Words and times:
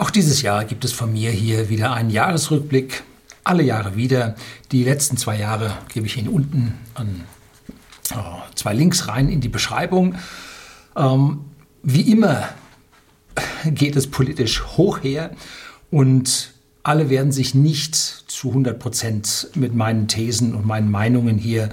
Auch 0.00 0.08
dieses 0.08 0.40
Jahr 0.40 0.64
gibt 0.64 0.86
es 0.86 0.92
von 0.92 1.12
mir 1.12 1.30
hier 1.30 1.68
wieder 1.68 1.92
einen 1.92 2.08
Jahresrückblick. 2.08 3.02
Alle 3.44 3.62
Jahre 3.62 3.96
wieder. 3.96 4.34
Die 4.72 4.82
letzten 4.82 5.18
zwei 5.18 5.36
Jahre 5.36 5.76
gebe 5.92 6.06
ich 6.06 6.16
Ihnen 6.16 6.28
unten 6.28 6.72
an 6.94 7.26
oh, 8.16 8.38
zwei 8.54 8.72
Links 8.72 9.08
rein 9.08 9.28
in 9.28 9.42
die 9.42 9.50
Beschreibung. 9.50 10.14
Ähm, 10.96 11.40
wie 11.82 12.10
immer 12.10 12.48
geht 13.66 13.94
es 13.94 14.06
politisch 14.10 14.64
hoch 14.64 15.02
her 15.02 15.32
und 15.90 16.54
alle 16.82 17.10
werden 17.10 17.30
sich 17.30 17.54
nicht 17.54 17.94
zu 17.94 18.48
100 18.48 18.78
Prozent 18.78 19.50
mit 19.54 19.74
meinen 19.74 20.08
Thesen 20.08 20.54
und 20.54 20.64
meinen 20.64 20.90
Meinungen 20.90 21.36
hier 21.36 21.64
äh, 21.64 21.68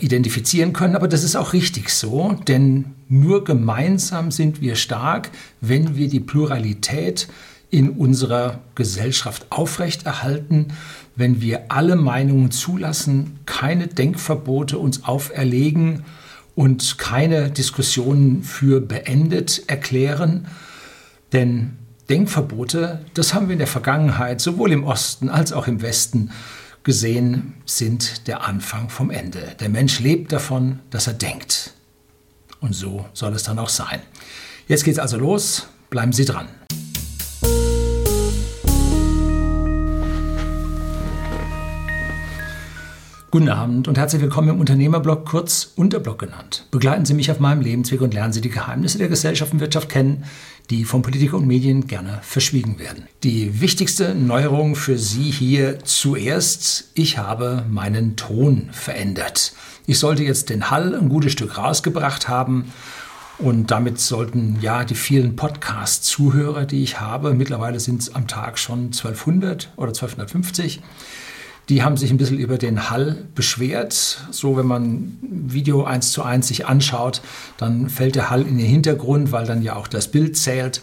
identifizieren 0.00 0.72
können. 0.72 0.94
Aber 0.94 1.08
das 1.08 1.24
ist 1.24 1.34
auch 1.34 1.52
richtig 1.52 1.90
so, 1.90 2.36
denn 2.46 2.94
nur 3.08 3.44
gemeinsam 3.44 4.30
sind 4.30 4.60
wir 4.60 4.76
stark, 4.76 5.30
wenn 5.60 5.96
wir 5.96 6.08
die 6.08 6.20
Pluralität 6.20 7.28
in 7.70 7.90
unserer 7.90 8.60
Gesellschaft 8.76 9.46
aufrechterhalten, 9.50 10.68
wenn 11.16 11.40
wir 11.40 11.72
alle 11.72 11.96
Meinungen 11.96 12.52
zulassen, 12.52 13.40
keine 13.46 13.88
Denkverbote 13.88 14.78
uns 14.78 15.04
auferlegen 15.04 16.04
und 16.54 16.98
keine 16.98 17.50
Diskussionen 17.50 18.44
für 18.44 18.80
beendet 18.80 19.64
erklären. 19.66 20.46
Denn 21.32 21.72
Denkverbote, 22.08 23.04
das 23.14 23.34
haben 23.34 23.48
wir 23.48 23.54
in 23.54 23.58
der 23.58 23.66
Vergangenheit 23.66 24.40
sowohl 24.40 24.70
im 24.70 24.84
Osten 24.84 25.28
als 25.28 25.52
auch 25.52 25.66
im 25.66 25.82
Westen 25.82 26.30
gesehen, 26.84 27.54
sind 27.64 28.28
der 28.28 28.46
Anfang 28.46 28.90
vom 28.90 29.10
Ende. 29.10 29.56
Der 29.58 29.70
Mensch 29.70 30.00
lebt 30.00 30.32
davon, 30.32 30.80
dass 30.90 31.06
er 31.06 31.14
denkt. 31.14 31.72
Und 32.60 32.74
so 32.74 33.06
soll 33.14 33.32
es 33.32 33.42
dann 33.42 33.58
auch 33.58 33.70
sein. 33.70 34.00
Jetzt 34.68 34.84
geht's 34.84 34.98
also 34.98 35.16
los. 35.16 35.68
Bleiben 35.90 36.12
Sie 36.12 36.24
dran. 36.24 36.48
Guten 43.34 43.48
Abend 43.48 43.88
und 43.88 43.98
herzlich 43.98 44.22
willkommen 44.22 44.50
im 44.50 44.60
Unternehmerblog, 44.60 45.26
kurz 45.26 45.72
Unterblog 45.74 46.20
genannt. 46.20 46.68
Begleiten 46.70 47.04
Sie 47.04 47.14
mich 47.14 47.32
auf 47.32 47.40
meinem 47.40 47.62
Lebensweg 47.62 48.00
und 48.00 48.14
lernen 48.14 48.32
Sie 48.32 48.40
die 48.40 48.48
Geheimnisse 48.48 48.98
der 48.98 49.08
Gesellschaft 49.08 49.52
und 49.52 49.58
Wirtschaft 49.58 49.88
kennen, 49.88 50.22
die 50.70 50.84
von 50.84 51.02
Politik 51.02 51.34
und 51.34 51.46
Medien 51.46 51.86
gerne 51.86 52.20
verschwiegen 52.22 52.78
werden. 52.78 53.06
Die 53.22 53.60
wichtigste 53.60 54.14
Neuerung 54.14 54.76
für 54.76 54.98
Sie 54.98 55.30
hier 55.30 55.84
zuerst, 55.84 56.90
ich 56.94 57.18
habe 57.18 57.64
meinen 57.68 58.16
Ton 58.16 58.70
verändert. 58.72 59.52
Ich 59.86 59.98
sollte 59.98 60.24
jetzt 60.24 60.48
den 60.48 60.70
Hall 60.70 60.94
ein 60.94 61.08
gutes 61.08 61.32
Stück 61.32 61.58
rausgebracht 61.58 62.28
haben 62.28 62.72
und 63.38 63.70
damit 63.70 64.00
sollten 64.00 64.58
ja 64.60 64.84
die 64.84 64.94
vielen 64.94 65.36
Podcast-Zuhörer, 65.36 66.66
die 66.66 66.82
ich 66.82 67.00
habe, 67.00 67.34
mittlerweile 67.34 67.80
sind 67.80 68.00
es 68.00 68.14
am 68.14 68.28
Tag 68.28 68.58
schon 68.58 68.86
1200 68.86 69.72
oder 69.76 69.88
1250, 69.88 70.80
die 71.68 71.82
haben 71.82 71.96
sich 71.96 72.10
ein 72.10 72.16
bisschen 72.18 72.38
über 72.38 72.58
den 72.58 72.90
Hall 72.90 73.24
beschwert. 73.34 73.94
So, 74.30 74.56
wenn 74.56 74.66
man 74.66 75.18
Video 75.22 75.84
eins 75.84 76.12
zu 76.12 76.22
eins 76.22 76.48
sich 76.48 76.66
anschaut, 76.66 77.22
dann 77.56 77.88
fällt 77.88 78.16
der 78.16 78.30
Hall 78.30 78.42
in 78.42 78.58
den 78.58 78.66
Hintergrund, 78.66 79.32
weil 79.32 79.46
dann 79.46 79.62
ja 79.62 79.76
auch 79.76 79.88
das 79.88 80.08
Bild 80.08 80.36
zählt. 80.36 80.82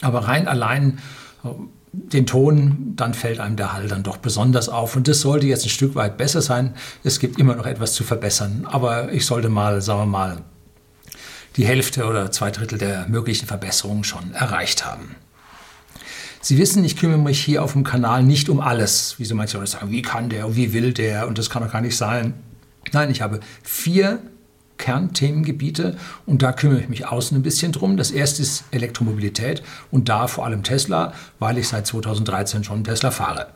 Aber 0.00 0.26
rein 0.26 0.48
allein 0.48 0.98
äh, 1.44 1.48
den 1.92 2.26
Ton, 2.26 2.92
dann 2.96 3.14
fällt 3.14 3.40
einem 3.40 3.56
der 3.56 3.72
Hall 3.72 3.88
dann 3.88 4.02
doch 4.02 4.16
besonders 4.16 4.68
auf. 4.68 4.96
Und 4.96 5.08
das 5.08 5.20
sollte 5.20 5.46
jetzt 5.46 5.64
ein 5.64 5.70
Stück 5.70 5.94
weit 5.94 6.16
besser 6.16 6.40
sein. 6.40 6.74
Es 7.04 7.18
gibt 7.18 7.38
immer 7.38 7.56
noch 7.56 7.66
etwas 7.66 7.94
zu 7.94 8.04
verbessern. 8.04 8.66
Aber 8.70 9.12
ich 9.12 9.26
sollte 9.26 9.48
mal, 9.48 9.80
sagen 9.82 10.00
wir 10.00 10.06
mal, 10.06 10.38
die 11.56 11.66
Hälfte 11.66 12.06
oder 12.06 12.30
zwei 12.30 12.50
Drittel 12.50 12.78
der 12.78 13.08
möglichen 13.08 13.46
Verbesserungen 13.46 14.04
schon 14.04 14.32
erreicht 14.34 14.86
haben. 14.86 15.16
Sie 16.42 16.56
wissen, 16.56 16.82
ich 16.84 16.96
kümmere 16.96 17.18
mich 17.18 17.44
hier 17.44 17.62
auf 17.62 17.72
dem 17.72 17.84
Kanal 17.84 18.22
nicht 18.22 18.48
um 18.48 18.60
alles, 18.60 19.16
wie 19.18 19.26
so 19.26 19.34
manche 19.34 19.58
Leute 19.58 19.70
sagen, 19.70 19.90
wie 19.90 20.00
kann 20.00 20.30
der 20.30 20.56
wie 20.56 20.72
will 20.72 20.94
der 20.94 21.28
und 21.28 21.36
das 21.36 21.50
kann 21.50 21.62
doch 21.62 21.70
gar 21.70 21.82
nicht 21.82 21.96
sein. 21.96 22.34
Nein, 22.92 23.10
ich 23.10 23.20
habe 23.20 23.40
vier 23.62 24.20
Kernthemengebiete 24.78 25.98
und 26.24 26.42
da 26.42 26.52
kümmere 26.52 26.80
ich 26.80 26.88
mich 26.88 27.06
außen 27.06 27.36
ein 27.36 27.42
bisschen 27.42 27.72
drum. 27.72 27.98
Das 27.98 28.10
erste 28.10 28.40
ist 28.40 28.64
Elektromobilität 28.70 29.62
und 29.90 30.08
da 30.08 30.26
vor 30.26 30.46
allem 30.46 30.62
Tesla, 30.62 31.12
weil 31.38 31.58
ich 31.58 31.68
seit 31.68 31.86
2013 31.86 32.64
schon 32.64 32.84
Tesla 32.84 33.10
fahre. 33.10 33.48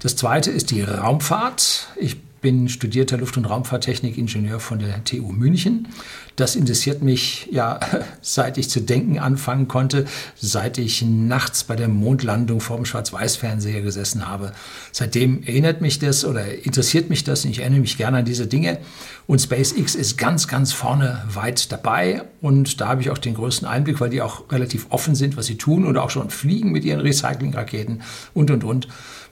Das 0.00 0.16
zweite 0.16 0.50
ist 0.50 0.72
die 0.72 0.82
Raumfahrt. 0.82 1.88
Ich 1.96 2.16
bin 2.46 2.68
studierter 2.68 3.16
Luft- 3.18 3.36
und 3.36 3.44
Raumfahrttechnik-Ingenieur 3.46 4.60
von 4.60 4.78
der 4.78 5.02
TU 5.02 5.32
München. 5.32 5.88
Das 6.36 6.54
interessiert 6.54 7.02
mich 7.02 7.48
ja, 7.50 7.80
seit 8.22 8.56
ich 8.56 8.70
zu 8.70 8.80
denken 8.80 9.18
anfangen 9.18 9.66
konnte, 9.66 10.04
seit 10.36 10.78
ich 10.78 11.02
nachts 11.02 11.64
bei 11.64 11.74
der 11.74 11.88
Mondlandung 11.88 12.60
vor 12.60 12.76
dem 12.76 12.84
Schwarz-Weiß-Fernseher 12.84 13.82
gesessen 13.82 14.28
habe. 14.28 14.52
Seitdem 14.92 15.42
erinnert 15.42 15.80
mich 15.80 15.98
das 15.98 16.24
oder 16.24 16.64
interessiert 16.64 17.10
mich 17.10 17.24
das 17.24 17.44
und 17.44 17.50
ich 17.50 17.58
erinnere 17.62 17.80
mich 17.80 17.96
gerne 17.96 18.18
an 18.18 18.24
diese 18.24 18.46
Dinge. 18.46 18.78
Und 19.26 19.40
SpaceX 19.40 19.96
ist 19.96 20.16
ganz, 20.16 20.46
ganz 20.46 20.72
vorne 20.72 21.24
weit 21.28 21.72
dabei 21.72 22.22
und 22.40 22.80
da 22.80 22.86
habe 22.86 23.00
ich 23.00 23.10
auch 23.10 23.18
den 23.18 23.34
größten 23.34 23.66
Einblick, 23.66 24.00
weil 24.00 24.10
die 24.10 24.22
auch 24.22 24.52
relativ 24.52 24.86
offen 24.90 25.16
sind, 25.16 25.36
was 25.36 25.46
sie 25.46 25.56
tun 25.56 25.84
und 25.84 25.96
auch 25.96 26.10
schon 26.10 26.30
fliegen 26.30 26.70
mit 26.70 26.84
ihren 26.84 27.00
Recycling-Raketen 27.00 28.02
und, 28.34 28.52
und, 28.52 28.62
und. 28.62 28.86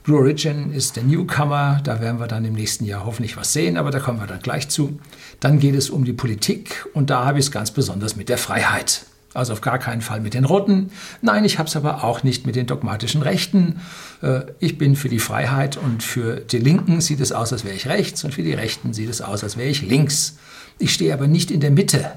Blue 0.05 0.19
Origin 0.19 0.71
ist 0.71 0.97
der 0.97 1.03
Newcomer, 1.03 1.81
da 1.83 1.99
werden 1.99 2.19
wir 2.19 2.27
dann 2.27 2.45
im 2.45 2.53
nächsten 2.53 2.85
Jahr 2.85 3.07
hoffentlich 3.07 3.37
was 3.37 3.53
sehen, 3.53 3.75
aber 3.75 3.89
da 3.89 3.99
kommen 3.99 4.19
wir 4.19 4.27
dann 4.27 4.39
gleich 4.39 4.69
zu. 4.69 4.99
Dann 5.39 5.57
geht 5.57 5.73
es 5.73 5.89
um 5.89 6.05
die 6.05 6.13
Politik 6.13 6.85
und 6.93 7.09
da 7.09 7.25
habe 7.25 7.39
ich 7.39 7.45
es 7.45 7.51
ganz 7.51 7.71
besonders 7.71 8.15
mit 8.15 8.29
der 8.29 8.37
Freiheit. 8.37 9.07
Also 9.33 9.53
auf 9.53 9.61
gar 9.61 9.79
keinen 9.79 10.01
Fall 10.01 10.19
mit 10.19 10.35
den 10.35 10.45
Roten. 10.45 10.91
Nein, 11.23 11.43
ich 11.43 11.57
habe 11.57 11.67
es 11.67 11.75
aber 11.75 12.03
auch 12.03 12.21
nicht 12.21 12.45
mit 12.45 12.55
den 12.55 12.67
dogmatischen 12.67 13.23
Rechten. 13.23 13.81
Äh, 14.21 14.41
ich 14.59 14.77
bin 14.77 14.95
für 14.95 15.09
die 15.09 15.17
Freiheit 15.17 15.75
und 15.75 16.03
für 16.03 16.35
die 16.35 16.59
Linken 16.59 17.01
sieht 17.01 17.19
es 17.19 17.31
aus, 17.31 17.51
als 17.51 17.65
wäre 17.65 17.75
ich 17.75 17.87
rechts 17.87 18.23
und 18.23 18.31
für 18.31 18.43
die 18.43 18.53
Rechten 18.53 18.93
sieht 18.93 19.09
es 19.09 19.21
aus, 19.21 19.43
als 19.43 19.57
wäre 19.57 19.69
ich 19.69 19.81
links. 19.81 20.37
Ich 20.77 20.93
stehe 20.93 21.15
aber 21.15 21.25
nicht 21.25 21.49
in 21.49 21.61
der 21.61 21.71
Mitte. 21.71 22.11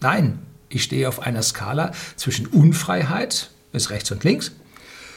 Nein, 0.00 0.38
ich 0.68 0.84
stehe 0.84 1.08
auf 1.08 1.20
einer 1.20 1.42
Skala 1.42 1.90
zwischen 2.14 2.46
Unfreiheit, 2.46 3.50
ist 3.72 3.90
rechts 3.90 4.12
und 4.12 4.22
links, 4.22 4.52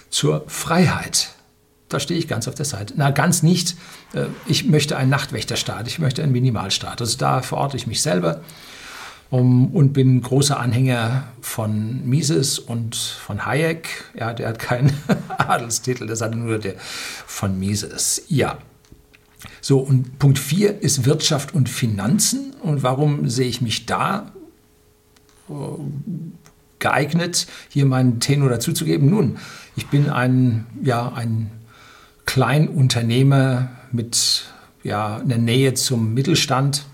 zur 0.09 0.45
Freiheit. 0.47 1.35
Da 1.93 1.99
stehe 1.99 2.19
ich 2.19 2.27
ganz 2.27 2.47
auf 2.47 2.55
der 2.55 2.65
Seite. 2.65 2.93
Na, 2.97 3.11
ganz 3.11 3.43
nicht. 3.43 3.75
Äh, 4.13 4.25
ich 4.45 4.65
möchte 4.65 4.97
einen 4.97 5.09
Nachtwächterstaat, 5.09 5.87
ich 5.87 5.99
möchte 5.99 6.23
einen 6.23 6.31
Minimalstaat. 6.31 7.01
Also 7.01 7.17
da 7.17 7.41
verorte 7.41 7.77
ich 7.77 7.87
mich 7.87 8.01
selber 8.01 8.41
und 9.31 9.93
bin 9.93 10.21
großer 10.21 10.59
Anhänger 10.59 11.23
von 11.39 12.05
Mises 12.05 12.59
und 12.59 12.97
von 12.97 13.45
Hayek. 13.45 13.87
Ja, 14.13 14.33
der 14.33 14.49
hat 14.49 14.59
keinen 14.59 14.91
Adelstitel, 15.29 16.05
das 16.05 16.21
hat 16.21 16.35
nur 16.35 16.59
der 16.59 16.75
von 16.77 17.57
Mises. 17.57 18.23
Ja. 18.27 18.57
So, 19.61 19.79
und 19.79 20.19
Punkt 20.19 20.37
4 20.37 20.81
ist 20.81 21.05
Wirtschaft 21.05 21.53
und 21.55 21.69
Finanzen. 21.69 22.53
Und 22.61 22.83
warum 22.83 23.29
sehe 23.29 23.47
ich 23.47 23.61
mich 23.61 23.85
da 23.85 24.33
äh, 25.49 25.53
geeignet, 26.79 27.47
hier 27.69 27.85
meinen 27.85 28.19
Tenor 28.19 28.49
dazuzugeben? 28.49 29.09
Nun, 29.09 29.37
ich 29.77 29.87
bin 29.87 30.09
ein, 30.09 30.67
ja, 30.83 31.09
ein 31.13 31.51
Kleinunternehmer 32.25 33.69
mit 33.91 34.45
ja, 34.83 35.17
einer 35.17 35.37
Nähe 35.37 35.73
zum 35.73 36.13
Mittelstand 36.13 36.85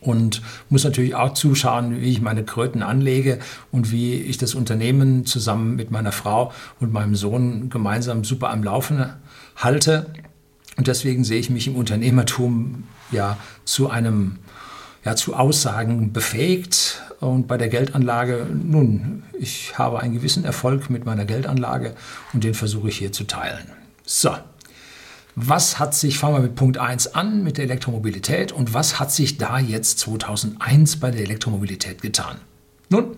und 0.00 0.42
muss 0.68 0.84
natürlich 0.84 1.14
auch 1.14 1.34
zuschauen, 1.34 2.00
wie 2.00 2.10
ich 2.10 2.20
meine 2.20 2.44
Kröten 2.44 2.82
anlege 2.82 3.38
und 3.72 3.90
wie 3.90 4.14
ich 4.14 4.38
das 4.38 4.54
Unternehmen 4.54 5.26
zusammen 5.26 5.76
mit 5.76 5.90
meiner 5.90 6.12
Frau 6.12 6.52
und 6.80 6.92
meinem 6.92 7.16
Sohn 7.16 7.70
gemeinsam 7.70 8.24
super 8.24 8.50
am 8.50 8.62
Laufen 8.62 9.04
halte. 9.56 10.06
Und 10.76 10.86
deswegen 10.86 11.24
sehe 11.24 11.38
ich 11.38 11.50
mich 11.50 11.66
im 11.66 11.76
Unternehmertum 11.76 12.84
ja 13.10 13.36
zu 13.64 13.90
einem 13.90 14.38
ja, 15.04 15.14
zu 15.16 15.34
Aussagen 15.34 16.12
befähigt. 16.12 17.02
Und 17.20 17.46
bei 17.46 17.56
der 17.56 17.68
Geldanlage, 17.68 18.46
nun, 18.52 19.22
ich 19.38 19.78
habe 19.78 20.00
einen 20.00 20.14
gewissen 20.14 20.44
Erfolg 20.44 20.90
mit 20.90 21.06
meiner 21.06 21.24
Geldanlage 21.24 21.94
und 22.32 22.44
den 22.44 22.54
versuche 22.54 22.88
ich 22.88 22.98
hier 22.98 23.12
zu 23.12 23.24
teilen. 23.24 23.85
So, 24.08 24.36
was 25.34 25.80
hat 25.80 25.94
sich, 25.94 26.18
fangen 26.18 26.36
wir 26.36 26.42
mit 26.42 26.54
Punkt 26.54 26.78
1 26.78 27.14
an, 27.14 27.42
mit 27.42 27.58
der 27.58 27.64
Elektromobilität 27.64 28.52
und 28.52 28.72
was 28.72 29.00
hat 29.00 29.10
sich 29.10 29.36
da 29.36 29.58
jetzt 29.58 29.98
2001 29.98 31.00
bei 31.00 31.10
der 31.10 31.22
Elektromobilität 31.22 32.00
getan? 32.00 32.38
Nun, 32.88 33.16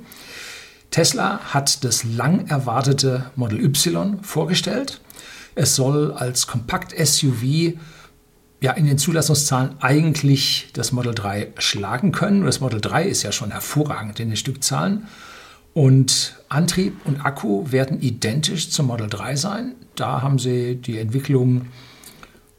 Tesla 0.91 1.41
hat 1.53 1.85
das 1.85 2.05
lang 2.05 2.47
erwartete 2.47 3.31
Model 3.37 3.63
Y 3.63 4.19
vorgestellt. 4.23 5.03
Es 5.55 5.77
soll 5.77 6.13
als 6.13 6.47
Kompakt-SUV 6.47 7.75
ja 8.63 8.73
in 8.73 8.87
den 8.87 8.97
Zulassungszahlen 8.97 9.77
eigentlich 9.81 10.71
das 10.73 10.91
Model 10.91 11.15
3 11.15 11.53
schlagen 11.59 12.13
können. 12.13 12.47
Das 12.47 12.61
Model 12.61 12.81
3 12.81 13.05
ist 13.05 13.23
ja 13.23 13.31
schon 13.31 13.51
hervorragend 13.51 14.21
in 14.21 14.29
den 14.29 14.37
Stückzahlen. 14.39 15.07
Und 15.79 16.35
Antrieb 16.49 16.97
und 17.05 17.25
Akku 17.25 17.71
werden 17.71 18.01
identisch 18.01 18.69
zum 18.71 18.89
Model 18.89 19.09
3 19.09 19.37
sein. 19.37 19.77
Da 19.95 20.23
haben 20.23 20.41
sie 20.41 20.75
die 20.75 20.99
Entwicklung, 20.99 21.67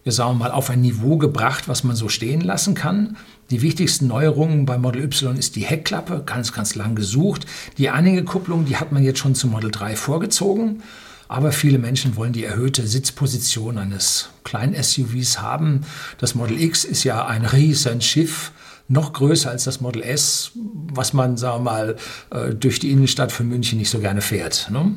wir 0.05 0.13
sagen 0.13 0.37
mal, 0.37 0.51
auf 0.51 0.69
ein 0.69 0.79
Niveau 0.79 1.17
gebracht, 1.17 1.67
was 1.67 1.83
man 1.83 1.97
so 1.97 2.07
stehen 2.07 2.39
lassen 2.39 2.75
kann. 2.75 3.17
Die 3.49 3.61
wichtigsten 3.61 4.07
Neuerungen 4.07 4.65
bei 4.65 4.77
Model 4.77 5.03
Y 5.03 5.35
ist 5.35 5.57
die 5.57 5.65
Heckklappe, 5.65 6.23
ganz, 6.25 6.53
ganz 6.53 6.75
lang 6.75 6.95
gesucht. 6.95 7.45
Die 7.77 7.89
Anhängekupplung, 7.89 8.63
die 8.63 8.77
hat 8.77 8.93
man 8.93 9.03
jetzt 9.03 9.19
schon 9.19 9.35
zum 9.35 9.51
Model 9.51 9.69
3 9.69 9.97
vorgezogen. 9.97 10.81
Aber 11.27 11.51
viele 11.51 11.77
Menschen 11.77 12.15
wollen 12.15 12.31
die 12.31 12.45
erhöhte 12.45 12.87
Sitzposition 12.87 13.79
eines 13.79 14.29
kleinen 14.45 14.81
SUVs 14.81 15.41
haben. 15.41 15.81
Das 16.19 16.35
Model 16.35 16.61
X 16.61 16.85
ist 16.85 17.03
ja 17.03 17.25
ein 17.25 17.43
riesen 17.43 17.99
Schiff, 17.99 18.53
noch 18.89 19.13
größer 19.13 19.49
als 19.49 19.63
das 19.63 19.79
Model 19.79 20.01
S, 20.01 20.51
was 20.55 21.13
man, 21.13 21.37
sagen 21.37 21.63
wir 21.63 21.71
mal, 21.71 21.95
äh, 22.31 22.53
durch 22.53 22.79
die 22.79 22.91
Innenstadt 22.91 23.31
von 23.31 23.47
München 23.47 23.77
nicht 23.77 23.89
so 23.89 23.99
gerne 23.99 24.21
fährt. 24.21 24.69
Ne? 24.71 24.95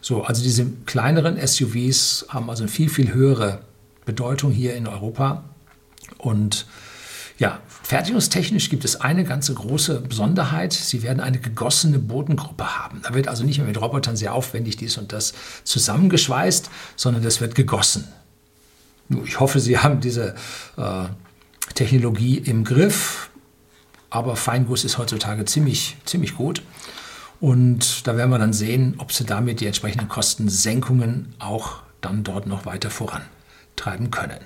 So, 0.00 0.22
also 0.22 0.42
diese 0.42 0.66
kleineren 0.86 1.44
SUVs 1.44 2.26
haben 2.28 2.50
also 2.50 2.62
eine 2.62 2.70
viel, 2.70 2.90
viel 2.90 3.14
höhere 3.14 3.60
Bedeutung 4.04 4.52
hier 4.52 4.74
in 4.74 4.86
Europa. 4.86 5.44
Und 6.18 6.66
ja, 7.38 7.60
fertigungstechnisch 7.82 8.68
gibt 8.68 8.84
es 8.84 9.00
eine 9.00 9.24
ganze 9.24 9.54
große 9.54 10.00
Besonderheit. 10.02 10.74
Sie 10.74 11.02
werden 11.02 11.20
eine 11.20 11.38
gegossene 11.38 11.98
Bodengruppe 11.98 12.78
haben. 12.78 13.00
Da 13.02 13.14
wird 13.14 13.28
also 13.28 13.44
nicht 13.44 13.58
mehr 13.58 13.66
mit 13.66 13.80
Robotern 13.80 14.16
sehr 14.16 14.34
aufwendig 14.34 14.76
dies 14.76 14.98
und 14.98 15.12
das 15.12 15.32
zusammengeschweißt, 15.64 16.68
sondern 16.96 17.22
das 17.22 17.40
wird 17.40 17.54
gegossen. 17.54 18.06
Ich 19.24 19.40
hoffe, 19.40 19.58
Sie 19.58 19.78
haben 19.78 20.00
diese 20.00 20.34
äh, 20.76 21.04
Technologie 21.74 22.38
im 22.38 22.64
Griff, 22.64 23.30
aber 24.10 24.36
Feinguss 24.36 24.84
ist 24.84 24.98
heutzutage 24.98 25.44
ziemlich, 25.44 25.96
ziemlich 26.04 26.36
gut. 26.36 26.62
Und 27.40 28.06
da 28.06 28.16
werden 28.16 28.30
wir 28.30 28.38
dann 28.38 28.52
sehen, 28.52 28.94
ob 28.98 29.12
Sie 29.12 29.24
damit 29.24 29.60
die 29.60 29.66
entsprechenden 29.66 30.08
Kostensenkungen 30.08 31.34
auch 31.38 31.80
dann 32.00 32.22
dort 32.22 32.46
noch 32.46 32.66
weiter 32.66 32.90
vorantreiben 32.90 34.10
können. 34.10 34.38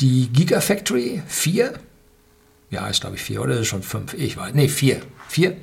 Die 0.00 0.28
Gigafactory 0.28 1.22
4, 1.26 1.78
ja, 2.70 2.86
ist 2.88 3.00
glaube 3.00 3.16
ich 3.16 3.22
4 3.22 3.40
oder 3.40 3.60
ist 3.60 3.68
schon 3.68 3.82
5, 3.82 4.14
ich 4.14 4.36
weiß, 4.36 4.52
nee, 4.54 4.68
4, 4.68 5.00
4 5.28 5.56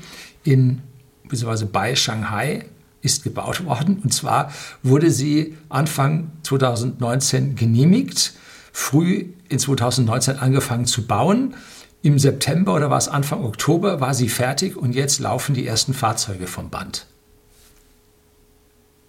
in, 0.44 0.82
beziehungsweise 1.28 1.68
bei 1.68 1.96
Shanghai 1.96 2.66
ist 3.02 3.24
gebaut 3.24 3.64
worden. 3.66 4.00
Und 4.04 4.14
zwar 4.14 4.52
wurde 4.82 5.12
sie 5.12 5.58
Anfang 5.70 6.32
2019 6.44 7.56
genehmigt, 7.56 8.34
früh 8.74 9.28
in 9.48 9.60
2019 9.60 10.40
angefangen 10.40 10.86
zu 10.86 11.08
bauen. 11.08 11.56
Im 12.02 12.20
September 12.20 12.74
oder 12.74 12.90
war 12.90 12.98
es 12.98 13.08
Anfang 13.08 13.46
Oktober 13.46 14.02
war 14.02 14.14
sie 14.14 14.28
fertig 14.28 14.76
und 14.76 14.94
jetzt 14.94 15.20
laufen 15.20 15.56
die 15.56 15.66
ersten 15.66 15.94
Fahrzeuge 15.94 16.48
vom 16.48 16.70
Band 16.70 17.08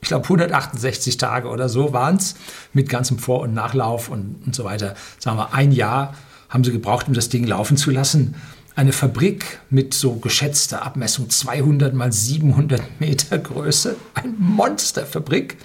ich 0.04 0.08
glaube 0.08 0.24
168 0.24 1.16
Tage 1.16 1.48
oder 1.48 1.70
so 1.70 1.94
waren 1.94 2.16
es 2.16 2.34
mit 2.74 2.90
ganzem 2.90 3.18
Vor- 3.18 3.40
und 3.40 3.54
Nachlauf 3.54 4.10
und, 4.10 4.42
und 4.44 4.54
so 4.54 4.62
weiter. 4.62 4.94
Sagen 5.18 5.38
wir, 5.38 5.54
ein 5.54 5.72
Jahr 5.72 6.14
haben 6.50 6.62
sie 6.62 6.72
gebraucht, 6.72 7.08
um 7.08 7.14
das 7.14 7.30
Ding 7.30 7.46
laufen 7.46 7.78
zu 7.78 7.90
lassen. 7.90 8.34
Eine 8.76 8.92
Fabrik 8.92 9.60
mit 9.70 9.94
so 9.94 10.16
geschätzter 10.16 10.82
Abmessung 10.82 11.30
200 11.30 11.94
mal 11.94 12.12
700 12.12 13.00
Meter 13.00 13.38
Größe, 13.38 13.96
eine 14.12 14.34
Monsterfabrik. 14.36 15.56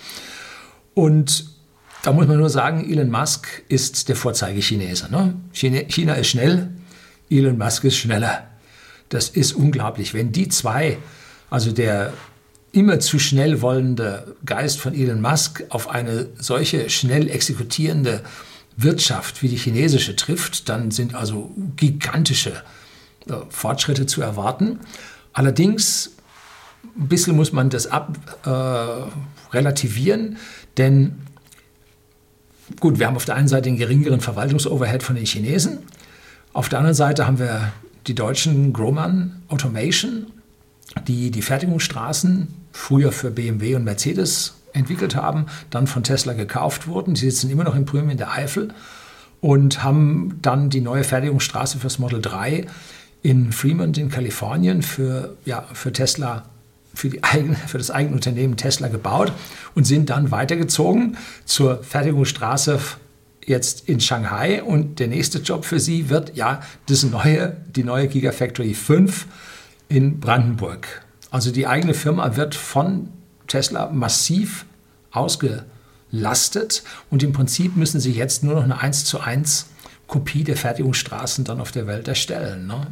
Und 0.93 1.49
da 2.03 2.13
muss 2.13 2.27
man 2.27 2.37
nur 2.37 2.49
sagen, 2.49 2.89
Elon 2.89 3.09
Musk 3.09 3.47
ist 3.67 4.07
der 4.09 4.15
Vorzeige-Chinese. 4.15 5.09
Ne? 5.11 5.35
China 5.51 6.13
ist 6.13 6.27
schnell, 6.27 6.69
Elon 7.29 7.57
Musk 7.57 7.83
ist 7.83 7.97
schneller. 7.97 8.47
Das 9.09 9.29
ist 9.29 9.53
unglaublich. 9.53 10.13
Wenn 10.13 10.31
die 10.31 10.47
zwei, 10.49 10.97
also 11.49 11.71
der 11.71 12.13
immer 12.71 12.99
zu 12.99 13.19
schnell 13.19 13.61
wollende 13.61 14.35
Geist 14.45 14.79
von 14.79 14.93
Elon 14.93 15.21
Musk 15.21 15.63
auf 15.69 15.89
eine 15.89 16.27
solche 16.37 16.89
schnell 16.89 17.29
exekutierende 17.29 18.21
Wirtschaft 18.77 19.41
wie 19.41 19.49
die 19.49 19.57
chinesische 19.57 20.15
trifft, 20.15 20.69
dann 20.69 20.91
sind 20.91 21.15
also 21.15 21.51
gigantische 21.75 22.63
äh, 23.27 23.33
Fortschritte 23.49 24.05
zu 24.05 24.21
erwarten. 24.21 24.79
Allerdings, 25.33 26.11
ein 26.97 27.07
bisschen 27.07 27.35
muss 27.35 27.51
man 27.51 27.69
das 27.69 27.87
ab 27.87 28.17
äh, 28.45 29.53
relativieren, 29.53 30.37
denn 30.77 31.15
gut, 32.79 32.99
wir 32.99 33.07
haben 33.07 33.15
auf 33.15 33.25
der 33.25 33.35
einen 33.35 33.47
Seite 33.47 33.63
den 33.69 33.77
geringeren 33.77 34.21
Verwaltungsoverhead 34.21 35.03
von 35.03 35.15
den 35.15 35.25
Chinesen, 35.25 35.79
auf 36.53 36.69
der 36.69 36.79
anderen 36.79 36.95
Seite 36.95 37.27
haben 37.27 37.39
wir 37.39 37.71
die 38.07 38.15
deutschen 38.15 38.73
Groman 38.73 39.43
Automation, 39.49 40.27
die 41.07 41.31
die 41.31 41.41
Fertigungsstraßen 41.41 42.47
früher 42.71 43.11
für 43.11 43.29
BMW 43.29 43.75
und 43.75 43.83
Mercedes 43.83 44.55
entwickelt 44.73 45.15
haben, 45.15 45.45
dann 45.69 45.87
von 45.87 46.03
Tesla 46.03 46.33
gekauft 46.33 46.87
wurden. 46.87 47.13
Die 47.13 47.21
sitzen 47.21 47.49
immer 47.49 47.63
noch 47.63 47.75
in 47.75 47.85
Prüm 47.85 48.09
in 48.09 48.17
der 48.17 48.31
Eifel 48.31 48.73
und 49.41 49.83
haben 49.83 50.39
dann 50.41 50.69
die 50.69 50.81
neue 50.81 51.03
Fertigungsstraße 51.03 51.79
fürs 51.79 51.99
Model 51.99 52.21
3 52.21 52.65
in 53.21 53.51
Fremont 53.51 53.97
in 53.97 54.09
Kalifornien 54.09 54.81
für, 54.81 55.35
ja, 55.45 55.63
für 55.73 55.91
Tesla, 55.91 56.45
für, 56.93 57.09
die 57.09 57.23
eigene, 57.23 57.55
für 57.55 57.77
das 57.77 57.91
eigene 57.91 58.15
Unternehmen 58.15 58.57
Tesla 58.57 58.87
gebaut 58.87 59.31
und 59.75 59.85
sind 59.85 60.09
dann 60.09 60.31
weitergezogen 60.31 61.17
zur 61.45 61.83
Fertigungsstraße 61.83 62.79
jetzt 63.45 63.89
in 63.89 63.99
Shanghai 63.99 64.63
und 64.63 64.99
der 64.99 65.07
nächste 65.07 65.39
Job 65.39 65.65
für 65.65 65.79
sie 65.79 66.09
wird 66.09 66.35
ja 66.35 66.61
das 66.87 67.03
neue, 67.03 67.57
die 67.75 67.83
neue 67.83 68.07
Gigafactory 68.07 68.73
5 68.73 69.25
in 69.87 70.19
Brandenburg. 70.19 71.03
Also 71.31 71.51
die 71.51 71.67
eigene 71.67 71.93
Firma 71.93 72.35
wird 72.35 72.55
von 72.55 73.09
Tesla 73.47 73.89
massiv 73.89 74.65
ausgelastet 75.11 76.83
und 77.09 77.23
im 77.23 77.33
Prinzip 77.33 77.75
müssen 77.75 77.99
sie 77.99 78.11
jetzt 78.11 78.43
nur 78.43 78.55
noch 78.55 78.63
eine 78.63 78.79
1 78.79 79.05
zu 79.05 79.19
1 79.19 79.67
Kopie 80.07 80.43
der 80.43 80.57
Fertigungsstraßen 80.57 81.45
dann 81.45 81.61
auf 81.61 81.71
der 81.71 81.87
Welt 81.87 82.07
erstellen. 82.07 82.67
Ne? 82.67 82.87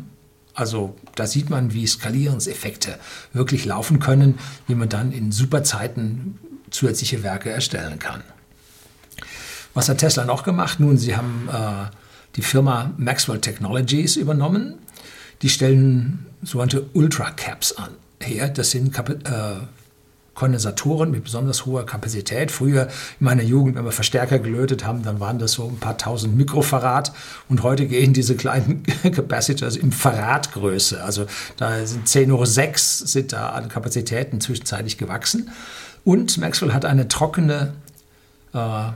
Also 0.58 0.96
da 1.14 1.28
sieht 1.28 1.52
man, 1.52 1.72
wie 1.74 1.86
Skalierungseffekte 1.86 2.98
wirklich 3.32 3.64
laufen 3.66 4.00
können, 4.00 4.40
wie 4.66 4.74
man 4.74 4.90
dann 4.90 5.12
in 5.12 5.32
Superzeiten 5.32 6.40
zusätzliche 6.72 7.22
Werke 7.22 7.52
erstellen 7.52 8.00
kann. 8.00 8.24
Was 9.76 9.88
hat 9.88 10.00
Tesla 10.00 10.26
noch 10.26 10.42
gemacht? 10.42 10.80
Nun, 10.80 10.98
sie 10.98 11.16
haben 11.16 11.48
äh, 11.54 11.92
die 12.36 12.42
Firma 12.42 12.92
Maxwell 12.98 13.40
Technologies 13.40 14.16
übernommen. 14.16 14.80
Die 15.44 15.50
stellen 15.50 16.26
sogenannte 16.42 16.90
Ultra 16.94 17.30
Caps 17.30 17.74
an 17.74 17.92
her. 18.20 18.50
Das 18.50 18.72
sind 18.72 18.92
Kap 18.92 19.10
äh, 19.10 19.60
Kondensatoren 20.38 21.10
mit 21.10 21.24
besonders 21.24 21.66
hoher 21.66 21.84
Kapazität. 21.84 22.52
Früher 22.52 22.84
in 23.20 23.26
meiner 23.26 23.42
Jugend, 23.42 23.76
wenn 23.76 23.86
wir 23.86 23.92
Verstärker 23.92 24.38
gelötet 24.38 24.86
haben, 24.86 25.02
dann 25.02 25.20
waren 25.20 25.40
das 25.40 25.54
so 25.54 25.68
ein 25.68 25.80
paar 25.80 25.98
tausend 25.98 26.38
Mikrofarad. 26.38 27.12
Und 27.50 27.64
heute 27.64 27.88
gehen 27.88 28.14
diese 28.14 28.36
kleinen 28.36 28.84
Capacitors 29.02 29.76
in 29.76 29.92
Faradgröße. 29.92 31.04
Also 31.04 31.26
da 31.58 31.84
sind 31.88 32.08
10 32.08 32.32
Uhr 32.32 32.46
6 32.46 33.00
sind 33.00 33.34
da 33.34 33.50
an 33.50 33.68
Kapazitäten 33.68 34.40
zwischenzeitlich 34.40 35.00
gewachsen. 35.00 35.50
Und 36.04 36.38
Maxwell 36.38 36.72
hat 36.72 36.86
eine 36.86 37.08
trockene 37.08 37.74
äh, 38.54 38.92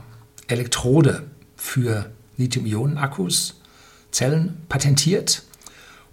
Elektrode 0.46 1.24
für 1.56 2.06
Lithium-Ionen-Akkus, 2.36 3.60
Zellen 4.12 4.58
patentiert. 4.68 5.42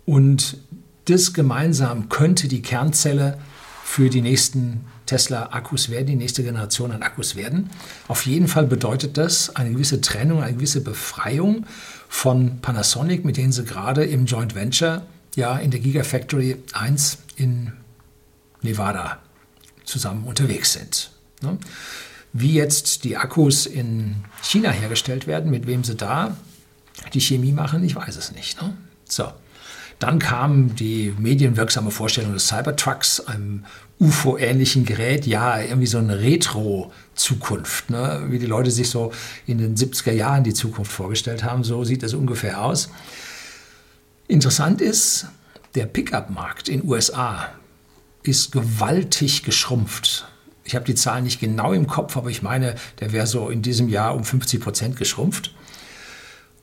Und 0.07 0.57
das 1.05 1.33
gemeinsam 1.33 2.09
könnte 2.09 2.47
die 2.47 2.63
Kernzelle 2.63 3.37
für 3.83 4.09
die 4.09 4.21
nächsten 4.21 4.85
Tesla-Akkus 5.09 5.89
werden, 5.89 6.05
die 6.05 6.15
nächste 6.15 6.43
Generation 6.43 6.91
an 6.91 7.01
Akkus 7.01 7.35
werden. 7.35 7.71
Auf 8.07 8.27
jeden 8.27 8.47
Fall 8.47 8.67
bedeutet 8.67 9.17
das 9.17 9.55
eine 9.55 9.71
gewisse 9.71 10.01
Trennung, 10.01 10.43
eine 10.43 10.53
gewisse 10.53 10.81
Befreiung 10.81 11.65
von 12.07 12.59
Panasonic, 12.61 13.25
mit 13.25 13.35
denen 13.35 13.51
sie 13.51 13.65
gerade 13.65 14.03
im 14.05 14.27
Joint 14.27 14.53
Venture, 14.53 15.01
ja, 15.35 15.57
in 15.57 15.71
der 15.71 15.79
Gigafactory 15.79 16.57
1 16.73 17.17
in 17.37 17.73
Nevada 18.61 19.17
zusammen 19.83 20.25
unterwegs 20.25 20.73
sind. 20.73 21.09
Ne? 21.41 21.57
Wie 22.31 22.53
jetzt 22.53 23.03
die 23.03 23.17
Akkus 23.17 23.65
in 23.65 24.17
China 24.43 24.69
hergestellt 24.69 25.25
werden, 25.25 25.49
mit 25.49 25.65
wem 25.65 25.83
sie 25.83 25.95
da 25.95 26.37
die 27.15 27.21
Chemie 27.21 27.51
machen, 27.51 27.83
ich 27.83 27.95
weiß 27.95 28.15
es 28.15 28.31
nicht. 28.31 28.61
Ne? 28.61 28.77
So. 29.05 29.31
Dann 29.97 30.19
kam 30.19 30.75
die 30.75 31.13
medienwirksame 31.17 31.91
Vorstellung 31.91 32.31
des 32.31 32.47
Cybertrucks, 32.47 33.19
einem 33.21 33.65
UFO-ähnlichen 33.99 34.85
Gerät, 34.85 35.27
ja, 35.27 35.59
irgendwie 35.59 35.87
so 35.87 35.97
eine 35.97 36.19
Retro-Zukunft, 36.19 37.89
ne? 37.89 38.25
wie 38.29 38.39
die 38.39 38.45
Leute 38.45 38.71
sich 38.71 38.89
so 38.89 39.11
in 39.45 39.57
den 39.57 39.75
70er 39.75 40.13
Jahren 40.13 40.43
die 40.43 40.53
Zukunft 40.53 40.91
vorgestellt 40.91 41.43
haben. 41.43 41.63
So 41.65 41.83
sieht 41.83 42.03
es 42.03 42.13
ungefähr 42.13 42.61
aus. 42.61 42.89
Interessant 44.27 44.79
ist, 44.79 45.27
der 45.75 45.85
Pickup-Markt 45.85 46.69
in 46.69 46.87
USA 46.87 47.49
ist 48.23 48.51
gewaltig 48.51 49.43
geschrumpft. 49.43 50.27
Ich 50.63 50.75
habe 50.75 50.85
die 50.85 50.95
Zahlen 50.95 51.23
nicht 51.23 51.39
genau 51.39 51.73
im 51.73 51.87
Kopf, 51.87 52.15
aber 52.15 52.29
ich 52.29 52.41
meine, 52.41 52.75
der 52.99 53.11
wäre 53.11 53.27
so 53.27 53.49
in 53.49 53.61
diesem 53.61 53.89
Jahr 53.89 54.15
um 54.15 54.23
50 54.23 54.61
Prozent 54.61 54.95
geschrumpft. 54.97 55.53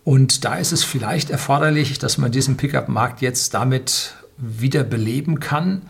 Und 0.05 0.45
da 0.45 0.55
ist 0.55 0.73
es 0.73 0.85
vielleicht 0.85 1.31
erforderlich, 1.31 1.99
dass 1.99 2.17
man 2.17 2.31
diesen 2.31 2.57
Pickup-Markt 2.57 3.21
jetzt 3.21 3.53
damit 3.53 4.15
wieder 4.37 4.85
beleben 4.85 5.41
kann. 5.41 5.83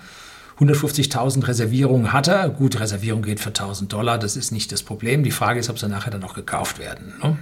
150.000 0.59 1.47
Reservierungen 1.47 2.13
hat 2.13 2.29
er. 2.29 2.49
Gut, 2.49 2.81
Reservierung 2.81 3.23
geht 3.23 3.41
für 3.41 3.51
1.000 3.51 3.89
Dollar, 3.89 4.19
das 4.19 4.37
ist 4.37 4.53
nicht 4.53 4.73
das 4.73 4.83
Problem. 4.83 5.23
Die 5.23 5.31
Frage 5.31 5.61
ist, 5.61 5.69
ob 5.69 5.79
sie 5.79 5.89
nachher 5.89 6.11
dann 6.11 6.23
noch 6.23 6.35
gekauft 6.35 6.79
werden. 6.79 7.15
Ne? 7.23 7.39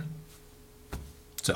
So. 1.42 1.54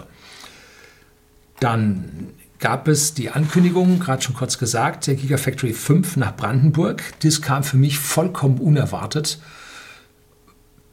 Dann 1.59 2.29
gab 2.61 2.87
es 2.87 3.15
die 3.15 3.31
Ankündigung, 3.31 3.99
gerade 3.99 4.23
schon 4.23 4.37
kurz 4.37 4.59
gesagt, 4.59 5.07
der 5.07 5.17
Gigafactory 5.17 5.73
5 5.73 6.17
nach 6.17 6.37
Brandenburg. 6.37 7.03
Das 7.21 7.43
kam 7.43 7.65
für 7.65 7.77
mich 7.77 7.99
vollkommen 7.99 8.59
unerwartet. 8.59 9.41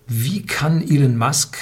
Wie 0.08 0.44
kann 0.44 0.82
Elon 0.82 1.18
Musk 1.18 1.58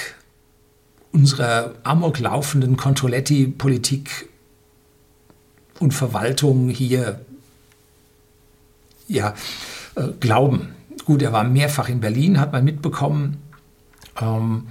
unsere 1.12 1.76
amok 1.84 2.18
laufenden 2.18 2.76
Controletti-Politik 2.76 4.28
und 5.78 5.92
Verwaltung 5.92 6.68
hier 6.68 7.23
ja, 9.08 9.34
äh, 9.96 10.08
glauben? 10.20 10.74
Gut, 11.04 11.22
er 11.22 11.32
war 11.32 11.44
mehrfach 11.44 11.88
in 11.88 12.00
Berlin, 12.00 12.40
hat 12.40 12.52
man 12.52 12.64
mitbekommen. 12.64 13.38
Ähm, 14.20 14.66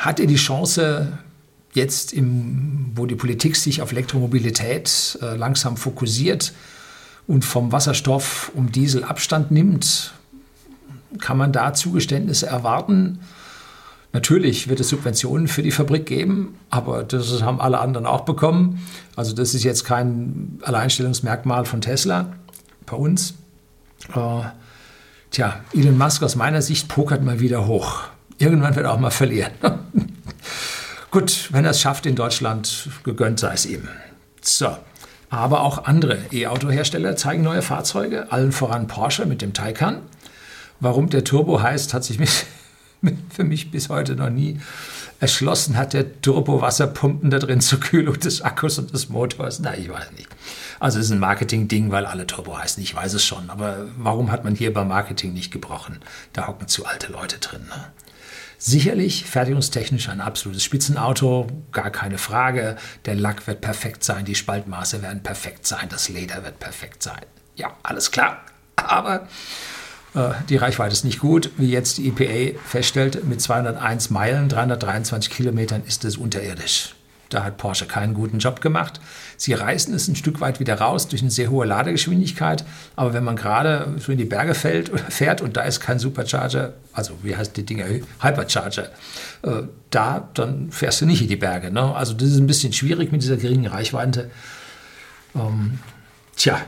hat 0.00 0.20
er 0.20 0.26
die 0.26 0.36
Chance, 0.36 1.18
jetzt, 1.72 2.12
im, 2.12 2.92
wo 2.94 3.06
die 3.06 3.16
Politik 3.16 3.56
sich 3.56 3.82
auf 3.82 3.92
Elektromobilität 3.92 5.18
äh, 5.20 5.36
langsam 5.36 5.76
fokussiert 5.76 6.52
und 7.26 7.44
vom 7.44 7.72
Wasserstoff 7.72 8.52
um 8.54 8.70
Diesel 8.70 9.04
Abstand 9.04 9.50
nimmt, 9.50 10.14
kann 11.20 11.38
man 11.38 11.52
da 11.52 11.74
Zugeständnisse 11.74 12.46
erwarten. 12.46 13.20
Natürlich 14.14 14.68
wird 14.68 14.78
es 14.78 14.90
Subventionen 14.90 15.48
für 15.48 15.64
die 15.64 15.72
Fabrik 15.72 16.06
geben, 16.06 16.56
aber 16.70 17.02
das 17.02 17.42
haben 17.42 17.60
alle 17.60 17.80
anderen 17.80 18.06
auch 18.06 18.20
bekommen. 18.20 18.86
Also 19.16 19.34
das 19.34 19.54
ist 19.54 19.64
jetzt 19.64 19.84
kein 19.84 20.60
Alleinstellungsmerkmal 20.62 21.64
von 21.64 21.80
Tesla 21.80 22.32
bei 22.86 22.96
uns. 22.96 23.34
Äh, 24.14 24.42
tja, 25.32 25.60
Elon 25.74 25.98
Musk 25.98 26.22
aus 26.22 26.36
meiner 26.36 26.62
Sicht 26.62 26.86
pokert 26.86 27.24
mal 27.24 27.40
wieder 27.40 27.66
hoch. 27.66 28.02
Irgendwann 28.38 28.76
wird 28.76 28.86
er 28.86 28.92
auch 28.92 29.00
mal 29.00 29.10
verlieren. 29.10 29.50
Gut, 31.10 31.48
wenn 31.50 31.64
er 31.64 31.72
es 31.72 31.80
schafft 31.80 32.06
in 32.06 32.14
Deutschland, 32.14 32.88
gegönnt 33.02 33.40
sei 33.40 33.54
es 33.54 33.66
ihm. 33.66 33.88
So. 34.40 34.76
Aber 35.28 35.62
auch 35.62 35.86
andere 35.86 36.18
E-Auto-Hersteller 36.30 37.16
zeigen 37.16 37.42
neue 37.42 37.62
Fahrzeuge, 37.62 38.30
allen 38.30 38.52
voran 38.52 38.86
Porsche 38.86 39.26
mit 39.26 39.42
dem 39.42 39.54
Taycan. 39.54 40.02
Warum 40.78 41.10
der 41.10 41.24
Turbo 41.24 41.60
heißt, 41.60 41.92
hat 41.94 42.04
sich 42.04 42.20
für 43.30 43.44
mich 43.44 43.70
bis 43.70 43.88
heute 43.88 44.16
noch 44.16 44.30
nie 44.30 44.58
erschlossen. 45.20 45.76
Hat 45.76 45.92
der 45.92 46.20
Turbo 46.20 46.60
Wasserpumpen 46.60 47.30
da 47.30 47.38
drin 47.38 47.60
zur 47.60 47.80
Kühlung 47.80 48.18
des 48.18 48.42
Akkus 48.42 48.78
und 48.78 48.92
des 48.92 49.08
Motors? 49.08 49.60
Na, 49.60 49.76
ich 49.76 49.88
weiß 49.88 50.12
nicht. 50.12 50.28
Also 50.80 50.98
es 50.98 51.06
ist 51.06 51.12
ein 51.12 51.18
Marketing-Ding, 51.18 51.90
weil 51.90 52.06
alle 52.06 52.26
Turbo 52.26 52.58
heißen. 52.58 52.82
Ich 52.82 52.94
weiß 52.94 53.14
es 53.14 53.24
schon. 53.24 53.50
Aber 53.50 53.86
warum 53.96 54.30
hat 54.30 54.44
man 54.44 54.54
hier 54.54 54.72
beim 54.72 54.88
Marketing 54.88 55.32
nicht 55.32 55.50
gebrochen? 55.50 56.00
Da 56.32 56.46
hocken 56.46 56.68
zu 56.68 56.84
alte 56.84 57.12
Leute 57.12 57.38
drin. 57.38 57.62
Ne? 57.68 57.92
Sicherlich 58.58 59.24
fertigungstechnisch 59.24 60.08
ein 60.08 60.20
absolutes 60.20 60.64
Spitzenauto, 60.64 61.48
gar 61.72 61.90
keine 61.90 62.18
Frage. 62.18 62.76
Der 63.04 63.14
Lack 63.14 63.46
wird 63.46 63.60
perfekt 63.60 64.04
sein, 64.04 64.24
die 64.24 64.34
Spaltmaße 64.34 65.02
werden 65.02 65.22
perfekt 65.22 65.66
sein, 65.66 65.88
das 65.90 66.08
Leder 66.08 66.44
wird 66.44 66.60
perfekt 66.60 67.02
sein. 67.02 67.20
Ja, 67.56 67.76
alles 67.82 68.10
klar. 68.10 68.40
Aber 68.76 69.28
die 70.48 70.56
Reichweite 70.56 70.92
ist 70.92 71.04
nicht 71.04 71.18
gut. 71.18 71.50
Wie 71.56 71.70
jetzt 71.70 71.98
die 71.98 72.08
EPA 72.08 72.58
feststellt, 72.64 73.24
mit 73.24 73.40
201 73.40 74.10
Meilen, 74.10 74.48
323 74.48 75.32
Kilometern 75.32 75.82
ist 75.86 76.04
es 76.04 76.16
unterirdisch. 76.16 76.94
Da 77.30 77.42
hat 77.42 77.56
Porsche 77.56 77.86
keinen 77.86 78.14
guten 78.14 78.38
Job 78.38 78.60
gemacht. 78.60 79.00
Sie 79.36 79.54
reißen 79.54 79.92
es 79.92 80.06
ein 80.06 80.14
Stück 80.14 80.40
weit 80.40 80.60
wieder 80.60 80.78
raus 80.78 81.08
durch 81.08 81.20
eine 81.20 81.32
sehr 81.32 81.50
hohe 81.50 81.66
Ladegeschwindigkeit. 81.66 82.64
Aber 82.94 83.12
wenn 83.12 83.24
man 83.24 83.34
gerade 83.34 83.92
so 83.98 84.12
in 84.12 84.18
die 84.18 84.24
Berge 84.24 84.54
fällt, 84.54 84.90
fährt 85.08 85.40
und 85.40 85.56
da 85.56 85.62
ist 85.62 85.80
kein 85.80 85.98
Supercharger, 85.98 86.74
also 86.92 87.14
wie 87.22 87.34
heißt 87.34 87.56
die 87.56 87.64
Dinger, 87.66 87.86
Hypercharger, 88.20 88.90
äh, 89.42 89.62
da, 89.90 90.28
dann 90.34 90.70
fährst 90.70 91.00
du 91.00 91.06
nicht 91.06 91.22
in 91.22 91.28
die 91.28 91.36
Berge. 91.36 91.72
Ne? 91.72 91.94
Also 91.94 92.14
das 92.14 92.28
ist 92.28 92.38
ein 92.38 92.46
bisschen 92.46 92.72
schwierig 92.72 93.10
mit 93.10 93.22
dieser 93.22 93.36
geringen 93.36 93.66
Reichweite. 93.66 94.30
Ähm, 95.34 95.80
tja, 96.36 96.60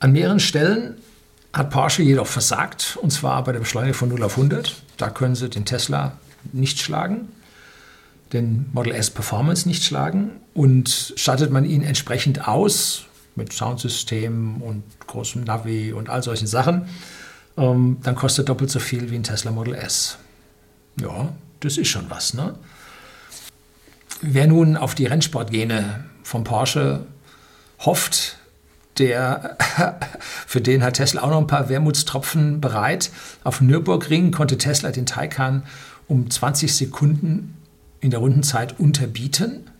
an 0.00 0.12
mehreren 0.12 0.40
Stellen 0.40 0.96
hat 1.52 1.70
Porsche 1.70 2.02
jedoch 2.02 2.26
versagt, 2.26 2.98
und 3.00 3.10
zwar 3.10 3.42
bei 3.44 3.52
der 3.52 3.60
Beschleunigung 3.60 3.94
von 3.94 4.08
0 4.10 4.22
auf 4.22 4.36
100. 4.36 4.82
Da 4.96 5.10
können 5.10 5.34
sie 5.34 5.48
den 5.48 5.64
Tesla 5.64 6.18
nicht 6.52 6.80
schlagen 6.80 7.28
den 8.32 8.66
Model 8.72 8.92
S 8.92 9.10
Performance 9.10 9.66
nicht 9.66 9.84
schlagen 9.84 10.32
und 10.54 11.14
stattet 11.16 11.50
man 11.50 11.64
ihn 11.64 11.82
entsprechend 11.82 12.46
aus 12.46 13.04
mit 13.34 13.52
Soundsystem 13.52 14.60
und 14.62 14.82
großem 15.06 15.44
Navi 15.44 15.92
und 15.92 16.10
all 16.10 16.22
solchen 16.22 16.46
Sachen, 16.46 16.88
ähm, 17.56 17.98
dann 18.02 18.16
kostet 18.16 18.48
doppelt 18.48 18.70
so 18.70 18.80
viel 18.80 19.10
wie 19.10 19.14
ein 19.14 19.22
Tesla 19.22 19.52
Model 19.52 19.74
S. 19.74 20.18
Ja, 21.00 21.32
das 21.60 21.76
ist 21.76 21.88
schon 21.88 22.10
was. 22.10 22.34
Ne? 22.34 22.56
Wer 24.20 24.48
nun 24.48 24.76
auf 24.76 24.94
die 24.94 25.06
Rennsportgene 25.06 26.04
von 26.24 26.42
Porsche 26.42 27.06
hofft, 27.78 28.37
der, 28.98 29.56
für 30.46 30.60
den 30.60 30.82
hat 30.82 30.94
Tesla 30.94 31.22
auch 31.22 31.30
noch 31.30 31.38
ein 31.38 31.46
paar 31.46 31.68
Wermutstropfen 31.68 32.60
bereit. 32.60 33.10
Auf 33.44 33.60
Nürburgring 33.60 34.32
konnte 34.32 34.58
Tesla 34.58 34.90
den 34.90 35.06
Taycan 35.06 35.62
um 36.06 36.30
20 36.30 36.74
Sekunden 36.74 37.56
in 38.00 38.10
der 38.10 38.20
Rundenzeit 38.20 38.78
unterbieten. 38.78 39.70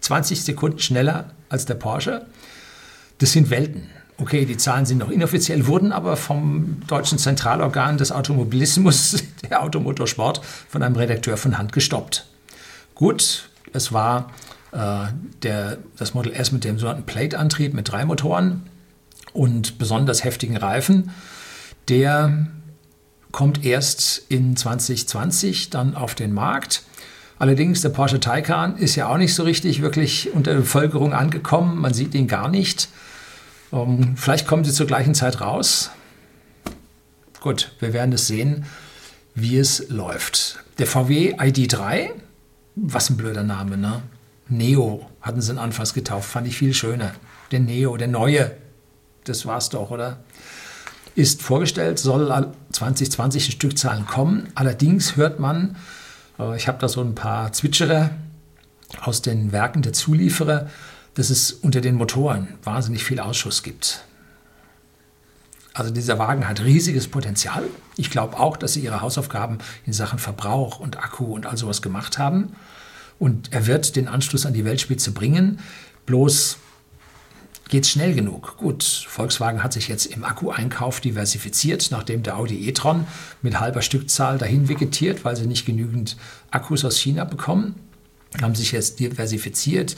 20 0.00 0.42
Sekunden 0.42 0.78
schneller 0.78 1.30
als 1.48 1.64
der 1.66 1.74
Porsche. 1.74 2.26
Das 3.18 3.32
sind 3.32 3.50
Welten. 3.50 3.88
Okay, 4.16 4.44
die 4.44 4.56
Zahlen 4.56 4.86
sind 4.86 4.98
noch 4.98 5.10
inoffiziell, 5.10 5.66
wurden 5.66 5.90
aber 5.90 6.16
vom 6.16 6.82
deutschen 6.86 7.18
Zentralorgan 7.18 7.98
des 7.98 8.12
Automobilismus, 8.12 9.24
der 9.50 9.62
Automotorsport, 9.62 10.40
von 10.68 10.82
einem 10.82 10.94
Redakteur 10.94 11.36
von 11.36 11.58
Hand 11.58 11.72
gestoppt. 11.72 12.26
Gut, 12.94 13.48
es 13.72 13.92
war 13.92 14.30
der, 14.74 15.78
das 15.96 16.14
Model 16.14 16.32
S 16.32 16.50
mit 16.50 16.64
dem 16.64 16.78
sogenannten 16.78 17.06
Plate-Antrieb 17.06 17.74
mit 17.74 17.90
drei 17.90 18.04
Motoren 18.04 18.62
und 19.32 19.78
besonders 19.78 20.24
heftigen 20.24 20.56
Reifen. 20.56 21.10
Der 21.88 22.48
kommt 23.30 23.64
erst 23.64 24.22
in 24.28 24.56
2020 24.56 25.70
dann 25.70 25.94
auf 25.94 26.14
den 26.14 26.32
Markt. 26.32 26.82
Allerdings, 27.38 27.80
der 27.80 27.88
Porsche 27.88 28.20
Taycan 28.20 28.76
ist 28.76 28.94
ja 28.94 29.08
auch 29.08 29.18
nicht 29.18 29.34
so 29.34 29.42
richtig 29.42 29.82
wirklich 29.82 30.32
unter 30.32 30.52
der 30.52 30.60
Bevölkerung 30.60 31.12
angekommen. 31.12 31.80
Man 31.80 31.92
sieht 31.92 32.14
ihn 32.14 32.28
gar 32.28 32.48
nicht. 32.48 32.88
Um, 33.70 34.02
ähm, 34.02 34.16
vielleicht 34.16 34.46
kommen 34.46 34.64
sie 34.64 34.72
zur 34.72 34.86
gleichen 34.86 35.14
Zeit 35.14 35.40
raus. 35.40 35.90
Gut, 37.40 37.72
wir 37.80 37.92
werden 37.92 38.12
es 38.12 38.28
sehen, 38.28 38.66
wie 39.34 39.58
es 39.58 39.88
läuft. 39.88 40.60
Der 40.78 40.86
VW 40.86 41.34
ID3, 41.34 42.10
was 42.76 43.10
ein 43.10 43.16
blöder 43.16 43.42
Name, 43.42 43.76
ne? 43.76 44.00
Neo 44.48 45.08
hatten 45.20 45.40
sie 45.40 45.52
ihn 45.52 45.58
anfangs 45.58 45.94
getauft, 45.94 46.28
fand 46.28 46.46
ich 46.46 46.56
viel 46.56 46.74
schöner. 46.74 47.12
Der 47.50 47.60
Neo, 47.60 47.96
der 47.96 48.08
neue, 48.08 48.52
das 49.24 49.46
war's 49.46 49.70
doch, 49.70 49.90
oder? 49.90 50.18
ist 51.14 51.42
vorgestellt, 51.42 51.98
soll 51.98 52.52
2020 52.72 53.46
in 53.46 53.52
Stückzahlen 53.52 54.06
kommen. 54.06 54.48
Allerdings 54.54 55.16
hört 55.16 55.38
man, 55.38 55.76
äh, 56.38 56.56
ich 56.56 56.68
habe 56.68 56.78
da 56.78 56.88
so 56.88 57.00
ein 57.00 57.14
paar 57.14 57.52
Zwitscherer 57.52 58.10
aus 59.00 59.22
den 59.22 59.52
Werken 59.52 59.82
der 59.82 59.92
Zulieferer, 59.92 60.68
dass 61.14 61.30
es 61.30 61.52
unter 61.52 61.80
den 61.80 61.94
Motoren 61.94 62.48
wahnsinnig 62.64 63.04
viel 63.04 63.20
Ausschuss 63.20 63.62
gibt. 63.62 64.04
Also 65.72 65.92
dieser 65.92 66.18
Wagen 66.18 66.48
hat 66.48 66.60
riesiges 66.60 67.08
Potenzial. 67.08 67.64
Ich 67.96 68.10
glaube 68.10 68.38
auch, 68.38 68.56
dass 68.56 68.74
sie 68.74 68.80
ihre 68.80 69.00
Hausaufgaben 69.00 69.58
in 69.86 69.92
Sachen 69.92 70.18
Verbrauch 70.18 70.78
und 70.78 70.98
Akku 70.98 71.24
und 71.24 71.46
all 71.46 71.56
sowas 71.56 71.82
gemacht 71.82 72.18
haben. 72.18 72.54
Und 73.18 73.52
er 73.52 73.66
wird 73.66 73.96
den 73.96 74.08
Anschluss 74.08 74.46
an 74.46 74.54
die 74.54 74.64
Weltspitze 74.64 75.12
bringen. 75.12 75.60
Bloß 76.06 76.58
geht 77.68 77.84
es 77.84 77.90
schnell 77.90 78.14
genug. 78.14 78.56
Gut, 78.58 78.84
Volkswagen 78.84 79.62
hat 79.62 79.72
sich 79.72 79.88
jetzt 79.88 80.06
im 80.06 80.24
Akku-Einkauf 80.24 81.00
diversifiziert, 81.00 81.88
nachdem 81.90 82.22
der 82.22 82.36
Audi 82.36 82.68
e-tron 82.68 83.06
mit 83.42 83.58
halber 83.58 83.82
Stückzahl 83.82 84.38
dahin 84.38 84.68
vegetiert, 84.68 85.24
weil 85.24 85.36
sie 85.36 85.46
nicht 85.46 85.64
genügend 85.64 86.16
Akkus 86.50 86.84
aus 86.84 86.98
China 86.98 87.24
bekommen. 87.24 87.74
Haben 88.40 88.54
sich 88.54 88.72
jetzt 88.72 89.00
diversifiziert. 89.00 89.96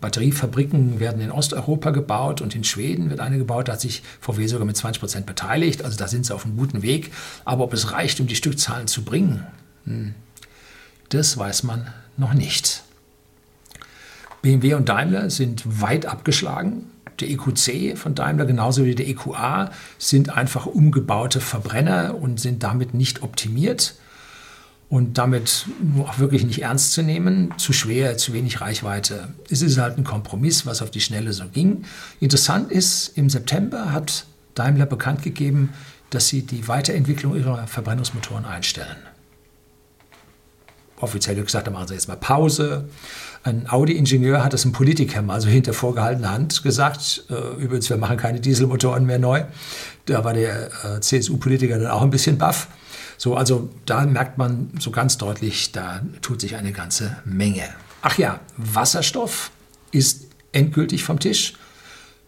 Batteriefabriken 0.00 0.98
werden 0.98 1.20
in 1.20 1.30
Osteuropa 1.30 1.90
gebaut 1.90 2.40
und 2.40 2.54
in 2.56 2.64
Schweden 2.64 3.10
wird 3.10 3.20
eine 3.20 3.38
gebaut. 3.38 3.68
Da 3.68 3.74
hat 3.74 3.80
sich 3.80 4.02
VW 4.20 4.46
sogar 4.46 4.66
mit 4.66 4.76
20 4.76 5.00
Prozent 5.00 5.26
beteiligt. 5.26 5.84
Also 5.84 5.96
da 5.96 6.08
sind 6.08 6.26
sie 6.26 6.34
auf 6.34 6.44
einem 6.44 6.56
guten 6.56 6.82
Weg. 6.82 7.12
Aber 7.44 7.64
ob 7.64 7.72
es 7.72 7.92
reicht, 7.92 8.18
um 8.20 8.26
die 8.26 8.34
Stückzahlen 8.34 8.88
zu 8.88 9.04
bringen, 9.04 9.46
hm, 9.84 10.14
das 11.10 11.38
weiß 11.38 11.62
man 11.62 11.92
noch 12.16 12.34
nicht. 12.34 12.82
BMW 14.42 14.74
und 14.74 14.88
Daimler 14.88 15.30
sind 15.30 15.80
weit 15.80 16.06
abgeschlagen 16.06 16.90
der 17.20 17.30
EQC 17.30 17.96
von 17.96 18.14
Daimler 18.14 18.46
genauso 18.46 18.84
wie 18.84 18.94
der 18.94 19.08
EQA 19.08 19.70
sind 19.98 20.30
einfach 20.30 20.66
umgebaute 20.66 21.40
Verbrenner 21.40 22.16
und 22.20 22.40
sind 22.40 22.62
damit 22.62 22.94
nicht 22.94 23.22
optimiert 23.22 23.94
und 24.88 25.18
damit 25.18 25.66
auch 25.98 26.18
wirklich 26.18 26.44
nicht 26.44 26.62
ernst 26.62 26.92
zu 26.92 27.02
nehmen. 27.02 27.54
Zu 27.56 27.72
schwer, 27.72 28.16
zu 28.16 28.32
wenig 28.32 28.60
Reichweite. 28.60 29.28
Es 29.50 29.62
ist 29.62 29.78
halt 29.78 29.98
ein 29.98 30.04
Kompromiss, 30.04 30.66
was 30.66 30.82
auf 30.82 30.90
die 30.90 31.00
Schnelle 31.00 31.32
so 31.32 31.44
ging. 31.48 31.84
Interessant 32.20 32.70
ist, 32.70 33.16
im 33.16 33.30
September 33.30 33.92
hat 33.92 34.26
Daimler 34.54 34.86
bekannt 34.86 35.22
gegeben, 35.22 35.70
dass 36.10 36.28
sie 36.28 36.42
die 36.42 36.68
Weiterentwicklung 36.68 37.34
ihrer 37.34 37.66
Verbrennungsmotoren 37.66 38.44
einstellen. 38.44 38.96
Offiziell 41.00 41.42
gesagt, 41.42 41.66
da 41.66 41.70
machen 41.70 41.88
sie 41.88 41.94
jetzt 41.94 42.08
mal 42.08 42.16
Pause. 42.16 42.88
Ein 43.42 43.68
Audi-Ingenieur 43.68 44.42
hat 44.42 44.52
das 44.52 44.64
einem 44.64 44.72
Politiker 44.72 45.20
mal 45.22 45.40
so 45.40 45.48
hinter 45.48 45.74
vorgehaltener 45.74 46.30
Hand 46.30 46.62
gesagt. 46.62 47.24
Äh, 47.28 47.62
übrigens, 47.62 47.90
wir 47.90 47.96
machen 47.96 48.16
keine 48.16 48.40
Dieselmotoren 48.40 49.04
mehr 49.04 49.18
neu. 49.18 49.44
Da 50.06 50.24
war 50.24 50.32
der 50.32 50.70
äh, 50.84 51.00
CSU-Politiker 51.00 51.78
dann 51.78 51.90
auch 51.90 52.02
ein 52.02 52.10
bisschen 52.10 52.38
baff. 52.38 52.68
So, 53.18 53.36
also 53.36 53.68
da 53.86 54.04
merkt 54.06 54.38
man 54.38 54.70
so 54.78 54.90
ganz 54.90 55.18
deutlich, 55.18 55.72
da 55.72 56.00
tut 56.22 56.40
sich 56.40 56.56
eine 56.56 56.72
ganze 56.72 57.16
Menge. 57.24 57.62
Ach 58.02 58.18
ja, 58.18 58.40
Wasserstoff 58.56 59.50
ist 59.92 60.26
endgültig 60.52 61.04
vom 61.04 61.20
Tisch. 61.20 61.54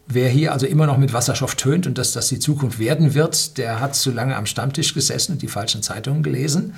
Wer 0.07 0.29
hier 0.29 0.53
also 0.53 0.67
immer 0.67 0.87
noch 0.87 0.99
mit 0.99 1.13
Wasserstoff 1.13 1.57
tönt 1.57 1.87
und 1.87 1.99
dass 1.99 2.13
das 2.13 2.29
die 2.29 2.39
Zukunft 2.39 2.79
werden 2.79 3.15
wird, 3.15 3.59
der 3.59 3.81
hat 3.81 3.97
zu 3.97 4.13
lange 4.13 4.37
am 4.37 4.47
Stammtisch 4.47 4.95
gesessen 4.95 5.33
und 5.33 5.43
die 5.43 5.49
falschen 5.49 5.83
Zeitungen 5.83 6.23
gelesen. 6.23 6.75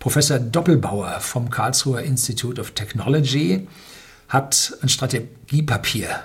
Professor 0.00 0.38
Doppelbauer 0.38 1.20
vom 1.20 1.50
Karlsruher 1.50 2.02
Institute 2.02 2.58
of 2.58 2.70
Technology 2.70 3.68
hat 4.28 4.72
ein 4.80 4.88
Strategiepapier 4.88 6.22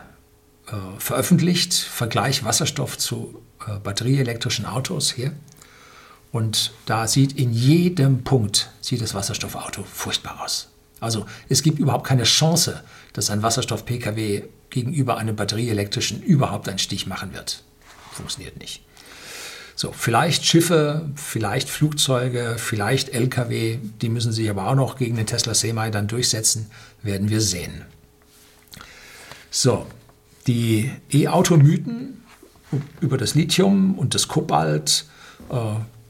äh, 0.68 0.72
veröffentlicht, 0.98 1.74
Vergleich 1.74 2.46
Wasserstoff 2.46 2.98
zu 2.98 3.44
äh, 3.68 3.78
batterieelektrischen 3.78 4.66
Autos 4.66 5.12
hier. 5.12 5.34
Und 6.32 6.72
da 6.86 7.08
sieht 7.08 7.34
in 7.34 7.52
jedem 7.52 8.24
Punkt 8.24 8.70
sieht 8.80 9.02
das 9.02 9.14
Wasserstoffauto 9.14 9.84
furchtbar 9.84 10.42
aus. 10.42 10.70
Also 11.02 11.26
es 11.50 11.62
gibt 11.62 11.78
überhaupt 11.78 12.08
keine 12.08 12.24
Chance, 12.24 12.82
dass 13.12 13.30
ein 13.30 13.44
Wasserstoff-Pkw 13.44 14.44
gegenüber 14.70 15.18
einem 15.18 15.36
batterieelektrischen 15.36 16.24
überhaupt 16.24 16.70
einen 16.70 16.80
Stich 16.80 17.08
machen 17.08 17.34
wird. 17.34 17.62
Funktioniert 18.14 18.58
nicht. 18.58 18.82
So, 19.78 19.92
vielleicht 19.92 20.46
Schiffe, 20.46 21.10
vielleicht 21.16 21.68
Flugzeuge, 21.70 22.56
vielleicht 22.58 23.10
Lkw, 23.10 23.80
die 24.02 24.08
müssen 24.08 24.32
sich 24.32 24.50
aber 24.50 24.70
auch 24.70 24.76
noch 24.76 24.98
gegen 24.98 25.18
den 25.18 25.26
Tesla 25.26 25.54
Semi 25.54 25.92
dann 25.92 26.08
durchsetzen, 26.08 26.72
werden 27.04 27.30
wir 27.30 27.42
sehen. 27.42 27.82
So, 29.52 29.86
die 30.48 30.92
E-Auto-Mythen 31.12 32.24
über 33.02 33.18
das 33.18 33.36
Lithium 33.36 34.00
und 34.00 34.16
das 34.16 34.30
Kobalt, 34.30 35.08
äh, 35.50 35.56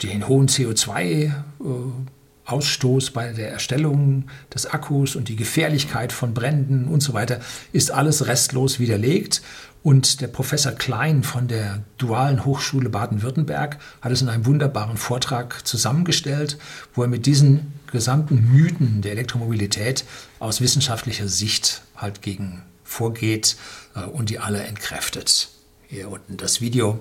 den 0.04 0.28
hohen 0.28 0.48
CO2-Ausstoß 0.48 3.14
bei 3.14 3.34
der 3.34 3.50
Erstellung 3.50 4.26
des 4.54 4.68
Akkus 4.68 5.16
und 5.16 5.28
die 5.28 5.36
Gefährlichkeit 5.36 6.12
von 6.12 6.36
Bränden 6.36 6.88
und 6.88 7.02
so 7.02 7.14
weiter, 7.14 7.40
ist 7.72 7.90
alles 7.92 8.28
restlos 8.28 8.80
widerlegt. 8.80 9.42
Und 9.86 10.20
der 10.20 10.30
Professor 10.30 10.72
Klein 10.72 11.22
von 11.22 11.48
der 11.48 11.84
Dualen 12.00 12.44
Hochschule 12.44 12.90
Baden-Württemberg 12.90 13.78
hat 14.02 14.12
es 14.12 14.24
in 14.24 14.30
einem 14.30 14.48
wunderbaren 14.48 14.98
Vortrag 14.98 15.68
zusammengestellt, 15.68 16.58
wo 16.96 17.04
er 17.04 17.08
mit 17.08 17.28
diesen 17.28 17.72
gesamten 17.92 18.52
Mythen 18.52 19.04
der 19.04 19.12
Elektromobilität 19.12 20.04
aus 20.40 20.60
wissenschaftlicher 20.60 21.28
Sicht 21.28 21.84
halt 21.96 22.24
gegen 22.24 22.64
vorgeht 22.84 23.58
äh, 23.96 24.00
und 24.06 24.32
die 24.32 24.40
alle 24.40 24.64
entkräftet. 24.64 25.50
Hier 25.88 26.10
unten 26.10 26.36
das 26.38 26.62
Video. 26.62 26.98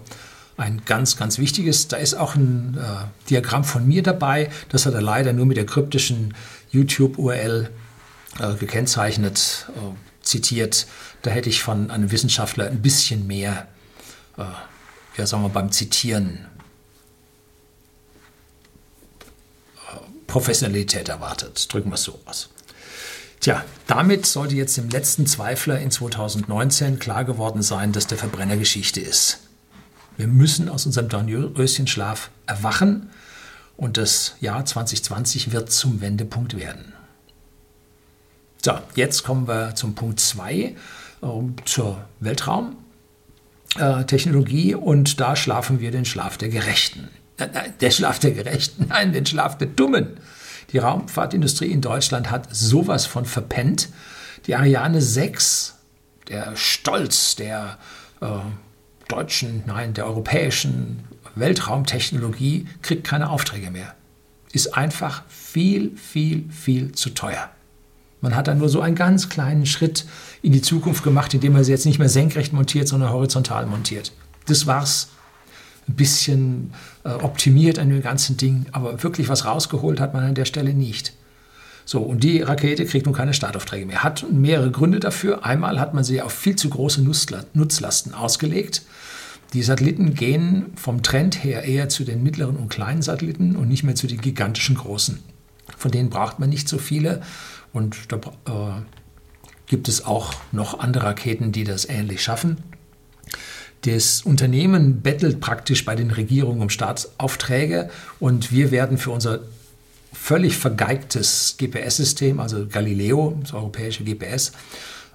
Ein 0.58 0.82
ganz, 0.84 1.16
ganz 1.16 1.38
wichtiges. 1.38 1.88
Da 1.88 1.96
ist 1.96 2.12
auch 2.12 2.34
ein 2.34 2.76
äh, 2.78 3.30
Diagramm 3.30 3.64
von 3.64 3.88
mir 3.88 4.02
dabei. 4.02 4.50
Das 4.68 4.84
hat 4.84 4.92
er 4.92 5.00
leider 5.00 5.32
nur 5.32 5.46
mit 5.46 5.56
der 5.56 5.64
kryptischen 5.64 6.34
YouTube-URL 6.70 7.70
äh, 8.40 8.54
gekennzeichnet, 8.56 9.70
äh, 9.70 10.13
zitiert. 10.24 10.86
Da 11.22 11.30
hätte 11.30 11.48
ich 11.48 11.62
von 11.62 11.90
einem 11.90 12.10
Wissenschaftler 12.10 12.66
ein 12.66 12.82
bisschen 12.82 13.26
mehr, 13.26 13.68
äh, 14.36 14.44
ja, 15.16 15.26
sagen 15.26 15.42
wir 15.42 15.48
beim 15.48 15.70
Zitieren 15.72 16.46
äh, 19.76 19.96
Professionalität 20.26 21.08
erwartet. 21.08 21.72
Drücken 21.72 21.90
wir 21.90 21.94
es 21.94 22.04
so 22.04 22.18
aus. 22.24 22.48
Tja, 23.40 23.62
damit 23.86 24.24
sollte 24.24 24.54
jetzt 24.54 24.76
dem 24.78 24.88
letzten 24.88 25.26
Zweifler 25.26 25.78
in 25.78 25.90
2019 25.90 26.98
klar 26.98 27.24
geworden 27.24 27.60
sein, 27.60 27.92
dass 27.92 28.06
der 28.06 28.16
Verbrenner 28.16 28.56
Geschichte 28.56 29.00
ist. 29.00 29.40
Wir 30.16 30.28
müssen 30.28 30.70
aus 30.70 30.86
unserem 30.86 31.10
Dornröschenschlaf 31.10 32.30
erwachen 32.46 33.10
und 33.76 33.98
das 33.98 34.36
Jahr 34.40 34.64
2020 34.64 35.52
wird 35.52 35.70
zum 35.70 36.00
Wendepunkt 36.00 36.56
werden. 36.56 36.93
So, 38.64 38.72
jetzt 38.94 39.24
kommen 39.24 39.46
wir 39.46 39.74
zum 39.74 39.94
Punkt 39.94 40.20
2 40.20 40.74
zur 41.66 42.02
Weltraumtechnologie 42.20 44.70
äh, 44.70 44.76
und 44.76 45.20
da 45.20 45.36
schlafen 45.36 45.80
wir 45.80 45.90
den 45.90 46.06
Schlaf 46.06 46.38
der 46.38 46.48
Gerechten. 46.48 47.10
Äh, 47.36 47.48
der 47.82 47.90
Schlaf 47.90 48.18
der 48.20 48.30
Gerechten, 48.30 48.86
nein, 48.88 49.12
den 49.12 49.26
Schlaf 49.26 49.58
der 49.58 49.68
Dummen. 49.68 50.16
Die 50.72 50.78
Raumfahrtindustrie 50.78 51.70
in 51.70 51.82
Deutschland 51.82 52.30
hat 52.30 52.56
sowas 52.56 53.04
von 53.04 53.26
verpennt. 53.26 53.90
Die 54.46 54.54
Ariane 54.54 55.02
6, 55.02 55.74
der 56.28 56.56
Stolz 56.56 57.36
der 57.36 57.76
äh, 58.22 58.28
deutschen, 59.08 59.62
nein, 59.66 59.92
der 59.92 60.06
europäischen 60.06 61.04
Weltraumtechnologie, 61.34 62.66
kriegt 62.80 63.06
keine 63.06 63.28
Aufträge 63.28 63.70
mehr. 63.70 63.94
Ist 64.52 64.74
einfach 64.74 65.24
viel, 65.28 65.94
viel, 65.98 66.50
viel 66.50 66.92
zu 66.92 67.10
teuer. 67.10 67.50
Man 68.24 68.34
hat 68.34 68.48
dann 68.48 68.56
nur 68.56 68.70
so 68.70 68.80
einen 68.80 68.96
ganz 68.96 69.28
kleinen 69.28 69.66
Schritt 69.66 70.06
in 70.40 70.50
die 70.50 70.62
Zukunft 70.62 71.04
gemacht, 71.04 71.34
indem 71.34 71.52
man 71.52 71.62
sie 71.62 71.72
jetzt 71.72 71.84
nicht 71.84 71.98
mehr 71.98 72.08
senkrecht 72.08 72.54
montiert, 72.54 72.88
sondern 72.88 73.10
horizontal 73.10 73.66
montiert. 73.66 74.12
Das 74.46 74.66
war's. 74.66 75.08
Ein 75.86 75.96
bisschen 75.96 76.72
äh, 77.04 77.10
optimiert 77.10 77.78
an 77.78 77.90
dem 77.90 78.00
ganzen 78.00 78.38
Ding, 78.38 78.64
aber 78.72 79.02
wirklich 79.02 79.28
was 79.28 79.44
rausgeholt 79.44 80.00
hat 80.00 80.14
man 80.14 80.24
an 80.24 80.34
der 80.34 80.46
Stelle 80.46 80.72
nicht. 80.72 81.12
So, 81.84 82.00
und 82.00 82.24
die 82.24 82.40
Rakete 82.40 82.86
kriegt 82.86 83.04
nun 83.04 83.14
keine 83.14 83.34
Startaufträge 83.34 83.84
mehr. 83.84 84.02
Hat 84.02 84.24
mehrere 84.32 84.70
Gründe 84.70 85.00
dafür. 85.00 85.44
Einmal 85.44 85.78
hat 85.78 85.92
man 85.92 86.02
sie 86.02 86.22
auf 86.22 86.32
viel 86.32 86.56
zu 86.56 86.70
große 86.70 87.02
Nutzlasten 87.02 88.14
ausgelegt. 88.14 88.80
Die 89.52 89.62
Satelliten 89.62 90.14
gehen 90.14 90.72
vom 90.76 91.02
Trend 91.02 91.44
her 91.44 91.64
eher 91.64 91.90
zu 91.90 92.04
den 92.04 92.22
mittleren 92.22 92.56
und 92.56 92.70
kleinen 92.70 93.02
Satelliten 93.02 93.54
und 93.54 93.68
nicht 93.68 93.82
mehr 93.82 93.94
zu 93.94 94.06
den 94.06 94.22
gigantischen 94.22 94.76
großen. 94.76 95.18
Von 95.76 95.90
denen 95.90 96.08
braucht 96.08 96.38
man 96.38 96.48
nicht 96.48 96.68
so 96.68 96.78
viele. 96.78 97.20
Und 97.74 98.10
da 98.10 98.16
äh, 98.16 98.80
gibt 99.66 99.88
es 99.88 100.06
auch 100.06 100.32
noch 100.52 100.78
andere 100.78 101.04
Raketen, 101.04 101.52
die 101.52 101.64
das 101.64 101.86
ähnlich 101.86 102.22
schaffen. 102.22 102.56
Das 103.82 104.22
Unternehmen 104.22 105.02
bettelt 105.02 105.40
praktisch 105.40 105.84
bei 105.84 105.94
den 105.94 106.10
Regierungen 106.10 106.62
um 106.62 106.70
Staatsaufträge 106.70 107.90
und 108.18 108.50
wir 108.50 108.70
werden 108.70 108.96
für 108.96 109.10
unser 109.10 109.40
völlig 110.12 110.56
vergeigtes 110.56 111.56
GPS-System, 111.58 112.40
also 112.40 112.66
Galileo, 112.66 113.36
das 113.42 113.52
europäische 113.52 114.04
GPS, 114.04 114.52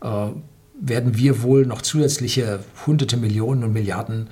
äh, 0.01 0.27
werden 0.81 1.17
wir 1.17 1.41
wohl 1.41 1.65
noch 1.65 1.81
zusätzliche 1.81 2.59
hunderte 2.85 3.17
Millionen 3.17 3.63
und 3.63 3.73
Milliarden 3.73 4.29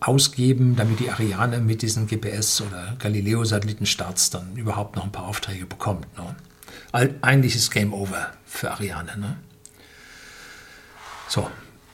ausgeben, 0.00 0.76
damit 0.76 1.00
die 1.00 1.10
Ariane 1.10 1.58
mit 1.58 1.82
diesen 1.82 2.06
GPS- 2.06 2.62
oder 2.62 2.96
Galileo-Satellitenstarts 2.98 4.30
dann 4.30 4.56
überhaupt 4.56 4.96
noch 4.96 5.04
ein 5.04 5.12
paar 5.12 5.26
Aufträge 5.26 5.66
bekommt. 5.66 6.06
Ne? 6.16 6.36
Eigentlich 6.92 7.56
ist 7.56 7.70
Game 7.70 7.92
Over 7.92 8.32
für 8.44 8.70
Ariane. 8.70 9.16
Ne? 9.18 9.36
So, 11.28 11.50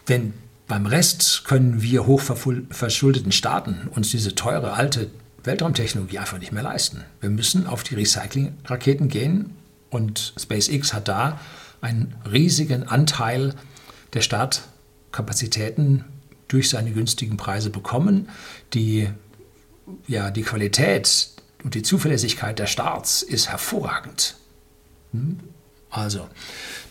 denn 0.08 0.34
beim 0.66 0.86
Rest 0.86 1.44
können 1.44 1.80
wir 1.80 2.06
hochverschuldeten 2.06 3.32
Staaten 3.32 3.88
uns 3.94 4.10
diese 4.10 4.34
teure 4.34 4.74
alte 4.74 5.10
Weltraumtechnologie 5.44 6.18
einfach 6.18 6.38
nicht 6.38 6.52
mehr 6.52 6.62
leisten. 6.62 7.04
Wir 7.20 7.30
müssen 7.30 7.66
auf 7.66 7.82
die 7.84 7.94
Recycling-Raketen 7.94 9.08
gehen 9.08 9.56
und 9.88 10.34
SpaceX 10.38 10.92
hat 10.92 11.08
da 11.08 11.40
einen 11.80 12.14
riesigen 12.30 12.82
Anteil 12.82 13.54
der 14.12 14.20
Startkapazitäten 14.20 16.04
durch 16.48 16.68
seine 16.68 16.90
günstigen 16.90 17.36
Preise 17.36 17.70
bekommen. 17.70 18.28
Die, 18.74 19.08
ja, 20.06 20.30
die 20.30 20.42
Qualität 20.42 21.30
und 21.62 21.74
die 21.74 21.82
Zuverlässigkeit 21.82 22.58
der 22.58 22.66
Starts 22.66 23.22
ist 23.22 23.48
hervorragend. 23.48 24.36
Hm? 25.12 25.38
Also, 25.90 26.28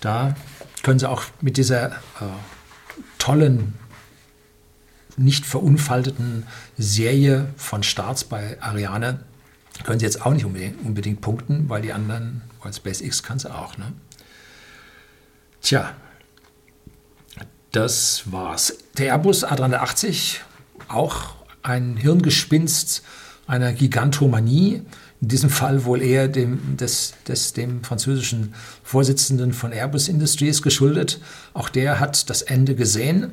da 0.01 0.35
können 0.83 0.99
Sie 0.99 1.09
auch 1.09 1.23
mit 1.41 1.57
dieser 1.57 1.91
äh, 1.91 2.25
tollen, 3.19 3.75
nicht 5.17 5.45
verunfalteten 5.45 6.45
Serie 6.77 7.49
von 7.57 7.83
Starts 7.83 8.23
bei 8.23 8.61
Ariane, 8.61 9.21
können 9.83 9.99
Sie 9.99 10.05
jetzt 10.05 10.25
auch 10.25 10.33
nicht 10.33 10.45
unbedingt, 10.45 10.83
unbedingt 10.83 11.21
punkten, 11.21 11.69
weil 11.69 11.81
die 11.81 11.93
anderen, 11.93 12.41
weil 12.61 12.73
SpaceX 12.73 13.23
kann 13.23 13.37
es 13.37 13.45
auch. 13.45 13.77
Ne? 13.77 13.93
Tja, 15.61 15.93
das 17.71 18.31
war's. 18.31 18.77
Der 18.97 19.13
Airbus 19.13 19.45
A380, 19.45 20.37
auch 20.87 21.35
ein 21.61 21.97
Hirngespinst 21.97 23.03
einer 23.45 23.73
Gigantomanie 23.73 24.83
in 25.19 25.29
diesem 25.29 25.49
Fall 25.49 25.85
wohl 25.85 26.01
eher 26.01 26.27
dem, 26.27 26.77
des, 26.77 27.13
des, 27.27 27.53
dem 27.53 27.83
französischen 27.83 28.53
Vorsitzenden 28.83 29.51
von 29.51 29.71
Airbus 29.71 30.07
Industries 30.07 30.61
geschuldet. 30.61 31.19
Auch 31.53 31.69
der 31.69 31.99
hat 31.99 32.29
das 32.29 32.43
Ende 32.43 32.75
gesehen. 32.75 33.31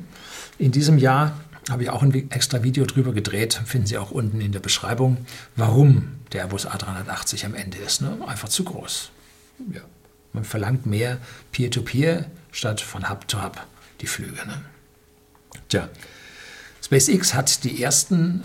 In 0.57 0.71
diesem 0.71 0.97
Jahr 0.97 1.39
habe 1.69 1.83
ich 1.83 1.89
auch 1.89 2.01
ein 2.01 2.31
extra 2.31 2.63
Video 2.63 2.85
drüber 2.85 3.13
gedreht, 3.13 3.59
finden 3.65 3.87
Sie 3.87 3.97
auch 3.97 4.11
unten 4.11 4.41
in 4.41 4.51
der 4.51 4.59
Beschreibung, 4.59 5.25
warum 5.55 6.19
der 6.31 6.41
Airbus 6.41 6.67
A380 6.67 7.45
am 7.45 7.55
Ende 7.55 7.77
ist. 7.77 8.01
Ne? 8.01 8.17
Einfach 8.27 8.49
zu 8.49 8.63
groß. 8.63 9.11
Ja. 9.73 9.81
Man 10.33 10.43
verlangt 10.43 10.85
mehr 10.85 11.17
Peer-to-Peer 11.51 12.21
-Peer 12.21 12.25
statt 12.51 12.81
von 12.81 13.09
Hub-to-Hub 13.09 13.55
-Hub 13.55 13.61
die 14.01 14.07
Flüge. 14.07 14.45
Ne? 14.45 14.61
Tja, 15.69 15.89
SpaceX 16.83 17.33
hat 17.33 17.63
die 17.63 17.81
ersten 17.81 18.43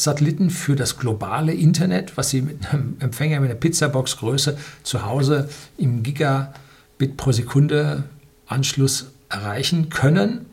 Starlink-Satelliten 0.00 0.50
für 0.50 0.76
das 0.76 0.98
globale 0.98 1.52
Internet, 1.52 2.16
was 2.16 2.30
sie 2.30 2.42
mit 2.42 2.72
einem 2.72 2.96
Empfänger 3.00 3.40
mit 3.40 3.50
einer 3.50 3.58
Pizzabox-Größe 3.58 4.56
zu 4.82 5.04
Hause 5.04 5.48
im 5.76 6.02
Gigabit 6.02 7.16
pro 7.16 7.32
Sekunde 7.32 8.04
Anschluss 8.46 9.12
erreichen 9.28 9.90
können. 9.90 10.46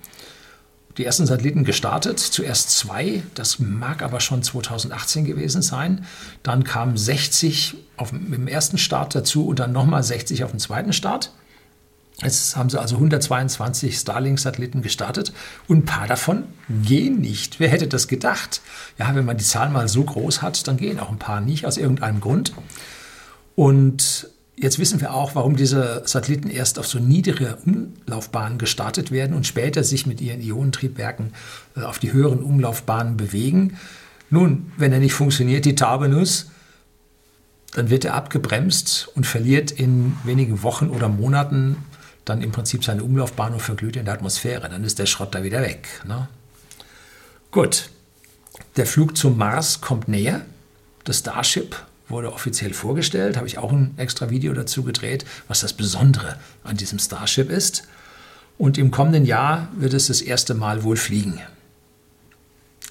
Die 0.97 1.05
ersten 1.05 1.27
Satelliten 1.27 1.63
gestartet, 1.63 2.19
zuerst 2.19 2.71
zwei, 2.71 3.21
das 3.35 3.59
mag 3.59 4.01
aber 4.01 4.19
schon 4.19 4.41
2018 4.41 5.25
gewesen 5.25 5.61
sein. 5.61 6.05
Dann 6.41 6.63
kamen 6.63 6.97
60 6.97 7.75
auf, 7.97 8.09
dem 8.09 8.47
ersten 8.47 8.77
Start 8.77 9.13
dazu 9.13 9.47
und 9.47 9.59
dann 9.59 9.71
nochmal 9.71 10.03
60 10.03 10.43
auf 10.43 10.51
dem 10.51 10.59
zweiten 10.59 10.93
Start. 10.93 11.31
Jetzt 12.23 12.55
haben 12.55 12.69
sie 12.69 12.81
also 12.81 12.95
122 12.95 13.95
Starlink-Satelliten 13.95 14.81
gestartet 14.81 15.33
und 15.67 15.79
ein 15.79 15.85
paar 15.85 16.07
davon 16.07 16.45
gehen 16.67 17.21
nicht. 17.21 17.59
Wer 17.59 17.69
hätte 17.69 17.87
das 17.87 18.07
gedacht? 18.07 18.61
Ja, 18.97 19.13
wenn 19.13 19.25
man 19.25 19.37
die 19.37 19.43
Zahl 19.43 19.69
mal 19.69 19.87
so 19.87 20.03
groß 20.03 20.41
hat, 20.41 20.67
dann 20.67 20.77
gehen 20.77 20.99
auch 20.99 21.11
ein 21.11 21.19
paar 21.19 21.41
nicht 21.41 21.67
aus 21.67 21.77
irgendeinem 21.77 22.19
Grund. 22.19 22.53
Und 23.55 24.29
jetzt 24.55 24.79
wissen 24.79 24.99
wir 24.99 25.13
auch, 25.13 25.35
warum 25.35 25.55
diese 25.55 26.01
Satelliten 26.05 26.49
erst 26.49 26.79
auf 26.79 26.87
so 26.87 26.97
niedrige 26.97 27.59
Umlaufbahnen 27.65 28.57
gestartet 28.57 29.11
werden 29.11 29.35
und 29.35 29.45
später 29.45 29.83
sich 29.83 30.07
mit 30.07 30.19
ihren 30.19 30.41
Ionentriebwerken 30.41 31.33
äh, 31.75 31.81
auf 31.81 31.99
die 31.99 32.13
höheren 32.13 32.41
Umlaufbahnen 32.41 33.15
bewegen. 33.15 33.77
Nun, 34.31 34.71
wenn 34.77 34.91
er 34.91 34.99
nicht 34.99 35.13
funktioniert, 35.13 35.65
die 35.65 35.75
Tabenus, 35.75 36.49
dann 37.73 37.91
wird 37.91 38.05
er 38.05 38.15
abgebremst 38.15 39.09
und 39.13 39.27
verliert 39.27 39.69
in 39.69 40.17
wenigen 40.23 40.63
Wochen 40.63 40.89
oder 40.89 41.09
Monaten 41.09 41.77
dann 42.29 42.41
im 42.41 42.51
Prinzip 42.51 42.83
seine 42.83 43.03
Umlaufbahn 43.03 43.53
und 43.53 43.61
verglüht 43.61 43.95
in 43.95 44.05
der 44.05 44.13
Atmosphäre. 44.13 44.69
Dann 44.69 44.83
ist 44.83 44.99
der 44.99 45.05
Schrott 45.05 45.33
da 45.33 45.43
wieder 45.43 45.61
weg. 45.61 45.87
Ne? 46.05 46.27
Gut, 47.51 47.89
der 48.75 48.85
Flug 48.85 49.17
zum 49.17 49.37
Mars 49.37 49.81
kommt 49.81 50.07
näher. 50.07 50.41
Das 51.03 51.19
Starship 51.19 51.75
wurde 52.09 52.31
offiziell 52.31 52.73
vorgestellt, 52.73 53.37
habe 53.37 53.47
ich 53.47 53.57
auch 53.57 53.71
ein 53.71 53.93
extra 53.97 54.29
Video 54.29 54.53
dazu 54.53 54.83
gedreht, 54.83 55.25
was 55.47 55.61
das 55.61 55.73
Besondere 55.73 56.37
an 56.63 56.77
diesem 56.77 56.99
Starship 56.99 57.49
ist. 57.49 57.87
Und 58.57 58.77
im 58.77 58.91
kommenden 58.91 59.25
Jahr 59.25 59.69
wird 59.75 59.93
es 59.93 60.07
das 60.07 60.21
erste 60.21 60.53
Mal 60.53 60.83
wohl 60.83 60.97
fliegen. 60.97 61.41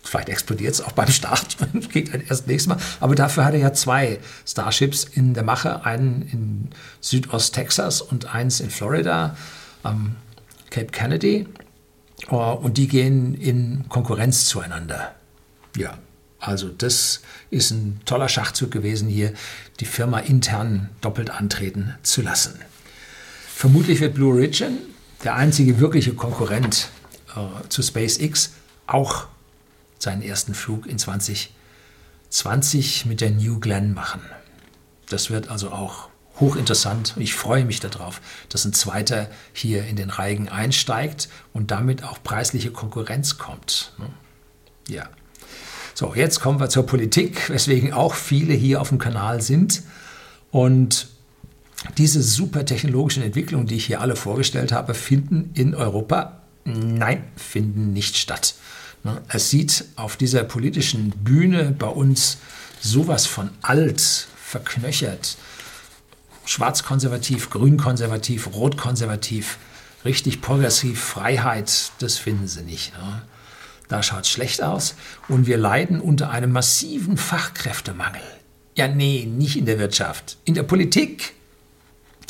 Vielleicht 0.07 0.29
explodiert 0.29 0.75
es 0.75 0.81
auch 0.81 0.93
beim 0.93 1.09
Start, 1.09 1.57
geht 1.93 2.15
dann 2.15 2.23
erst 2.23 2.47
nächstes 2.47 2.69
Mal. 2.69 2.79
Aber 3.01 3.15
dafür 3.15 3.45
hat 3.45 3.55
er 3.55 3.61
ja 3.61 3.73
zwei 3.73 4.19
Starships 4.47 5.05
in 5.05 5.35
der 5.35 5.43
Mache, 5.43 5.85
einen 5.85 6.23
in 6.33 6.69
Südost-Texas 7.01 8.03
und 8.03 8.33
eins 8.35 8.61
in 8.61 8.71
Florida, 8.71 9.37
am 9.83 10.17
Cape 10.71 10.87
Kennedy. 10.87 11.47
Oh, 12.31 12.59
und 12.61 12.79
die 12.79 12.89
gehen 12.89 13.35
in 13.35 13.85
Konkurrenz 13.89 14.47
zueinander. 14.47 15.15
Ja, 15.77 15.99
also 16.39 16.69
das 16.69 17.23
ist 17.51 17.71
ein 17.71 18.01
toller 18.05 18.29
Schachzug 18.29 18.71
gewesen, 18.71 19.09
hier 19.09 19.33
die 19.81 19.85
Firma 19.85 20.21
intern 20.21 20.91
doppelt 21.01 21.31
antreten 21.31 21.95
zu 22.03 22.23
lassen. 22.23 22.59
Vermutlich 23.49 24.01
wird 24.01 24.15
Blue 24.15 24.35
Origin, 24.35 24.79
der 25.25 25.35
einzige 25.35 25.81
wirkliche 25.81 26.15
Konkurrent 26.15 26.91
äh, 27.35 27.69
zu 27.69 27.83
SpaceX, 27.83 28.53
auch 28.87 29.27
seinen 29.99 30.23
ersten 30.23 30.55
Flug 30.55 30.87
in 30.87 30.99
2020 30.99 33.07
mit 33.07 33.21
der 33.21 33.31
New 33.31 33.61
Glenn 33.61 33.95
machen. 33.95 34.21
Das 35.09 35.31
wird 35.31 35.49
also 35.49 35.71
auch 35.71 36.09
hochinteressant. 36.41 37.15
Ich 37.17 37.35
freue 37.35 37.65
mich 37.65 37.81
darauf, 37.81 38.21
dass 38.49 38.65
ein 38.65 38.73
zweiter 38.73 39.29
hier 39.53 39.85
in 39.85 39.97
den 39.97 40.11
Reigen 40.11 40.49
einsteigt 40.49 41.29
und 41.53 41.71
damit 41.71 42.05
auch 42.05 42.23
preisliche 42.23 42.71
Konkurrenz 42.71 43.39
kommt. 43.39 43.93
Ne? 43.99 44.09
Ja. 44.89 45.09
So, 45.95 46.15
jetzt 46.15 46.41
kommen 46.41 46.61
wir 46.61 46.69
zur 46.69 46.85
Politik, 46.85 47.49
weswegen 47.49 47.95
auch 47.95 48.15
viele 48.15 48.53
hier 48.53 48.83
auf 48.83 48.91
dem 48.91 48.99
Kanal 48.99 49.41
sind. 49.41 49.83
Und 50.51 51.09
diese 51.97 52.23
super 52.23 52.67
technologischen 52.67 53.23
Entwicklungen, 53.23 53.67
die 53.67 53.77
ich 53.77 53.87
hier 53.87 54.01
alle 54.01 54.17
vorgestellt 54.17 54.73
habe, 54.73 54.93
finden 54.93 55.51
in 55.55 55.75
Europa, 55.75 56.43
nein, 56.65 57.25
finden 57.37 57.95
nicht 57.95 58.17
statt. 58.17 58.55
Ne? 59.07 59.23
Es 59.29 59.51
sieht 59.51 59.85
auf 59.95 60.17
dieser 60.17 60.43
politischen 60.43 61.11
Bühne 61.11 61.75
bei 61.79 61.87
uns 61.87 62.39
sowas 62.81 63.25
von 63.25 63.51
alt, 63.63 64.01
verknöchert, 64.37 65.37
schwarz-konservativ, 66.45 67.51
grün-konservativ, 67.51 68.49
rot-konservativ, 68.53 69.59
richtig 70.05 70.41
progressiv, 70.41 71.01
Freiheit, 71.01 71.93
das 72.01 72.19
finden 72.19 72.49
sie 72.49 72.63
nicht. 72.63 72.93
Ne? 72.99 73.23
Da 73.89 74.03
schaut 74.03 74.25
es 74.25 74.31
schlecht 74.31 74.61
aus 74.61 74.97
und 75.29 75.47
wir 75.47 75.57
leiden 75.57 76.01
unter 76.01 76.31
einem 76.31 76.51
massiven 76.51 77.17
Fachkräftemangel. 77.17 78.23
Ja, 78.75 78.89
nee, 78.89 79.25
nicht 79.25 79.57
in 79.57 79.67
der 79.67 79.79
Wirtschaft, 79.79 80.37
in 80.45 80.55
der 80.55 80.65
Politik. 80.65 81.35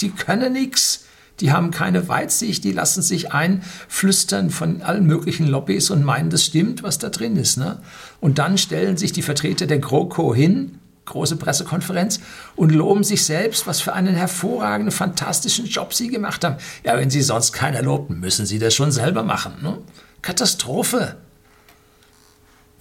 Die 0.00 0.10
können 0.10 0.52
nichts. 0.52 1.05
Die 1.40 1.52
haben 1.52 1.70
keine 1.70 2.08
Weitsicht, 2.08 2.64
die 2.64 2.72
lassen 2.72 3.02
sich 3.02 3.32
einflüstern 3.32 4.50
von 4.50 4.82
allen 4.82 5.06
möglichen 5.06 5.46
Lobbys 5.46 5.90
und 5.90 6.02
meinen, 6.02 6.30
das 6.30 6.44
stimmt, 6.44 6.82
was 6.82 6.98
da 6.98 7.10
drin 7.10 7.36
ist. 7.36 7.58
Ne? 7.58 7.78
Und 8.20 8.38
dann 8.38 8.56
stellen 8.56 8.96
sich 8.96 9.12
die 9.12 9.22
Vertreter 9.22 9.66
der 9.66 9.78
GroKo 9.78 10.34
hin, 10.34 10.78
große 11.04 11.36
Pressekonferenz, 11.36 12.20
und 12.56 12.72
loben 12.72 13.04
sich 13.04 13.24
selbst, 13.24 13.66
was 13.66 13.80
für 13.80 13.92
einen 13.92 14.14
hervorragenden, 14.14 14.92
fantastischen 14.92 15.66
Job 15.66 15.92
sie 15.92 16.08
gemacht 16.08 16.42
haben. 16.42 16.56
Ja, 16.84 16.96
wenn 16.96 17.10
sie 17.10 17.22
sonst 17.22 17.52
keiner 17.52 17.82
lobt, 17.82 18.10
müssen 18.10 18.46
sie 18.46 18.58
das 18.58 18.74
schon 18.74 18.90
selber 18.90 19.22
machen. 19.22 19.54
Ne? 19.62 19.78
Katastrophe. 20.22 21.16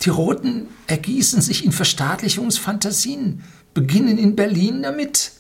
Die 0.02 0.10
Roten 0.10 0.68
ergießen 0.88 1.42
sich 1.42 1.66
in 1.66 1.72
Verstaatlichungsfantasien, 1.72 3.44
beginnen 3.74 4.18
in 4.18 4.36
Berlin 4.36 4.84
damit 4.84 5.32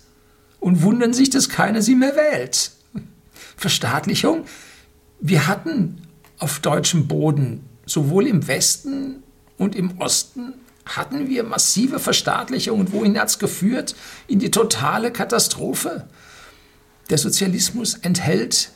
und 0.60 0.82
wundern 0.82 1.13
sich, 1.13 1.30
dass 1.30 1.49
keiner 1.49 1.82
sie 1.82 1.95
mehr 1.95 2.15
wählt. 2.15 2.71
Verstaatlichung. 3.58 4.46
Wir 5.20 5.48
hatten 5.48 6.02
auf 6.39 6.60
deutschem 6.60 7.08
Boden 7.08 7.63
sowohl 7.86 8.28
im 8.28 8.48
Westen 8.48 9.24
und 9.58 9.76
im 9.76 10.00
Osten 10.00 10.54
hatten 10.86 11.30
wir 11.30 11.44
massive 11.44 12.00
Verstaatlichung 12.00 12.80
und 12.80 12.94
wohin 12.94 13.20
hat 13.20 13.30
es 13.30 13.39
geführt? 13.39 13.96
In 14.28 14.39
die 14.39 14.52
totale 14.52 15.12
Katastrophe. 15.12 16.08
Der 17.10 17.18
Sozialismus 17.18 17.96
enthält 17.96 18.70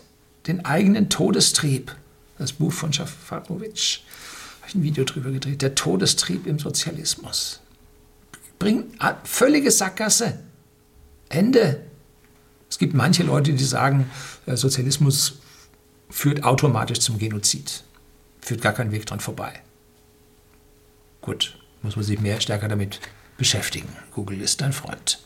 den 0.48 0.66
eigenen 0.66 1.10
Todestrieb. 1.10 1.96
Das 2.38 2.54
Buch 2.54 2.72
von 2.72 2.94
Schafarowitsch, 2.94 4.00
habe 4.62 4.70
ich 4.70 4.76
ein 4.76 4.84
Video 4.84 5.04
drüber 5.04 5.32
gedreht. 5.32 5.62
Der 5.62 5.76
Todestrieb 5.76 6.48
im 6.48 6.58
Sozialismus. 6.58 7.60
Bringt 8.58 8.98
völlige 9.24 9.72
Sackgasse. 9.72 10.40
Ende. 11.30 11.82
Es 12.80 12.82
gibt 12.82 12.94
manche 12.94 13.24
Leute, 13.24 13.52
die 13.52 13.66
sagen, 13.66 14.10
äh, 14.46 14.56
Sozialismus 14.56 15.40
führt 16.10 16.46
automatisch 16.46 17.02
zum 17.02 17.18
Genozid. 17.20 17.84
Führt 18.40 18.62
gar 18.62 18.72
keinen 18.72 18.94
Weg 18.94 19.06
dran 19.06 19.20
vorbei. 19.20 19.52
Gut, 21.20 21.60
muss 21.82 21.98
man 21.98 22.06
sich 22.06 22.22
mehr 22.22 22.40
stärker 22.40 22.70
damit 22.70 23.02
beschäftigen. 23.36 23.90
Google 24.14 24.40
ist 24.40 24.62
dein 24.62 24.72
Freund. 24.72 25.20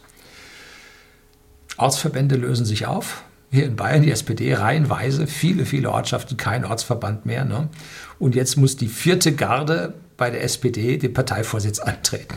Ortsverbände 1.77 2.37
lösen 2.37 2.65
sich 2.65 2.87
auf. 2.87 3.23
Hier 3.51 3.65
in 3.65 3.75
Bayern 3.75 4.01
die 4.01 4.09
SPD 4.09 4.55
reihenweise, 4.55 5.27
viele, 5.27 5.67
viele 5.67 5.91
Ortschaften, 5.91 6.37
kein 6.37 6.65
Ortsverband 6.65 7.27
mehr. 7.27 7.45
Ne? 7.45 7.69
Und 8.17 8.33
jetzt 8.33 8.57
muss 8.57 8.77
die 8.77 8.87
vierte 8.87 9.31
Garde 9.35 9.93
bei 10.17 10.31
der 10.31 10.43
SPD 10.43 10.97
den 10.97 11.13
Parteivorsitz 11.13 11.77
antreten. 11.77 12.35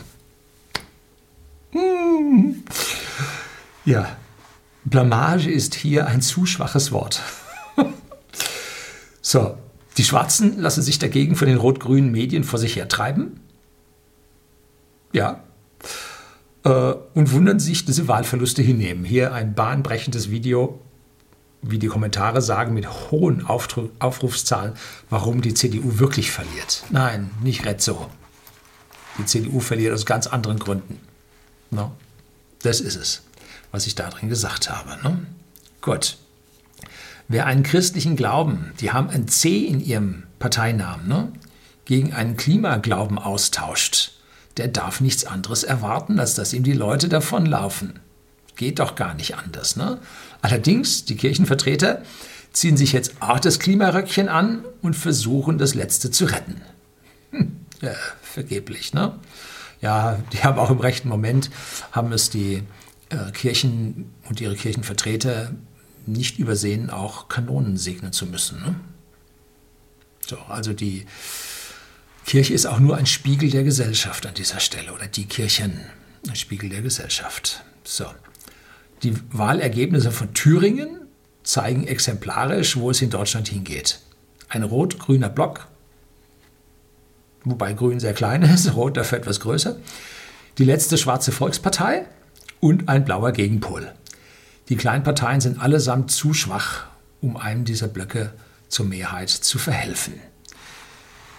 Hm. 1.71 2.63
Ja, 3.83 4.15
Blamage 4.89 5.51
ist 5.51 5.75
hier 5.75 6.07
ein 6.07 6.21
zu 6.21 6.45
schwaches 6.45 6.93
Wort. 6.93 7.21
so, 9.21 9.57
die 9.97 10.05
Schwarzen 10.05 10.59
lassen 10.59 10.81
sich 10.81 10.97
dagegen 10.97 11.35
von 11.35 11.49
den 11.49 11.57
rot-grünen 11.57 12.09
Medien 12.09 12.45
vor 12.45 12.57
sich 12.57 12.77
hertreiben. 12.77 13.41
Ja. 15.11 15.43
Äh, 16.63 16.69
und 17.13 17.33
wundern 17.33 17.59
sich, 17.59 17.83
dass 17.83 17.97
sie 17.97 18.07
Wahlverluste 18.07 18.61
hinnehmen. 18.61 19.03
Hier 19.03 19.33
ein 19.33 19.55
bahnbrechendes 19.55 20.31
Video, 20.31 20.79
wie 21.61 21.79
die 21.79 21.87
Kommentare 21.87 22.41
sagen, 22.41 22.73
mit 22.73 23.11
hohen 23.11 23.45
Aufrufszahlen, 23.45 24.73
warum 25.09 25.41
die 25.41 25.53
CDU 25.53 25.99
wirklich 25.99 26.31
verliert. 26.31 26.85
Nein, 26.91 27.31
nicht 27.43 27.65
Rezzo. 27.65 28.09
Die 29.17 29.25
CDU 29.25 29.59
verliert 29.59 29.93
aus 29.93 30.05
ganz 30.05 30.27
anderen 30.27 30.59
Gründen. 30.59 31.01
No? 31.71 31.91
Das 32.61 32.79
ist 32.79 32.95
es 32.95 33.26
was 33.71 33.87
ich 33.87 33.95
da 33.95 34.09
drin 34.09 34.29
gesagt 34.29 34.69
habe. 34.69 34.97
Ne? 35.03 35.25
Gut. 35.81 36.17
Wer 37.27 37.45
einen 37.45 37.63
christlichen 37.63 38.15
Glauben, 38.15 38.71
die 38.79 38.91
haben 38.91 39.09
ein 39.09 39.27
C 39.27 39.65
in 39.65 39.83
ihrem 39.83 40.23
Parteinamen, 40.39 41.07
ne, 41.07 41.31
gegen 41.85 42.13
einen 42.13 42.37
Klimaglauben 42.37 43.17
austauscht, 43.17 44.13
der 44.55 44.69
darf 44.69 45.01
nichts 45.01 45.25
anderes 45.25 45.63
erwarten, 45.63 46.19
als 46.19 46.35
dass 46.35 46.53
ihm 46.53 46.63
die 46.63 46.73
Leute 46.73 47.09
davonlaufen. 47.09 47.99
geht 48.55 48.79
doch 48.79 48.95
gar 48.95 49.13
nicht 49.13 49.37
anders. 49.37 49.75
Ne? 49.75 49.99
Allerdings, 50.41 51.05
die 51.05 51.15
Kirchenvertreter 51.15 52.01
ziehen 52.53 52.75
sich 52.75 52.91
jetzt 52.91 53.21
auch 53.21 53.39
das 53.39 53.59
Klimaröckchen 53.59 54.29
an 54.29 54.65
und 54.81 54.95
versuchen, 54.95 55.57
das 55.57 55.75
Letzte 55.75 56.09
zu 56.09 56.25
retten. 56.25 56.61
Hm, 57.31 57.57
ja, 57.81 57.91
vergeblich, 58.21 58.93
ne? 58.93 59.13
Ja, 59.79 60.17
die 60.33 60.43
haben 60.43 60.57
auch 60.57 60.71
im 60.71 60.79
rechten 60.79 61.07
Moment, 61.07 61.51
haben 61.91 62.11
es 62.11 62.31
die 62.31 62.63
Kirchen 63.31 64.13
und 64.27 64.41
ihre 64.41 64.55
Kirchenvertreter 64.55 65.51
nicht 66.05 66.39
übersehen, 66.39 66.89
auch 66.89 67.27
Kanonen 67.27 67.77
segnen 67.77 68.13
zu 68.13 68.25
müssen. 68.25 68.59
Ne? 68.59 68.75
So, 70.25 70.37
also 70.49 70.73
die 70.73 71.05
Kirche 72.25 72.53
ist 72.53 72.65
auch 72.65 72.79
nur 72.79 72.97
ein 72.97 73.05
Spiegel 73.05 73.49
der 73.49 73.63
Gesellschaft 73.63 74.25
an 74.25 74.33
dieser 74.33 74.59
Stelle 74.59 74.93
oder 74.93 75.07
die 75.07 75.25
Kirchen, 75.25 75.79
ein 76.27 76.35
Spiegel 76.35 76.69
der 76.69 76.81
Gesellschaft. 76.81 77.63
So. 77.83 78.05
Die 79.03 79.13
Wahlergebnisse 79.31 80.11
von 80.11 80.33
Thüringen 80.33 81.01
zeigen 81.43 81.87
exemplarisch, 81.87 82.75
wo 82.75 82.89
es 82.89 83.01
in 83.01 83.09
Deutschland 83.09 83.47
hingeht. 83.47 83.99
Ein 84.49 84.63
rot-grüner 84.63 85.29
Block, 85.29 85.67
wobei 87.43 87.73
grün 87.73 87.99
sehr 87.99 88.13
klein 88.13 88.41
ist, 88.43 88.75
rot 88.75 88.97
dafür 88.97 89.19
etwas 89.19 89.39
größer. 89.39 89.77
Die 90.57 90.65
letzte 90.65 90.97
schwarze 90.97 91.31
Volkspartei 91.31 92.07
und 92.59 92.89
ein 92.89 93.05
blauer 93.05 93.31
Gegenpol. 93.31 93.91
Die 94.69 94.75
kleinen 94.75 95.03
Parteien 95.03 95.41
sind 95.41 95.61
allesamt 95.61 96.11
zu 96.11 96.33
schwach, 96.33 96.85
um 97.21 97.37
einem 97.37 97.65
dieser 97.65 97.87
Blöcke 97.87 98.33
zur 98.67 98.85
Mehrheit 98.85 99.29
zu 99.29 99.57
verhelfen. 99.57 100.13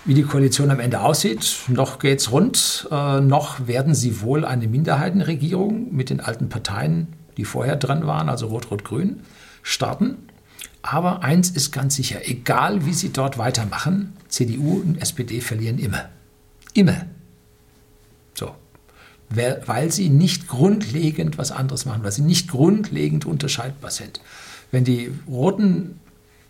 Wie 0.04 0.14
die 0.14 0.22
Koalition 0.22 0.70
am 0.70 0.81
Ende 0.81 1.00
aussieht, 1.00 1.59
noch 1.68 1.98
geht's 1.98 2.31
rund, 2.31 2.88
äh, 2.90 3.20
noch 3.20 3.66
werden 3.66 3.94
sie 3.94 4.22
wohl 4.22 4.44
eine 4.44 4.66
Minderheitenregierung 4.66 5.94
mit 5.94 6.09
den 6.09 6.20
alten 6.20 6.48
Parteien, 6.48 7.09
die 7.37 7.44
vorher 7.44 7.76
dran 7.76 8.07
waren, 8.07 8.31
also 8.31 8.46
Rot-Rot-Grün, 8.46 9.20
starten. 9.62 10.16
Aber 10.81 11.22
eins 11.22 11.50
ist 11.50 11.72
ganz 11.72 11.96
sicher, 11.96 12.20
egal 12.24 12.87
wie 12.87 12.94
sie 12.94 13.12
dort 13.12 13.37
weitermachen, 13.37 14.14
CDU 14.28 14.81
und 14.81 15.02
SPD 15.02 15.42
verlieren 15.42 15.78
immer. 15.78 16.09
Immer. 16.72 17.07
Weil 19.31 19.93
sie 19.93 20.09
nicht 20.09 20.49
grundlegend 20.49 21.37
was 21.37 21.53
anderes 21.53 21.85
machen, 21.85 22.03
weil 22.03 22.12
sie 22.12 22.23
nicht 22.23 22.49
grundlegend 22.49 23.27
unterscheidbar 23.27 23.91
sind. 23.91 24.21
Wenn 24.71 24.85
die 24.85 25.11
Roten 25.29 26.01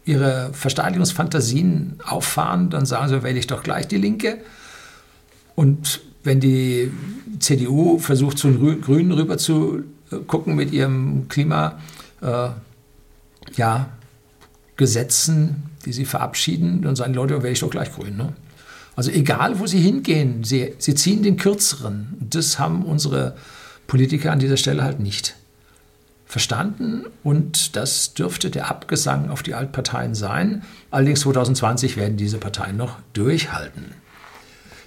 ihre 0.05 0.51
Versteigerungsfantasien 0.53 1.99
auffahren, 2.05 2.71
dann 2.71 2.87
sagen 2.87 3.09
sie, 3.09 3.23
wähle 3.23 3.38
ich 3.38 3.47
doch 3.47 3.62
gleich 3.62 3.88
die 3.88 3.99
Linke. 3.99 4.38
Und 5.55 6.01
wenn 6.25 6.41
die 6.41 6.91
CDU 7.41 7.99
versucht, 7.99 8.38
zu 8.38 8.49
den 8.49 8.81
Grünen 8.81 9.12
rüber 9.12 9.38
zu 9.38 9.83
äh, 10.11 10.17
gucken 10.17 10.55
mit 10.55 10.73
ihrem 10.73 11.29
Klima, 11.29 11.79
äh, 12.23 12.51
ja, 13.57 13.88
Gesetzen, 14.77 15.64
die 15.85 15.93
sie 15.93 16.05
verabschieden, 16.05 16.83
dann 16.83 16.97
sagen 16.97 17.12
die 17.12 17.19
Leute, 17.19 17.43
wähle 17.43 17.53
ich 17.53 17.61
doch 17.61 17.71
gleich 17.71 17.93
grün. 17.93 18.17
Ne? 18.17 18.33
Also 18.98 19.12
egal, 19.12 19.61
wo 19.61 19.66
sie 19.68 19.78
hingehen, 19.78 20.42
sie, 20.42 20.74
sie 20.78 20.96
ziehen 20.96 21.22
den 21.22 21.37
Kürzeren. 21.37 22.16
Das 22.18 22.58
haben 22.58 22.84
unsere 22.84 23.37
Politiker 23.87 24.32
an 24.32 24.40
dieser 24.40 24.56
Stelle 24.56 24.82
halt 24.82 24.98
nicht 24.98 25.37
verstanden 26.26 27.04
und 27.22 27.76
das 27.76 28.14
dürfte 28.14 28.50
der 28.50 28.68
Abgesang 28.68 29.30
auf 29.30 29.44
die 29.44 29.54
Altparteien 29.54 30.16
sein. 30.16 30.64
Allerdings 30.90 31.20
2020 31.20 31.96
werden 31.96 32.16
diese 32.16 32.38
Parteien 32.38 32.76
noch 32.76 32.96
durchhalten. 33.12 33.84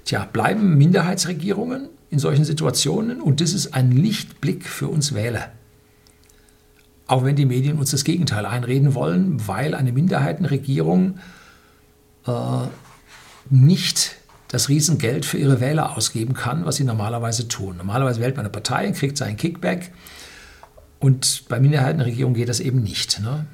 Tja, 0.03 0.25
bleiben 0.25 0.77
Minderheitsregierungen 0.77 1.87
in 2.09 2.19
solchen 2.19 2.43
Situationen 2.43 3.21
und 3.21 3.39
das 3.39 3.53
ist 3.53 3.73
ein 3.73 3.93
Lichtblick 3.93 4.67
für 4.67 4.89
uns 4.89 5.13
Wähler. 5.13 5.53
Auch 7.07 7.23
wenn 7.23 7.37
die 7.37 7.45
Medien 7.45 7.79
uns 7.79 7.91
das 7.91 8.03
Gegenteil 8.03 8.45
einreden 8.45 8.93
wollen, 8.93 9.47
weil 9.47 9.73
eine 9.73 9.93
Minderheitenregierung 9.93 11.19
äh, 12.27 12.31
nicht 13.49 14.15
das 14.47 14.69
Riesengeld 14.69 15.25
für 15.25 15.37
ihre 15.37 15.61
Wähler 15.61 15.95
ausgeben 15.95 16.33
kann, 16.33 16.65
was 16.65 16.75
sie 16.75 16.83
normalerweise 16.83 17.47
tun. 17.47 17.77
Normalerweise 17.77 18.19
wählt 18.19 18.35
man 18.35 18.45
eine 18.45 18.51
Partei 18.51 18.87
und 18.87 18.95
kriegt 18.95 19.17
seinen 19.17 19.37
Kickback 19.37 19.91
und 20.99 21.45
bei 21.49 21.59
Minderheitenregierungen 21.59 22.35
geht 22.35 22.49
das 22.49 22.59
eben 22.59 22.83
nicht. 22.83 23.21
Ne? 23.21 23.45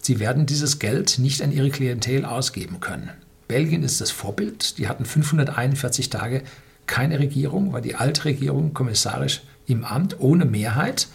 Sie 0.00 0.18
werden 0.18 0.46
dieses 0.46 0.78
Geld 0.78 1.18
nicht 1.18 1.42
an 1.42 1.52
ihre 1.52 1.70
Klientel 1.70 2.24
ausgeben 2.24 2.80
können. 2.80 3.10
Belgien 3.48 3.82
ist 3.82 4.00
das 4.00 4.10
Vorbild. 4.10 4.78
Die 4.78 4.88
hatten 4.88 5.04
541 5.04 6.08
Tage 6.08 6.42
keine 6.86 7.18
Regierung, 7.18 7.72
war 7.72 7.80
die 7.80 7.96
alte 7.96 8.24
Regierung 8.24 8.72
kommissarisch 8.72 9.42
im 9.66 9.84
Amt 9.84 10.20
ohne 10.20 10.44
Mehrheit. 10.46 11.08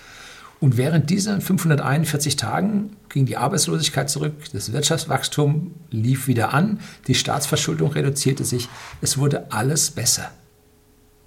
Und 0.66 0.78
während 0.78 1.12
dieser 1.12 1.40
541 1.40 2.38
Tagen 2.38 2.96
ging 3.10 3.28
die 3.28 3.38
Arbeitslosigkeit 3.38 4.10
zurück, 4.10 4.34
das 4.52 4.74
Wirtschaftswachstum 4.74 5.76
lief 5.92 6.26
wieder 6.26 6.56
an, 6.56 6.80
die 7.06 7.14
Staatsverschuldung 7.14 7.92
reduzierte 7.92 8.44
sich. 8.44 8.68
Es 9.00 9.20
wurde 9.20 9.52
alles 9.52 9.92
besser, 9.92 10.32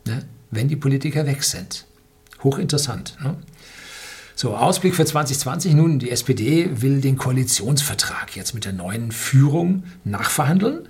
ne? 0.08 0.24
wenn 0.50 0.66
die 0.66 0.74
Politiker 0.74 1.24
weg 1.24 1.44
sind. 1.44 1.86
Hochinteressant. 2.42 3.16
Ne? 3.22 3.36
So, 4.34 4.56
Ausblick 4.56 4.96
für 4.96 5.04
2020 5.04 5.72
nun. 5.72 6.00
Die 6.00 6.10
SPD 6.10 6.82
will 6.82 7.00
den 7.00 7.16
Koalitionsvertrag 7.16 8.34
jetzt 8.34 8.54
mit 8.54 8.64
der 8.64 8.72
neuen 8.72 9.12
Führung 9.12 9.84
nachverhandeln. 10.02 10.88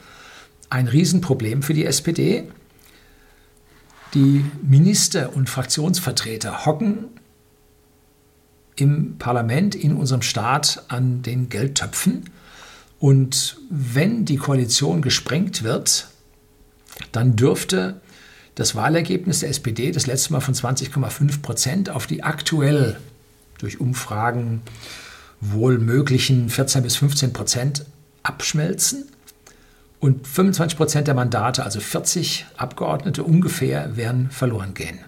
Ein 0.71 0.89
Riesenproblem 0.89 1.63
für 1.63 1.75
die 1.75 1.85
SPD. 1.85 2.49
Die 4.15 4.43
Minister 4.63 5.37
und 5.37 5.51
Fraktionsvertreter 5.51 6.65
hocken 6.65 7.09
im 8.81 9.19
Parlament, 9.19 9.75
in 9.75 9.97
unserem 9.97 10.23
Staat 10.23 10.85
an 10.89 11.23
den 11.23 11.49
Geldtöpfen. 11.49 12.31
Und 12.99 13.59
wenn 13.71 14.25
die 14.25 14.37
Koalition 14.37 15.03
gesprengt 15.03 15.63
wird, 15.63 16.09
dann 17.13 17.37
dürfte 17.37 18.01
das 18.55 18.75
Wahlergebnis 18.75 19.41
der 19.41 19.51
SPD 19.51 19.93
das 19.93 20.07
letzte 20.07 20.33
Mal 20.33 20.41
von 20.41 20.55
20,5 20.55 21.43
Prozent 21.43 21.91
auf 21.91 22.07
die 22.07 22.23
aktuell 22.23 22.99
durch 23.59 23.81
Umfragen 23.81 24.63
wohl 25.41 25.79
möglichen 25.79 26.49
14 26.49 26.83
bis 26.83 26.97
15 26.97 27.33
Prozent 27.33 27.85
abschmelzen. 28.23 29.05
Und 30.01 30.27
25 30.27 30.77
Prozent 30.77 31.09
der 31.09 31.15
Mandate, 31.15 31.65
also 31.65 31.81
40 31.81 32.47
Abgeordnete 32.57 33.25
ungefähr, 33.25 33.97
werden 33.97 34.31
verloren 34.31 34.75
gehen. 34.75 35.01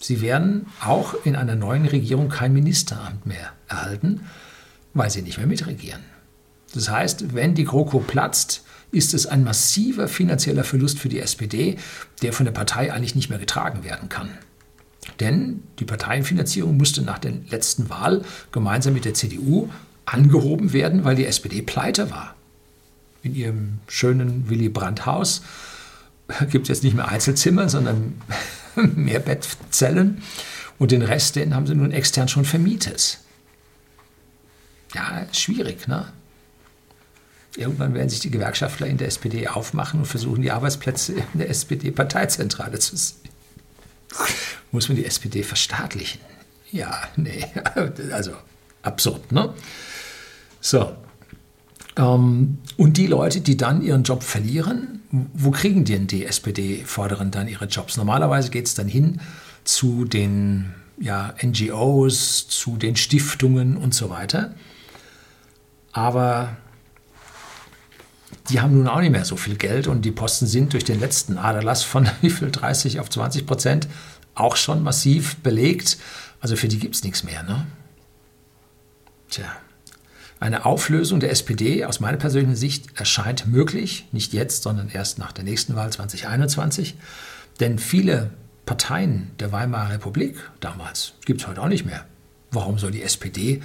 Sie 0.00 0.22
werden 0.22 0.66
auch 0.80 1.14
in 1.24 1.36
einer 1.36 1.54
neuen 1.54 1.84
Regierung 1.84 2.30
kein 2.30 2.54
Ministeramt 2.54 3.26
mehr 3.26 3.52
erhalten, 3.68 4.22
weil 4.94 5.10
sie 5.10 5.22
nicht 5.22 5.36
mehr 5.36 5.46
mitregieren. 5.46 6.00
Das 6.74 6.88
heißt, 6.88 7.34
wenn 7.34 7.54
die 7.54 7.64
GroKo 7.64 8.00
platzt, 8.00 8.64
ist 8.92 9.12
es 9.12 9.26
ein 9.26 9.44
massiver 9.44 10.08
finanzieller 10.08 10.64
Verlust 10.64 10.98
für 10.98 11.10
die 11.10 11.20
SPD, 11.20 11.76
der 12.22 12.32
von 12.32 12.46
der 12.46 12.52
Partei 12.52 12.92
eigentlich 12.92 13.14
nicht 13.14 13.28
mehr 13.28 13.38
getragen 13.38 13.84
werden 13.84 14.08
kann. 14.08 14.30
Denn 15.20 15.62
die 15.78 15.84
Parteienfinanzierung 15.84 16.76
musste 16.76 17.02
nach 17.02 17.18
der 17.18 17.32
letzten 17.50 17.90
Wahl 17.90 18.22
gemeinsam 18.52 18.94
mit 18.94 19.04
der 19.04 19.14
CDU 19.14 19.68
angehoben 20.06 20.72
werden, 20.72 21.04
weil 21.04 21.14
die 21.14 21.26
SPD 21.26 21.62
pleite 21.62 22.10
war. 22.10 22.34
In 23.22 23.34
ihrem 23.34 23.78
schönen 23.86 24.48
Willy 24.48 24.70
Brandt-Haus 24.70 25.42
gibt 26.50 26.64
es 26.64 26.68
jetzt 26.68 26.84
nicht 26.84 26.94
mehr 26.94 27.08
Einzelzimmer, 27.08 27.68
sondern 27.68 28.14
mehr 28.94 29.20
Bettzellen. 29.20 30.22
Und 30.78 30.92
den 30.92 31.02
Rest, 31.02 31.36
den 31.36 31.54
haben 31.54 31.66
sie 31.66 31.74
nun 31.74 31.92
extern 31.92 32.28
schon 32.28 32.44
vermietet. 32.44 33.18
Ja, 34.94 35.26
schwierig, 35.32 35.86
ne? 35.86 36.12
Irgendwann 37.56 37.94
werden 37.94 38.08
sich 38.08 38.20
die 38.20 38.30
Gewerkschaftler 38.30 38.86
in 38.86 38.96
der 38.96 39.08
SPD 39.08 39.48
aufmachen 39.48 40.00
und 40.00 40.06
versuchen, 40.06 40.42
die 40.42 40.52
Arbeitsplätze 40.52 41.14
in 41.14 41.38
der 41.38 41.50
SPD-Parteizentrale 41.50 42.78
zu 42.78 42.96
sehen. 42.96 43.18
Muss 44.72 44.88
man 44.88 44.96
die 44.96 45.04
SPD 45.04 45.42
verstaatlichen? 45.42 46.20
Ja, 46.70 47.02
nee, 47.16 47.44
also 48.12 48.32
absurd, 48.82 49.32
ne? 49.32 49.52
So. 50.60 50.96
Ähm, 51.96 52.58
und 52.76 52.96
die 52.96 53.08
Leute, 53.08 53.40
die 53.40 53.56
dann 53.56 53.82
ihren 53.82 54.04
Job 54.04 54.22
verlieren, 54.22 54.99
wo 55.10 55.50
kriegen 55.50 55.84
denn 55.84 56.06
die 56.06 56.24
SPD-Vorderen 56.24 57.30
dann 57.30 57.48
ihre 57.48 57.66
Jobs? 57.66 57.96
Normalerweise 57.96 58.50
geht 58.50 58.66
es 58.66 58.74
dann 58.74 58.88
hin 58.88 59.20
zu 59.64 60.04
den 60.04 60.74
ja, 60.98 61.34
NGOs, 61.42 62.48
zu 62.48 62.76
den 62.76 62.96
Stiftungen 62.96 63.76
und 63.76 63.94
so 63.94 64.10
weiter. 64.10 64.54
Aber 65.92 66.56
die 68.48 68.60
haben 68.60 68.74
nun 68.74 68.86
auch 68.86 69.00
nicht 69.00 69.10
mehr 69.10 69.24
so 69.24 69.36
viel 69.36 69.56
Geld 69.56 69.86
und 69.86 70.04
die 70.04 70.12
Posten 70.12 70.46
sind 70.46 70.72
durch 70.72 70.84
den 70.84 71.00
letzten 71.00 71.38
Aderlass 71.38 71.82
von 71.82 72.08
wie 72.20 72.30
viel 72.30 72.50
30 72.50 73.00
auf 73.00 73.10
20 73.10 73.46
Prozent 73.46 73.88
auch 74.34 74.56
schon 74.56 74.82
massiv 74.82 75.36
belegt. 75.38 75.98
Also 76.40 76.56
für 76.56 76.68
die 76.68 76.78
gibt 76.78 76.94
es 76.94 77.02
nichts 77.02 77.24
mehr. 77.24 77.42
Ne? 77.42 77.66
Tja. 79.28 79.46
Eine 80.40 80.64
Auflösung 80.64 81.20
der 81.20 81.30
SPD 81.30 81.84
aus 81.84 82.00
meiner 82.00 82.16
persönlichen 82.16 82.56
Sicht 82.56 82.98
erscheint 82.98 83.46
möglich, 83.46 84.06
nicht 84.10 84.32
jetzt, 84.32 84.62
sondern 84.62 84.88
erst 84.88 85.18
nach 85.18 85.32
der 85.32 85.44
nächsten 85.44 85.76
Wahl 85.76 85.92
2021. 85.92 86.96
Denn 87.60 87.78
viele 87.78 88.30
Parteien 88.64 89.32
der 89.38 89.52
Weimarer 89.52 89.90
Republik 89.90 90.36
damals 90.60 91.12
gibt 91.26 91.42
es 91.42 91.46
heute 91.46 91.60
auch 91.60 91.68
nicht 91.68 91.84
mehr. 91.84 92.06
Warum 92.50 92.78
soll 92.78 92.90
die 92.90 93.02
SPD 93.02 93.60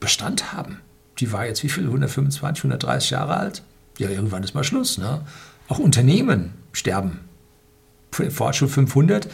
Bestand 0.00 0.52
haben? 0.52 0.78
Die 1.18 1.30
war 1.30 1.46
jetzt 1.46 1.62
wie 1.62 1.68
viel? 1.68 1.84
125, 1.84 2.64
130 2.64 3.10
Jahre 3.10 3.36
alt? 3.36 3.62
Ja, 3.98 4.10
irgendwann 4.10 4.42
ist 4.42 4.54
mal 4.54 4.64
Schluss. 4.64 4.98
Ne? 4.98 5.20
Auch 5.68 5.78
Unternehmen 5.78 6.52
sterben. 6.72 7.20
Fortune 8.10 8.68
500 8.68 9.28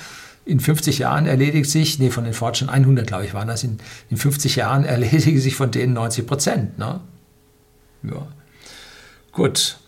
in 0.48 0.60
50 0.60 0.98
Jahren 0.98 1.26
erledigt 1.26 1.70
sich, 1.70 1.98
nee, 1.98 2.10
von 2.10 2.24
den 2.24 2.32
Fortune 2.32 2.72
100, 2.72 3.06
glaube 3.06 3.26
ich, 3.26 3.34
waren 3.34 3.48
das, 3.48 3.64
in, 3.64 3.78
in 4.08 4.16
50 4.16 4.56
Jahren 4.56 4.84
erledigen 4.86 5.38
sich 5.38 5.54
von 5.54 5.70
denen 5.70 5.92
90 5.92 6.26
Prozent. 6.26 6.78
Ne? 6.78 7.00
Ja. 8.02 8.26
Gut. 9.30 9.78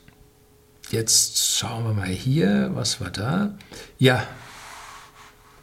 Jetzt 0.90 1.56
schauen 1.56 1.84
wir 1.84 1.94
mal 1.94 2.08
hier, 2.08 2.72
was 2.74 3.00
war 3.00 3.10
da? 3.10 3.54
Ja, 3.98 4.22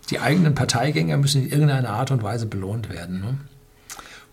die 0.09 0.19
eigenen 0.19 0.55
Parteigänger 0.55 1.17
müssen 1.17 1.43
in 1.43 1.51
irgendeiner 1.51 1.89
Art 1.89 2.09
und 2.11 2.23
Weise 2.23 2.47
belohnt 2.47 2.89
werden. 2.89 3.19
Ne? 3.19 3.37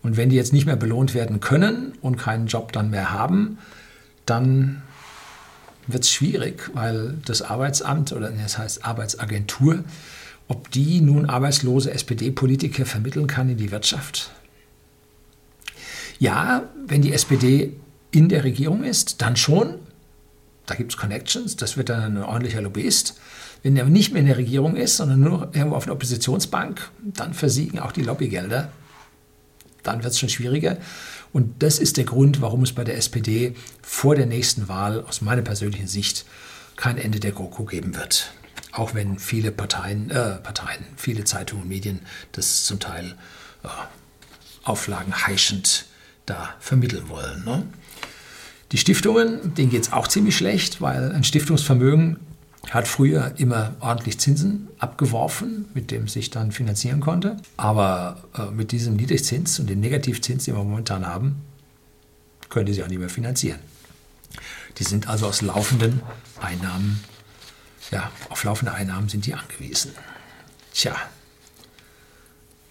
Und 0.01 0.17
wenn 0.17 0.29
die 0.29 0.35
jetzt 0.35 0.53
nicht 0.53 0.65
mehr 0.65 0.77
belohnt 0.77 1.13
werden 1.13 1.41
können 1.41 1.93
und 2.01 2.15
keinen 2.15 2.47
Job 2.47 2.71
dann 2.71 2.89
mehr 2.89 3.11
haben, 3.11 3.59
dann 4.25 4.81
wird 5.85 6.05
es 6.05 6.11
schwierig, 6.11 6.71
weil 6.73 7.17
das 7.25 7.43
Arbeitsamt 7.43 8.13
oder 8.13 8.31
das 8.31 8.57
heißt 8.57 8.83
Arbeitsagentur, 8.83 9.83
ob 10.47 10.71
die 10.71 11.01
nun 11.01 11.25
arbeitslose 11.25 11.91
SPD-Politiker 11.91 12.85
vermitteln 12.85 13.27
kann 13.27 13.49
in 13.49 13.57
die 13.57 13.71
Wirtschaft. 13.71 14.31
Ja, 16.19 16.69
wenn 16.85 17.01
die 17.01 17.13
SPD 17.13 17.73
in 18.11 18.29
der 18.29 18.43
Regierung 18.43 18.83
ist, 18.83 19.21
dann 19.21 19.35
schon. 19.35 19.75
Da 20.65 20.75
gibt 20.75 20.93
es 20.93 20.97
Connections, 20.97 21.57
das 21.57 21.77
wird 21.77 21.89
dann 21.89 22.17
ein 22.17 22.23
ordentlicher 22.23 22.61
Lobbyist. 22.61 23.19
Wenn 23.61 23.75
er 23.77 23.85
nicht 23.85 24.13
mehr 24.13 24.21
in 24.21 24.27
der 24.27 24.37
Regierung 24.37 24.75
ist, 24.75 24.97
sondern 24.97 25.19
nur 25.19 25.49
irgendwo 25.53 25.75
auf 25.75 25.85
der 25.85 25.93
Oppositionsbank, 25.93 26.89
dann 27.03 27.33
versiegen 27.33 27.79
auch 27.79 27.91
die 27.91 28.03
Lobbygelder. 28.03 28.71
Dann 29.83 30.03
wird 30.03 30.13
es 30.13 30.19
schon 30.19 30.29
schwieriger. 30.29 30.77
Und 31.33 31.61
das 31.61 31.79
ist 31.79 31.97
der 31.97 32.05
Grund, 32.05 32.41
warum 32.41 32.63
es 32.63 32.73
bei 32.73 32.83
der 32.83 32.97
SPD 32.97 33.55
vor 33.81 34.15
der 34.15 34.25
nächsten 34.25 34.67
Wahl 34.67 35.01
aus 35.01 35.21
meiner 35.21 35.41
persönlichen 35.41 35.87
Sicht 35.87 36.25
kein 36.75 36.97
Ende 36.97 37.19
der 37.19 37.31
GroKo 37.31 37.65
geben 37.65 37.95
wird. 37.95 38.31
Auch 38.75 38.93
wenn 38.93 39.19
viele 39.19 39.51
Parteien, 39.51 40.09
äh, 40.09 40.35
Parteien 40.35 40.83
viele 40.97 41.23
Zeitungen 41.23 41.63
und 41.63 41.69
Medien 41.69 42.01
das 42.33 42.65
zum 42.65 42.79
Teil 42.79 43.15
äh, 43.63 43.67
auflagenheischend 44.63 45.85
da 46.25 46.55
vermitteln 46.59 47.07
wollen. 47.07 47.45
Ne? 47.45 47.63
Die 48.71 48.77
Stiftungen, 48.77 49.53
denen 49.53 49.69
geht 49.69 49.83
es 49.83 49.93
auch 49.93 50.07
ziemlich 50.07 50.35
schlecht, 50.35 50.81
weil 50.81 51.11
ein 51.11 51.23
Stiftungsvermögen 51.23 52.19
hat 52.71 52.87
früher 52.87 53.33
immer 53.37 53.75
ordentlich 53.79 54.19
Zinsen 54.19 54.67
abgeworfen, 54.79 55.65
mit 55.73 55.91
dem 55.91 56.07
sich 56.07 56.31
dann 56.31 56.51
finanzieren 56.51 56.99
konnte. 56.99 57.37
Aber 57.57 58.23
äh, 58.37 58.51
mit 58.51 58.71
diesem 58.71 58.95
Niedrigzins 58.95 59.59
und 59.59 59.69
dem 59.69 59.79
Negativzins, 59.79 60.45
den 60.45 60.55
wir 60.55 60.63
momentan 60.63 61.05
haben, 61.07 61.41
können 62.49 62.65
die 62.65 62.73
sich 62.73 62.83
auch 62.83 62.89
nicht 62.89 62.99
mehr 62.99 63.09
finanzieren. 63.09 63.59
Die 64.77 64.83
sind 64.83 65.07
also 65.07 65.27
aus 65.27 65.41
laufenden 65.41 66.01
Einnahmen, 66.41 67.01
ja, 67.91 68.11
auf 68.29 68.43
laufende 68.43 68.73
Einnahmen 68.73 69.09
sind 69.09 69.25
die 69.25 69.33
angewiesen. 69.33 69.91
Tja, 70.73 70.95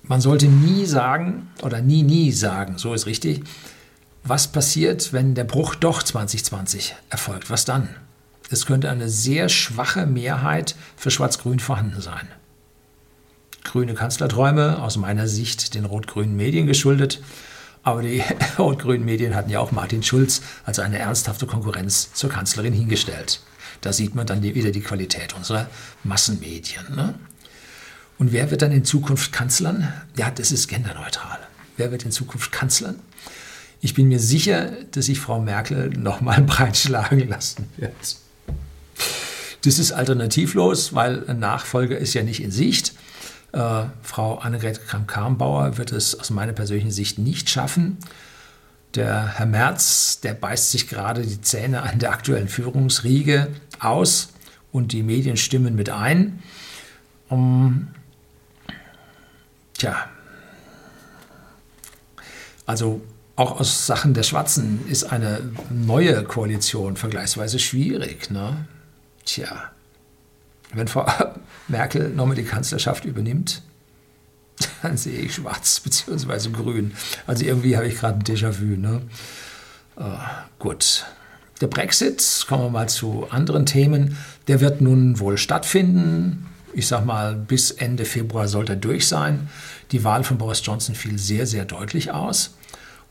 man 0.03 0.20
sollte 0.20 0.46
nie 0.46 0.85
sagen, 0.85 1.48
oder 1.62 1.81
nie, 1.81 2.03
nie 2.03 2.31
sagen, 2.33 2.77
so 2.79 2.92
ist 2.92 3.07
richtig, 3.07 3.42
was 4.22 4.48
passiert, 4.48 5.12
wenn 5.12 5.35
der 5.35 5.44
Bruch 5.44 5.74
doch 5.74 6.03
2020 6.03 6.94
erfolgt? 7.11 7.50
Was 7.50 7.64
dann? 7.64 7.88
Es 8.50 8.66
könnte 8.66 8.90
eine 8.90 9.09
sehr 9.09 9.48
schwache 9.48 10.07
Mehrheit 10.07 10.77
für 10.96 11.11
Schwarz-Grün 11.11 11.59
vorhanden 11.59 12.00
sein. 12.00 12.29
Grüne 13.64 13.94
Kanzlerträume, 13.94 14.83
aus 14.83 14.96
meiner 14.96 15.27
Sicht 15.27 15.74
den 15.74 15.87
rot-grünen 15.87 16.37
Medien 16.37 16.66
geschuldet. 16.66 17.22
Aber 17.83 18.03
die 18.03 18.22
rot-grünen 18.59 19.05
Medien 19.05 19.35
hatten 19.35 19.50
ja 19.50 19.61
auch 19.61 19.72
Martin 19.72 20.03
Schulz 20.03 20.42
als 20.64 20.79
eine 20.79 20.98
ernsthafte 20.98 21.46
Konkurrenz 21.46 22.12
zur 22.12 22.31
Kanzlerin 22.31 22.74
hingestellt. 22.74 23.40
Da 23.85 23.92
sieht 23.92 24.14
man 24.14 24.27
dann 24.27 24.42
wieder 24.42 24.70
die 24.70 24.81
Qualität 24.81 25.35
unserer 25.35 25.68
Massenmedien. 26.05 26.94
Ne? 26.97 27.14
Und 28.16 28.33
wer 28.33 28.51
wird 28.51 28.62
dann 28.62 28.73
in 28.73 28.87
Zukunft 28.87 29.31
Kanzlern? 29.31 29.92
Ja, 30.16 30.31
das 30.31 30.53
ist 30.53 30.68
genderneutral. 30.68 31.38
Wer 31.77 31.90
wird 31.90 32.05
in 32.07 32.11
Zukunft 32.11 32.51
Kanzlern? 32.51 32.99
Ich 33.83 33.92
bin 33.92 34.09
mir 34.09 34.20
sicher, 34.20 34.70
dass 34.92 35.05
sich 35.05 35.20
Frau 35.20 35.38
Merkel 35.38 35.90
nochmal 35.90 36.40
breitschlagen 36.47 37.29
lassen 37.29 37.68
wird. 37.77 37.92
Das 39.66 39.79
ist 39.79 39.92
alternativlos, 39.92 40.94
weil 40.94 41.29
ein 41.29 41.38
Nachfolger 41.38 41.99
ist 41.99 42.14
ja 42.14 42.23
nicht 42.23 42.42
in 42.42 42.51
Sicht. 42.51 42.94
Äh, 43.53 43.85
Frau 44.01 44.38
Annegret 44.38 44.87
Kramp-Karrenbauer 44.87 45.77
wird 45.77 45.92
es 45.92 46.18
aus 46.18 46.31
meiner 46.31 46.55
persönlichen 46.55 46.90
Sicht 46.90 47.18
nicht 47.18 47.51
schaffen. 47.51 47.99
Der 48.95 49.39
Herr 49.39 49.47
Merz, 49.47 50.21
der 50.21 50.35
beißt 50.35 50.71
sich 50.71 50.89
gerade 50.89 51.23
die 51.23 51.41
Zähne 51.41 51.83
an 51.83 51.99
der 51.99 52.13
aktuellen 52.13 52.49
Führungsriege 52.49 53.49
aus 53.81 54.29
und 54.71 54.93
die 54.93 55.03
Medien 55.03 55.37
stimmen 55.37 55.75
mit 55.75 55.91
ein. 55.91 56.43
Um, 57.29 57.89
tja, 59.77 60.09
also 62.67 63.03
auch 63.37 63.59
aus 63.59 63.87
Sachen 63.87 64.15
der 64.15 64.23
Schwarzen 64.23 64.87
ist 64.89 65.05
eine 65.05 65.41
neue 65.71 66.23
Koalition 66.23 66.97
vergleichsweise 66.97 67.59
schwierig. 67.59 68.31
Ne? 68.31 68.67
Tja, 69.25 69.71
wenn 70.73 70.87
Frau 70.87 71.07
Merkel 71.69 72.11
nochmal 72.11 72.37
die 72.37 72.45
Kanzlerschaft 72.45 73.05
übernimmt, 73.05 73.63
dann 74.83 74.97
sehe 74.97 75.19
ich 75.19 75.35
schwarz 75.35 75.81
bzw. 75.85 76.51
grün. 76.51 76.93
Also 77.27 77.45
irgendwie 77.45 77.77
habe 77.77 77.87
ich 77.87 77.97
gerade 77.97 78.19
ein 78.19 78.23
Déjà-vu. 78.23 78.77
Ne? 78.77 79.03
Uh, 79.97 80.03
gut. 80.59 81.05
Der 81.61 81.69
Brexit, 81.69 82.45
kommen 82.49 82.64
wir 82.64 82.71
mal 82.71 82.88
zu 82.88 83.29
anderen 83.31 83.64
Themen, 83.64 84.19
der 84.49 84.61
wird 84.61 84.81
nun 84.81 85.21
wohl 85.21 85.38
stattfinden. 85.38 86.47
Ich 86.73 86.88
sage 86.88 87.07
mal, 87.07 87.37
bis 87.37 87.71
Ende 87.71 88.05
Februar 88.05 88.49
sollte 88.49 88.73
er 88.73 88.77
durch 88.77 89.07
sein. 89.07 89.49
Die 89.93 90.03
Wahl 90.03 90.25
von 90.25 90.38
Boris 90.38 90.62
Johnson 90.64 90.97
fiel 90.97 91.19
sehr, 91.19 91.47
sehr 91.47 91.64
deutlich 91.64 92.11
aus. 92.11 92.57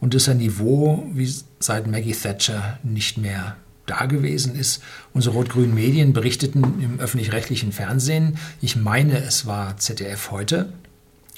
Und 0.02 0.14
das 0.14 0.24
ist 0.24 0.30
ein 0.30 0.38
Niveau, 0.38 1.08
wie 1.14 1.34
seit 1.60 1.88
Maggie 1.88 2.12
Thatcher 2.12 2.78
nicht 2.84 3.18
mehr 3.18 3.56
da 3.86 4.06
gewesen 4.06 4.56
ist. 4.56 4.84
Unsere 5.14 5.36
rot-grünen 5.36 5.74
Medien 5.74 6.12
berichteten 6.12 6.82
im 6.82 7.00
öffentlich-rechtlichen 7.00 7.72
Fernsehen, 7.72 8.38
ich 8.62 8.76
meine, 8.76 9.24
es 9.24 9.46
war 9.46 9.78
ZDF 9.78 10.32
heute 10.32 10.74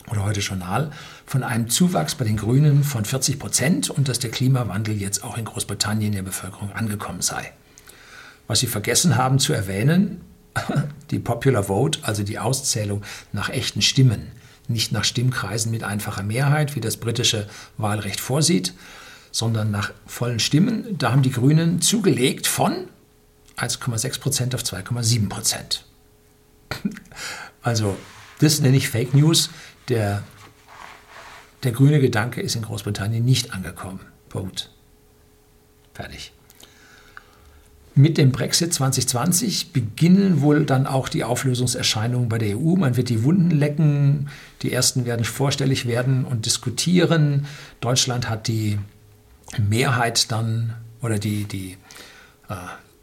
oder 0.09 0.23
heute 0.23 0.39
Journal, 0.39 0.91
von 1.25 1.43
einem 1.43 1.69
Zuwachs 1.69 2.15
bei 2.15 2.25
den 2.25 2.37
Grünen 2.37 2.83
von 2.83 3.05
40 3.05 3.39
Prozent 3.39 3.89
und 3.89 4.07
dass 4.07 4.19
der 4.19 4.31
Klimawandel 4.31 4.95
jetzt 4.95 5.23
auch 5.23 5.37
in 5.37 5.45
Großbritannien 5.45 6.13
der 6.13 6.21
Bevölkerung 6.23 6.71
angekommen 6.73 7.21
sei. 7.21 7.51
Was 8.47 8.59
sie 8.59 8.67
vergessen 8.67 9.17
haben 9.17 9.39
zu 9.39 9.53
erwähnen, 9.53 10.21
die 11.11 11.19
Popular 11.19 11.63
Vote, 11.63 11.99
also 12.03 12.23
die 12.23 12.39
Auszählung 12.39 13.03
nach 13.31 13.49
echten 13.49 13.81
Stimmen, 13.81 14.31
nicht 14.67 14.91
nach 14.91 15.03
Stimmkreisen 15.03 15.71
mit 15.71 15.83
einfacher 15.83 16.23
Mehrheit, 16.23 16.75
wie 16.75 16.81
das 16.81 16.97
britische 16.97 17.47
Wahlrecht 17.77 18.19
vorsieht, 18.19 18.73
sondern 19.31 19.69
nach 19.69 19.91
vollen 20.05 20.39
Stimmen. 20.39 20.97
Da 20.97 21.11
haben 21.11 21.21
die 21.21 21.31
Grünen 21.31 21.81
zugelegt 21.81 22.47
von 22.47 22.87
1,6 23.57 24.19
Prozent 24.19 24.55
auf 24.55 24.63
2,7 24.63 25.29
Prozent. 25.29 25.85
Also 27.61 27.97
das 28.39 28.59
nenne 28.59 28.77
ich 28.77 28.89
Fake 28.89 29.15
News. 29.15 29.49
Der, 29.89 30.23
der 31.63 31.71
grüne 31.71 31.99
Gedanke 31.99 32.41
ist 32.41 32.55
in 32.55 32.63
Großbritannien 32.63 33.23
nicht 33.23 33.53
angekommen. 33.53 33.99
Punkt. 34.29 34.71
Fertig. 35.93 36.31
Mit 37.97 38.17
dem 38.17 38.33
Brexit 38.33 38.73
2020 38.73 39.71
beginnen 39.71 40.41
wohl 40.41 40.65
dann 40.65 40.85
auch 40.85 41.07
die 41.07 41.23
Auflösungserscheinungen 41.23 42.27
bei 42.27 42.37
der 42.37 42.57
EU. 42.57 42.75
Man 42.75 42.97
wird 42.97 43.07
die 43.07 43.23
Wunden 43.23 43.51
lecken, 43.51 44.27
die 44.63 44.73
ersten 44.73 45.05
werden 45.05 45.23
vorstellig 45.23 45.87
werden 45.87 46.25
und 46.25 46.45
diskutieren. 46.45 47.45
Deutschland 47.79 48.27
hat 48.27 48.49
die 48.49 48.79
Mehrheit 49.57 50.29
dann 50.33 50.73
oder 51.01 51.19
die, 51.19 51.45
die 51.45 51.77
äh, 52.49 52.55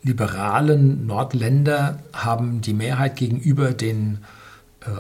liberalen 0.03 1.07
Nordländer 1.07 2.01
haben 2.13 2.61
die 2.61 2.75
Mehrheit 2.75 3.17
gegenüber 3.17 3.73
den 3.73 4.19
äh, 4.81 4.91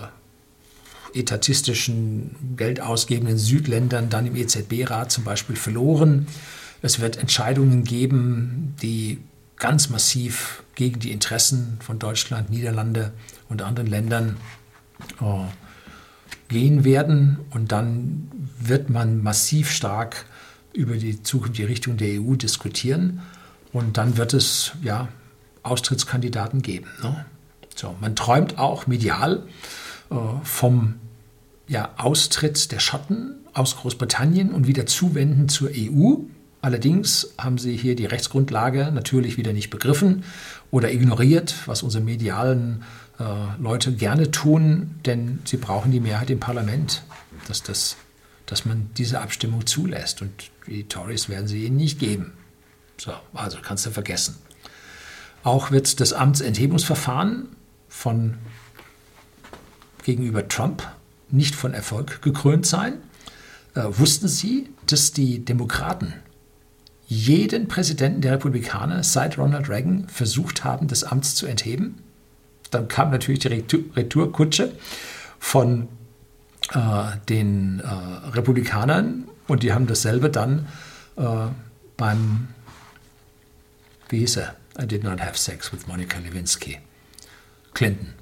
etatistischen, 1.14 2.56
geldausgebenden 2.56 3.38
Südländern 3.38 4.10
dann 4.10 4.26
im 4.26 4.36
EZB-Rat 4.36 5.12
zum 5.12 5.24
Beispiel 5.24 5.56
verloren. 5.56 6.26
Es 6.82 7.00
wird 7.00 7.16
Entscheidungen 7.16 7.84
geben, 7.84 8.74
die 8.82 9.18
ganz 9.56 9.88
massiv 9.90 10.64
gegen 10.74 10.98
die 10.98 11.12
Interessen 11.12 11.78
von 11.80 11.98
Deutschland, 11.98 12.50
Niederlande 12.50 13.12
und 13.48 13.62
anderen 13.62 13.88
Ländern 13.88 14.36
äh, 15.20 15.24
gehen 16.48 16.84
werden. 16.84 17.38
Und 17.50 17.70
dann 17.70 18.28
wird 18.58 18.90
man 18.90 19.22
massiv 19.22 19.70
stark 19.70 20.26
über 20.72 20.96
die 20.96 21.22
zukünftige 21.22 21.68
Richtung 21.68 21.96
der 21.96 22.20
EU 22.20 22.34
diskutieren. 22.34 23.22
Und 23.72 23.98
dann 23.98 24.16
wird 24.16 24.34
es 24.34 24.72
ja 24.82 25.08
Austrittskandidaten 25.62 26.62
geben. 26.62 26.88
Ne? 27.02 27.24
So, 27.74 27.94
man 28.00 28.16
träumt 28.16 28.58
auch 28.58 28.86
medial 28.86 29.46
äh, 30.10 30.14
vom 30.42 30.94
ja, 31.72 31.94
Austritt 31.96 32.70
der 32.70 32.80
Schotten 32.80 33.46
aus 33.54 33.78
Großbritannien 33.78 34.52
und 34.52 34.66
wieder 34.66 34.84
Zuwenden 34.84 35.48
zur 35.48 35.70
EU. 35.74 36.16
Allerdings 36.60 37.32
haben 37.38 37.56
sie 37.56 37.76
hier 37.76 37.96
die 37.96 38.04
Rechtsgrundlage 38.04 38.92
natürlich 38.92 39.38
wieder 39.38 39.54
nicht 39.54 39.70
begriffen 39.70 40.22
oder 40.70 40.92
ignoriert, 40.92 41.54
was 41.64 41.82
unsere 41.82 42.04
medialen 42.04 42.84
äh, 43.18 43.24
Leute 43.58 43.92
gerne 43.94 44.30
tun, 44.30 44.96
denn 45.06 45.38
sie 45.46 45.56
brauchen 45.56 45.90
die 45.92 46.00
Mehrheit 46.00 46.28
im 46.28 46.40
Parlament, 46.40 47.04
dass, 47.48 47.62
das, 47.62 47.96
dass 48.44 48.66
man 48.66 48.90
diese 48.98 49.22
Abstimmung 49.22 49.66
zulässt. 49.66 50.20
Und 50.20 50.30
die 50.66 50.84
Tories 50.84 51.30
werden 51.30 51.48
sie 51.48 51.64
ihnen 51.64 51.76
nicht 51.76 51.98
geben. 51.98 52.34
So, 52.98 53.12
also 53.32 53.56
kannst 53.62 53.86
du 53.86 53.90
vergessen. 53.90 54.36
Auch 55.42 55.70
wird 55.70 56.00
das 56.00 56.12
Amtsenthebungsverfahren 56.12 57.48
von 57.88 58.36
gegenüber 60.04 60.46
Trump 60.46 60.86
nicht 61.33 61.55
von 61.55 61.74
Erfolg 61.74 62.22
gekrönt 62.22 62.66
sein. 62.66 62.95
Äh, 63.74 63.85
wussten 63.89 64.28
Sie, 64.28 64.68
dass 64.87 65.12
die 65.12 65.45
Demokraten 65.45 66.14
jeden 67.07 67.68
Präsidenten 67.68 68.20
der 68.20 68.33
Republikaner 68.33 69.03
seit 69.03 69.39
Ronald 69.39 69.68
Reagan 69.68 70.09
versucht 70.09 70.64
haben, 70.64 70.89
des 70.89 71.05
Amts 71.05 71.35
zu 71.35 71.47
entheben? 71.47 72.03
Dann 72.70 72.89
kam 72.89 73.11
natürlich 73.11 73.41
die 73.41 73.49
Retourkutsche 73.49 74.72
von 75.39 75.89
äh, 76.72 77.16
den 77.28 77.80
äh, 77.80 78.28
Republikanern 78.30 79.28
und 79.49 79.62
die 79.62 79.72
haben 79.72 79.87
dasselbe 79.87 80.30
dann 80.30 80.68
äh, 81.16 81.49
beim, 81.97 82.49
wie 84.09 84.20
hieß 84.20 84.37
er? 84.37 84.57
I 84.80 84.87
did 84.87 85.05
not 85.05 85.20
have 85.20 85.37
sex 85.37 85.72
with 85.72 85.87
Monica 85.87 86.18
Lewinsky. 86.18 86.78
Clinton. 87.74 88.14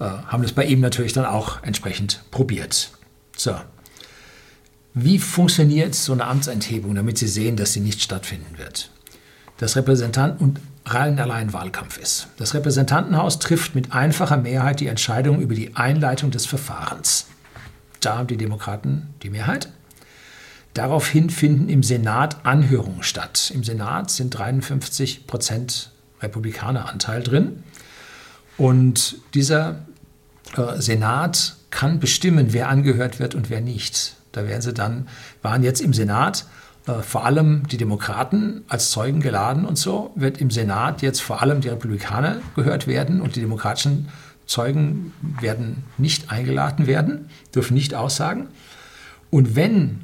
Äh, 0.00 0.04
haben 0.04 0.42
das 0.42 0.52
bei 0.52 0.64
ihm 0.64 0.80
natürlich 0.80 1.12
dann 1.12 1.26
auch 1.26 1.62
entsprechend 1.62 2.22
probiert. 2.30 2.90
So. 3.36 3.56
Wie 4.94 5.18
funktioniert 5.18 5.94
so 5.94 6.12
eine 6.12 6.24
Amtsenthebung, 6.24 6.94
damit 6.94 7.18
Sie 7.18 7.28
sehen, 7.28 7.56
dass 7.56 7.72
sie 7.72 7.80
nicht 7.80 8.02
stattfinden 8.02 8.58
wird? 8.58 8.90
Das 9.58 9.76
Repräsentanten 9.76 10.44
und 10.44 10.60
rein 10.86 11.18
allein 11.18 11.52
Wahlkampf 11.52 11.98
ist. 11.98 12.28
Das 12.36 12.54
Repräsentantenhaus 12.54 13.38
trifft 13.38 13.74
mit 13.74 13.92
einfacher 13.92 14.36
Mehrheit 14.36 14.80
die 14.80 14.86
Entscheidung 14.86 15.40
über 15.40 15.54
die 15.54 15.76
Einleitung 15.76 16.30
des 16.30 16.46
Verfahrens. 16.46 17.26
Da 18.00 18.16
haben 18.16 18.28
die 18.28 18.36
Demokraten 18.36 19.08
die 19.22 19.30
Mehrheit. 19.30 19.68
Daraufhin 20.74 21.30
finden 21.30 21.68
im 21.68 21.82
Senat 21.82 22.44
Anhörungen 22.46 23.02
statt. 23.02 23.50
Im 23.54 23.64
Senat 23.64 24.10
sind 24.10 24.30
53 24.30 25.26
Prozent 25.26 25.90
Republikaneranteil 26.22 27.22
drin. 27.22 27.64
Und 28.58 29.16
dieser 29.34 29.86
äh, 30.56 30.80
Senat 30.80 31.56
kann 31.70 32.00
bestimmen, 32.00 32.52
wer 32.52 32.68
angehört 32.68 33.20
wird 33.20 33.34
und 33.34 33.50
wer 33.50 33.60
nicht. 33.60 34.16
Da 34.32 34.46
werden 34.46 34.62
sie 34.62 34.74
dann, 34.74 35.08
waren 35.42 35.62
jetzt 35.62 35.80
im 35.80 35.94
Senat 35.94 36.46
äh, 36.86 37.02
vor 37.02 37.24
allem 37.24 37.66
die 37.68 37.76
Demokraten 37.76 38.64
als 38.68 38.90
Zeugen 38.90 39.20
geladen 39.20 39.64
und 39.64 39.78
so, 39.78 40.10
wird 40.16 40.40
im 40.40 40.50
Senat 40.50 41.02
jetzt 41.02 41.20
vor 41.20 41.40
allem 41.40 41.60
die 41.60 41.68
Republikaner 41.68 42.38
gehört 42.56 42.86
werden 42.86 43.20
und 43.20 43.36
die 43.36 43.40
demokratischen 43.40 44.08
Zeugen 44.46 45.12
werden 45.40 45.84
nicht 45.98 46.30
eingeladen 46.30 46.86
werden, 46.86 47.30
dürfen 47.54 47.74
nicht 47.74 47.94
aussagen. 47.94 48.48
Und 49.30 49.56
wenn 49.56 50.00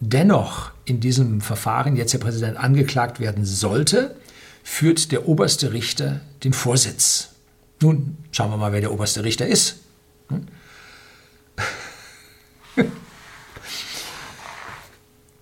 dennoch 0.00 0.72
in 0.84 1.00
diesem 1.00 1.40
Verfahren 1.40 1.94
jetzt 1.96 2.14
der 2.14 2.18
Präsident 2.18 2.56
angeklagt 2.56 3.20
werden 3.20 3.44
sollte, 3.44 4.16
führt 4.64 5.12
der 5.12 5.28
oberste 5.28 5.72
Richter 5.72 6.20
den 6.42 6.52
Vorsitz. 6.52 7.31
Nun 7.82 8.16
schauen 8.30 8.50
wir 8.50 8.56
mal, 8.56 8.72
wer 8.72 8.80
der 8.80 8.92
oberste 8.92 9.24
Richter 9.24 9.46
ist. 9.46 9.80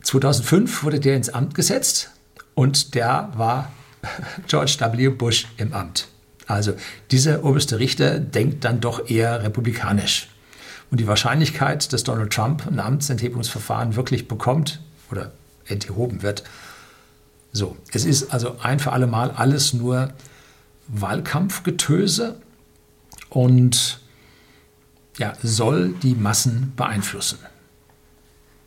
2005 0.02 0.78
hm? 0.78 0.84
wurde 0.84 1.00
der 1.00 1.16
ins 1.16 1.28
Amt 1.28 1.54
gesetzt 1.54 2.10
und 2.54 2.94
der 2.94 3.30
war 3.34 3.72
George 4.48 4.76
W. 4.80 5.08
Bush 5.10 5.46
im 5.58 5.72
Amt. 5.74 6.08
Also 6.46 6.72
dieser 7.10 7.44
oberste 7.44 7.78
Richter 7.78 8.18
denkt 8.18 8.64
dann 8.64 8.80
doch 8.80 9.08
eher 9.08 9.42
republikanisch. 9.42 10.28
Und 10.90 10.98
die 10.98 11.06
Wahrscheinlichkeit, 11.06 11.92
dass 11.92 12.02
Donald 12.02 12.32
Trump 12.32 12.66
ein 12.66 12.80
Amtsenthebungsverfahren 12.80 13.94
wirklich 13.94 14.26
bekommt 14.26 14.80
oder 15.12 15.30
enthoben 15.66 16.22
wird, 16.22 16.42
so, 17.52 17.76
es 17.92 18.04
ist 18.04 18.32
also 18.32 18.58
ein 18.60 18.80
für 18.80 18.92
alle 18.92 19.06
Mal 19.06 19.30
alles 19.30 19.72
nur 19.72 20.12
Wahlkampfgetöse 20.92 22.40
und 23.28 24.00
ja, 25.18 25.34
soll 25.42 25.94
die 26.02 26.14
Massen 26.14 26.72
beeinflussen. 26.76 27.38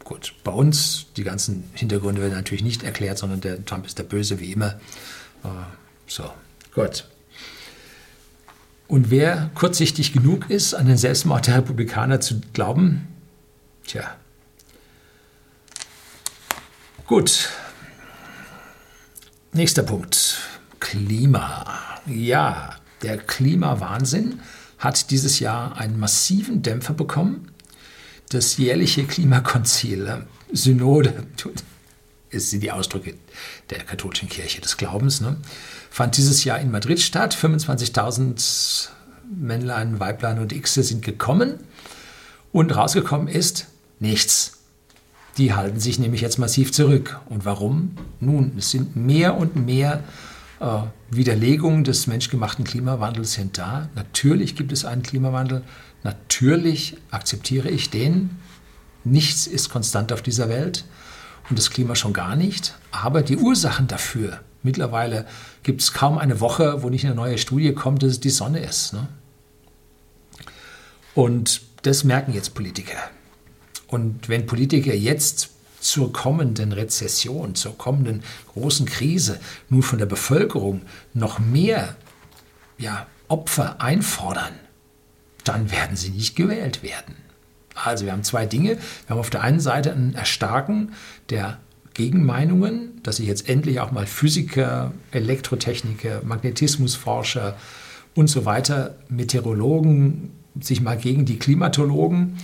Gut, 0.04 0.36
bei 0.44 0.52
uns, 0.52 1.08
die 1.16 1.24
ganzen 1.24 1.70
Hintergründe 1.74 2.22
werden 2.22 2.34
natürlich 2.34 2.64
nicht 2.64 2.84
erklärt, 2.84 3.18
sondern 3.18 3.42
der 3.42 3.64
Trump 3.66 3.86
ist 3.86 3.98
der 3.98 4.04
Böse 4.04 4.40
wie 4.40 4.52
immer. 4.52 4.80
Äh, 5.44 5.48
so, 6.08 6.30
gut. 6.76 7.06
Und 8.88 9.10
wer 9.10 9.50
kurzsichtig 9.56 10.14
genug 10.14 10.50
ist, 10.50 10.74
an 10.74 10.88
den 10.88 10.98
Selbstmord 10.98 11.48
der 11.48 11.58
Republikaner 11.58 12.20
zu 12.20 12.42
glauben, 12.54 13.08
tja. 13.88 14.16
Gut. 17.08 17.50
Nächster 19.54 19.84
Punkt. 19.84 20.38
Klima. 20.84 22.02
Ja, 22.06 22.76
der 23.04 23.18
Klimawahnsinn 23.18 24.42
hat 24.78 25.12
dieses 25.12 25.40
Jahr 25.40 25.78
einen 25.78 25.98
massiven 25.98 26.62
Dämpfer 26.62 26.94
bekommen. 26.94 27.54
Das 28.30 28.58
jährliche 28.58 29.06
Klimakonzil, 29.06 30.08
äh, 30.08 30.18
Synode, 30.52 31.26
sind 32.32 32.62
die 32.62 32.72
Ausdrücke 32.72 33.16
der 33.70 33.80
katholischen 33.80 34.28
Kirche 34.28 34.60
des 34.60 34.76
Glaubens, 34.76 35.22
ne, 35.22 35.38
fand 35.90 36.18
dieses 36.18 36.44
Jahr 36.44 36.60
in 36.60 36.70
Madrid 36.70 37.00
statt. 37.00 37.34
25.000 37.34 38.90
Männlein, 39.34 40.02
Weiblein 40.02 40.40
und 40.40 40.52
Xe 40.64 40.84
sind 40.84 41.02
gekommen 41.02 41.60
und 42.52 42.76
rausgekommen 42.76 43.30
ist 43.30 43.68
nichts. 44.00 44.60
Die 45.38 45.54
halten 45.54 45.80
sich 45.80 45.98
nämlich 45.98 46.20
jetzt 46.20 46.40
massiv 46.40 46.74
zurück. 46.74 47.22
Und 47.30 47.46
warum? 47.46 47.96
Nun, 48.20 48.52
es 48.58 48.72
sind 48.72 48.98
mehr 48.98 49.38
und 49.38 49.56
mehr 49.56 50.04
Widerlegungen 51.10 51.84
des 51.84 52.08
menschgemachten 52.08 52.64
Klimawandels 52.64 53.34
sind 53.34 53.58
da. 53.58 53.90
Natürlich 53.96 54.56
gibt 54.56 54.72
es 54.72 54.86
einen 54.86 55.04
Klimawandel. 55.04 55.64
Natürlich 56.04 56.98
akzeptiere 57.12 57.70
ich 57.70 57.90
den. 57.90 58.32
Nichts 59.04 59.48
ist 59.48 59.70
konstant 59.70 60.14
auf 60.14 60.22
dieser 60.22 60.50
Welt 60.50 60.86
und 61.50 61.60
das 61.60 61.70
Klima 61.70 61.96
schon 61.96 62.14
gar 62.14 62.36
nicht. 62.36 62.76
Aber 62.92 63.22
die 63.22 63.38
Ursachen 63.38 63.88
dafür, 63.88 64.40
mittlerweile 64.64 65.26
gibt 65.64 65.82
es 65.82 65.94
kaum 65.94 66.18
eine 66.18 66.40
Woche, 66.40 66.82
wo 66.82 66.90
nicht 66.90 67.06
eine 67.06 67.16
neue 67.16 67.38
Studie 67.38 67.74
kommt, 67.74 68.04
dass 68.04 68.12
es 68.12 68.20
die 68.20 68.30
Sonne 68.30 68.60
ist. 68.60 68.94
Ne? 68.94 69.08
Und 71.14 71.62
das 71.82 72.04
merken 72.04 72.34
jetzt 72.34 72.54
Politiker. 72.54 72.98
Und 73.88 74.30
wenn 74.30 74.46
Politiker 74.46 74.94
jetzt 74.94 75.53
zur 75.84 76.14
kommenden 76.14 76.72
Rezession, 76.72 77.56
zur 77.56 77.78
kommenden 77.78 78.24
großen 78.54 78.86
Krise 78.86 79.40
nun 79.70 79.84
von 79.84 80.00
der 80.00 80.06
Bevölkerung 80.06 80.82
noch 81.14 81.40
mehr 81.40 81.96
ja, 82.78 83.06
Opfer 83.28 83.82
einfordern, 83.82 84.54
dann 85.44 85.72
werden 85.72 85.98
sie 85.98 86.10
nicht 86.10 86.36
gewählt 86.36 86.84
werden. 86.84 87.16
Also 87.76 88.06
wir 88.06 88.14
haben 88.14 88.24
zwei 88.24 88.46
Dinge. 88.46 88.78
Wir 88.78 89.10
haben 89.10 89.20
auf 89.20 89.30
der 89.30 89.42
einen 89.42 89.60
Seite 89.60 89.92
ein 89.92 90.16
Erstarken 90.16 90.94
der 91.30 91.58
Gegenmeinungen, 91.94 93.02
dass 93.04 93.18
sich 93.18 93.28
jetzt 93.28 93.50
endlich 93.50 93.80
auch 93.80 93.92
mal 93.92 94.06
Physiker, 94.06 94.94
Elektrotechniker, 95.12 96.22
Magnetismusforscher 96.24 97.58
und 98.16 98.28
so 98.28 98.46
weiter, 98.46 98.96
Meteorologen 99.10 100.32
sich 100.60 100.82
mal 100.82 100.98
gegen 100.98 101.26
die 101.26 101.40
Klimatologen 101.40 102.38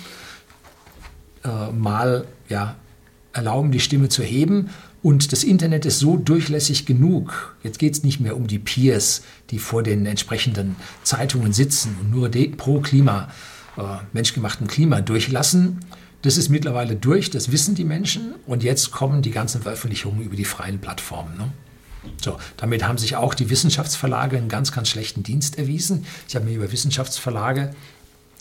äh, 1.44 1.72
mal 1.72 2.26
ja, 2.50 2.76
erlauben, 3.40 3.72
die 3.72 3.80
Stimme 3.80 4.10
zu 4.10 4.24
heben. 4.24 4.70
Und 5.02 5.32
das 5.32 5.44
Internet 5.44 5.86
ist 5.86 6.00
so 6.00 6.18
durchlässig 6.18 6.86
genug. 6.86 7.56
Jetzt 7.64 7.80
geht 7.80 7.94
es 7.94 8.04
nicht 8.04 8.20
mehr 8.20 8.36
um 8.36 8.48
die 8.48 8.60
Peers, 8.60 9.24
die 9.50 9.60
vor 9.60 9.82
den 9.82 10.06
entsprechenden 10.06 10.76
Zeitungen 11.04 11.54
sitzen 11.54 11.96
und 12.02 12.12
nur 12.12 12.30
pro 12.58 12.82
Klima 12.82 13.30
äh, 13.78 13.82
menschgemachten 14.14 14.68
Klima 14.68 15.02
durchlassen. 15.02 15.80
Das 16.22 16.36
ist 16.36 16.50
mittlerweile 16.50 16.98
durch, 16.98 17.30
das 17.30 17.52
wissen 17.52 17.76
die 17.76 17.86
Menschen 17.86 18.36
und 18.46 18.62
jetzt 18.62 18.92
kommen 18.92 19.22
die 19.22 19.32
ganzen 19.32 19.62
Veröffentlichungen 19.62 20.22
über 20.22 20.36
die 20.36 20.44
freien 20.44 20.80
Plattformen. 20.80 21.38
Ne? 21.38 21.50
So, 22.22 22.38
damit 22.58 22.86
haben 22.86 22.98
sich 22.98 23.16
auch 23.16 23.34
die 23.34 23.50
Wissenschaftsverlage 23.50 24.38
einen 24.38 24.50
ganz, 24.50 24.74
ganz 24.74 24.90
schlechten 24.90 25.24
Dienst 25.24 25.58
erwiesen. 25.58 26.06
Ich 26.28 26.36
habe 26.36 26.46
mir 26.46 26.56
über 26.56 26.72
Wissenschaftsverlage 26.74 27.74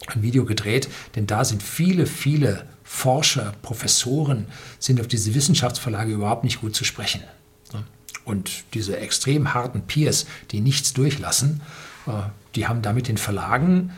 ein 0.09 0.23
Video 0.23 0.45
gedreht, 0.45 0.89
denn 1.15 1.27
da 1.27 1.45
sind 1.45 1.63
viele, 1.63 2.07
viele 2.07 2.65
Forscher, 2.91 3.53
Professoren, 3.61 4.47
sind 4.79 4.99
auf 4.99 5.07
diese 5.07 5.35
Wissenschaftsverlage 5.35 6.11
überhaupt 6.11 6.43
nicht 6.43 6.63
gut 6.63 6.75
zu 6.75 6.85
sprechen. 6.85 7.23
Und 8.25 8.65
diese 8.73 8.99
extrem 8.99 9.53
harten 9.55 9.83
Peers, 9.83 10.27
die 10.51 10.61
nichts 10.61 10.95
durchlassen, 10.95 11.61
äh, 12.07 12.13
die 12.55 12.67
haben 12.67 12.81
damit 12.81 13.09
den 13.09 13.19
Verlagen 13.19 13.93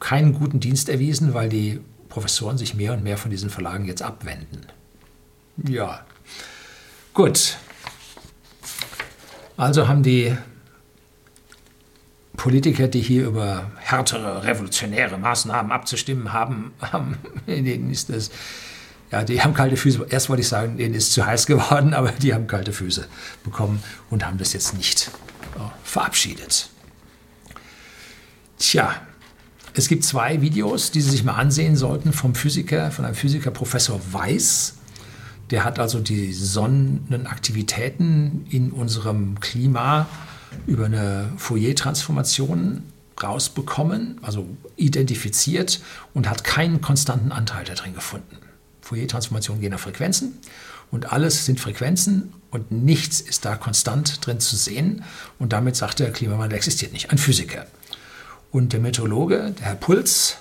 keinen 0.00 0.32
guten 0.32 0.60
Dienst 0.60 0.88
erwiesen, 0.88 1.34
weil 1.34 1.48
die 1.48 1.80
Professoren 2.08 2.58
sich 2.58 2.74
mehr 2.74 2.92
und 2.92 3.04
mehr 3.04 3.16
von 3.16 3.30
diesen 3.30 3.48
Verlagen 3.48 3.86
jetzt 3.86 4.02
abwenden. 4.02 4.66
Ja, 5.68 6.04
gut. 7.14 7.56
Also 9.56 9.88
haben 9.88 10.02
die 10.02 10.36
Politiker, 12.38 12.88
die 12.88 13.02
hier 13.02 13.26
über 13.26 13.70
härtere 13.76 14.44
revolutionäre 14.44 15.18
Maßnahmen 15.18 15.70
abzustimmen 15.70 16.32
haben, 16.32 16.72
haben 16.80 17.18
denen 17.46 17.90
ist 17.90 18.08
das, 18.08 18.30
ja, 19.10 19.22
die 19.24 19.42
haben 19.42 19.52
kalte 19.52 19.76
Füße. 19.76 20.06
Erst 20.08 20.30
wollte 20.30 20.40
ich 20.42 20.48
sagen, 20.48 20.78
denen 20.78 20.94
ist 20.94 21.12
zu 21.12 21.26
heiß 21.26 21.44
geworden, 21.46 21.92
aber 21.94 22.12
die 22.12 22.32
haben 22.32 22.46
kalte 22.46 22.72
Füße 22.72 23.06
bekommen 23.44 23.82
und 24.08 24.24
haben 24.24 24.38
das 24.38 24.54
jetzt 24.54 24.72
nicht 24.74 25.10
äh, 25.56 25.58
verabschiedet. 25.82 26.70
Tja, 28.58 28.94
es 29.74 29.88
gibt 29.88 30.04
zwei 30.04 30.40
Videos, 30.40 30.92
die 30.92 31.00
Sie 31.00 31.10
sich 31.10 31.24
mal 31.24 31.34
ansehen 31.34 31.74
sollten 31.76 32.12
vom 32.12 32.36
Physiker, 32.36 32.92
von 32.92 33.04
einem 33.04 33.16
Physiker 33.16 33.50
Professor 33.50 34.00
Weiß. 34.12 34.76
Der 35.50 35.64
hat 35.64 35.80
also 35.80 36.00
die 36.00 36.32
Sonnenaktivitäten 36.32 38.46
in 38.50 38.70
unserem 38.70 39.40
Klima 39.40 40.06
über 40.66 40.86
eine 40.86 41.32
Fourier-Transformation 41.36 42.82
rausbekommen, 43.22 44.18
also 44.22 44.46
identifiziert 44.76 45.80
und 46.14 46.28
hat 46.28 46.44
keinen 46.44 46.80
konstanten 46.80 47.32
Anteil 47.32 47.64
da 47.64 47.74
drin 47.74 47.94
gefunden. 47.94 48.38
Fourier-Transformationen 48.82 49.60
gehen 49.60 49.74
auf 49.74 49.80
Frequenzen 49.80 50.38
und 50.90 51.12
alles 51.12 51.44
sind 51.44 51.60
Frequenzen 51.60 52.32
und 52.50 52.70
nichts 52.70 53.20
ist 53.20 53.44
da 53.44 53.56
konstant 53.56 54.24
drin 54.24 54.40
zu 54.40 54.56
sehen 54.56 55.04
und 55.38 55.52
damit 55.52 55.76
sagt 55.76 55.98
der 55.98 56.12
Klimawandel 56.12 56.56
existiert 56.56 56.92
nicht. 56.92 57.10
Ein 57.10 57.18
Physiker. 57.18 57.66
Und 58.50 58.72
der 58.72 58.80
Meteorologe, 58.80 59.54
der 59.58 59.66
Herr 59.66 59.74
Puls, 59.74 60.38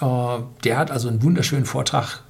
äh, 0.00 0.38
der 0.64 0.78
hat 0.78 0.90
also 0.90 1.08
einen 1.08 1.22
wunderschönen 1.22 1.66
Vortrag 1.66 2.20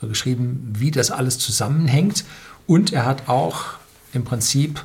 geschrieben, 0.00 0.72
wie 0.76 0.90
das 0.90 1.10
alles 1.10 1.38
zusammenhängt. 1.38 2.24
Und 2.66 2.92
er 2.92 3.06
hat 3.06 3.28
auch 3.28 3.74
im 4.12 4.24
Prinzip 4.24 4.84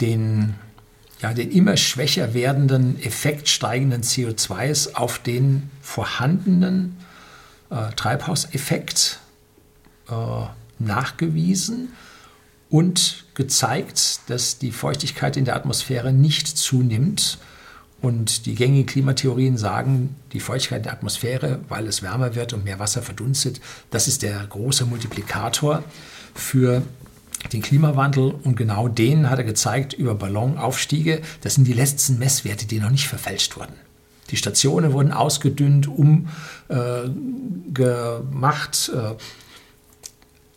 den, 0.00 0.54
ja, 1.24 1.32
den 1.32 1.50
immer 1.52 1.78
schwächer 1.78 2.34
werdenden 2.34 3.02
Effekt 3.02 3.48
steigenden 3.48 4.02
CO2s 4.02 4.92
auf 4.92 5.18
den 5.18 5.70
vorhandenen 5.80 6.98
äh, 7.70 7.92
Treibhauseffekt 7.96 9.20
äh, 10.10 10.12
nachgewiesen 10.78 11.94
und 12.68 13.24
gezeigt, 13.32 14.20
dass 14.26 14.58
die 14.58 14.70
Feuchtigkeit 14.70 15.38
in 15.38 15.46
der 15.46 15.56
Atmosphäre 15.56 16.12
nicht 16.12 16.46
zunimmt. 16.46 17.38
Und 18.02 18.44
die 18.44 18.54
gängigen 18.54 18.84
Klimatheorien 18.84 19.56
sagen, 19.56 20.16
die 20.34 20.40
Feuchtigkeit 20.40 20.84
der 20.84 20.92
Atmosphäre, 20.92 21.60
weil 21.70 21.86
es 21.86 22.02
wärmer 22.02 22.34
wird 22.34 22.52
und 22.52 22.64
mehr 22.64 22.78
Wasser 22.78 23.00
verdunstet, 23.00 23.62
das 23.88 24.08
ist 24.08 24.20
der 24.20 24.46
große 24.46 24.84
Multiplikator 24.84 25.84
für 26.34 26.82
den 27.52 27.62
Klimawandel. 27.62 28.34
Und 28.42 28.56
genau 28.56 28.88
den 28.88 29.30
hat 29.30 29.38
er 29.38 29.44
gezeigt 29.44 29.92
über 29.92 30.14
Ballonaufstiege. 30.14 31.20
Das 31.42 31.54
sind 31.54 31.66
die 31.66 31.72
letzten 31.72 32.18
Messwerte, 32.18 32.66
die 32.66 32.80
noch 32.80 32.90
nicht 32.90 33.08
verfälscht 33.08 33.56
wurden. 33.56 33.74
Die 34.30 34.36
Stationen 34.36 34.92
wurden 34.92 35.12
ausgedünnt, 35.12 35.86
umgemacht, 35.86 36.28
äh, 38.94 38.98
äh, 38.98 39.14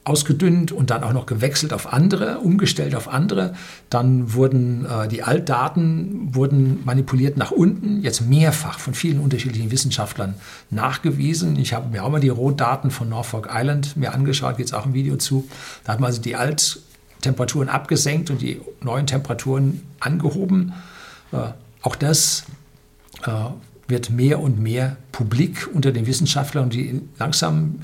ausgedünnt 0.08 0.72
und 0.72 0.90
dann 0.90 1.04
auch 1.04 1.12
noch 1.12 1.26
gewechselt 1.26 1.74
auf 1.74 1.92
andere, 1.92 2.40
umgestellt 2.40 2.96
auf 2.96 3.08
andere. 3.08 3.54
Dann 3.90 4.34
wurden 4.34 4.86
äh, 4.86 5.08
die 5.08 5.24
Altdaten 5.24 6.34
wurden 6.34 6.84
manipuliert 6.86 7.38
nach 7.38 7.52
unten, 7.52 8.02
jetzt 8.02 8.22
mehrfach 8.22 8.80
von 8.80 8.94
vielen 8.94 9.20
unterschiedlichen 9.20 9.70
Wissenschaftlern 9.70 10.36
nachgewiesen. 10.70 11.58
Ich 11.58 11.74
habe 11.74 11.90
mir 11.90 12.04
auch 12.04 12.10
mal 12.10 12.22
die 12.22 12.30
Rohdaten 12.30 12.90
von 12.90 13.10
Norfolk 13.10 13.50
Island 13.52 13.98
mir 13.98 14.14
angeschaut, 14.14 14.58
gibt 14.58 14.70
es 14.70 14.74
auch 14.74 14.86
ein 14.86 14.94
Video 14.94 15.18
zu. 15.18 15.48
Da 15.84 15.94
hat 15.94 16.00
man 16.00 16.08
also 16.08 16.22
die 16.22 16.36
Alttemperaturen 16.36 17.68
abgesenkt 17.68 18.30
und 18.30 18.42
die 18.42 18.62
neuen 18.82 19.08
Temperaturen 19.08 19.84
angehoben. 20.00 20.74
Äh, 21.34 21.50
auch 21.82 21.96
das 21.96 22.46
äh, 23.26 23.32
wird 23.90 24.10
mehr 24.10 24.40
und 24.40 24.60
mehr 24.60 24.98
publik 25.12 25.70
unter 25.74 25.92
den 25.92 26.08
Wissenschaftlern, 26.08 26.70
die 26.70 27.02
langsam 27.20 27.80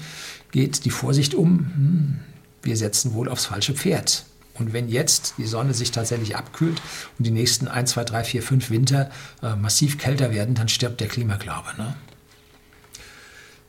geht 0.54 0.86
die 0.86 0.91
Vorsicht 0.91 1.34
um, 1.34 1.60
hm, 1.60 2.20
wir 2.62 2.78
setzen 2.78 3.14
wohl 3.14 3.28
aufs 3.28 3.47
falsche 3.47 3.74
Pferd. 3.74 4.26
Und 4.54 4.72
wenn 4.72 4.88
jetzt 4.88 5.34
die 5.39 5.47
Sonne 5.47 5.74
sich 5.74 5.91
tatsächlich 5.91 6.38
abkühlt 6.38 6.80
und 7.18 7.26
die 7.26 7.32
nächsten 7.32 7.68
1, 7.68 7.91
2, 7.91 8.04
3, 8.04 8.24
4, 8.24 8.43
5 8.43 8.70
Winter 8.70 9.12
äh, 9.41 9.56
massiv 9.56 9.97
kälter 9.97 10.32
werden, 10.32 10.54
dann 10.54 10.70
stirbt 10.70 11.01
der 11.01 11.08
Klimaglaube. 11.08 11.70
Ne? 11.78 11.95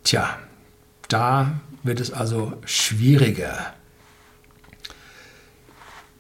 Tja, 0.05 0.39
da 1.09 1.59
wird 1.83 2.01
es 2.01 2.13
also 2.13 2.53
schwieriger. 2.67 3.73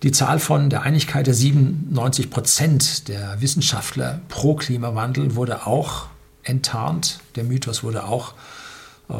Die 0.03 0.12
Zahl 0.12 0.39
von 0.39 0.71
der 0.71 0.83
Einigkeit 0.83 1.27
der 1.27 1.35
97 1.35 2.31
Prozent 2.31 3.09
der 3.09 3.43
Wissenschaftler 3.43 4.23
pro 4.29 4.55
Klimawandel 4.55 5.35
wurde 5.35 5.67
auch 5.67 6.07
enttarnt. 6.43 7.21
Der 7.37 7.45
Mythos 7.45 7.83
wurde 7.83 8.05
auch 8.05 8.33
äh, 9.11 9.15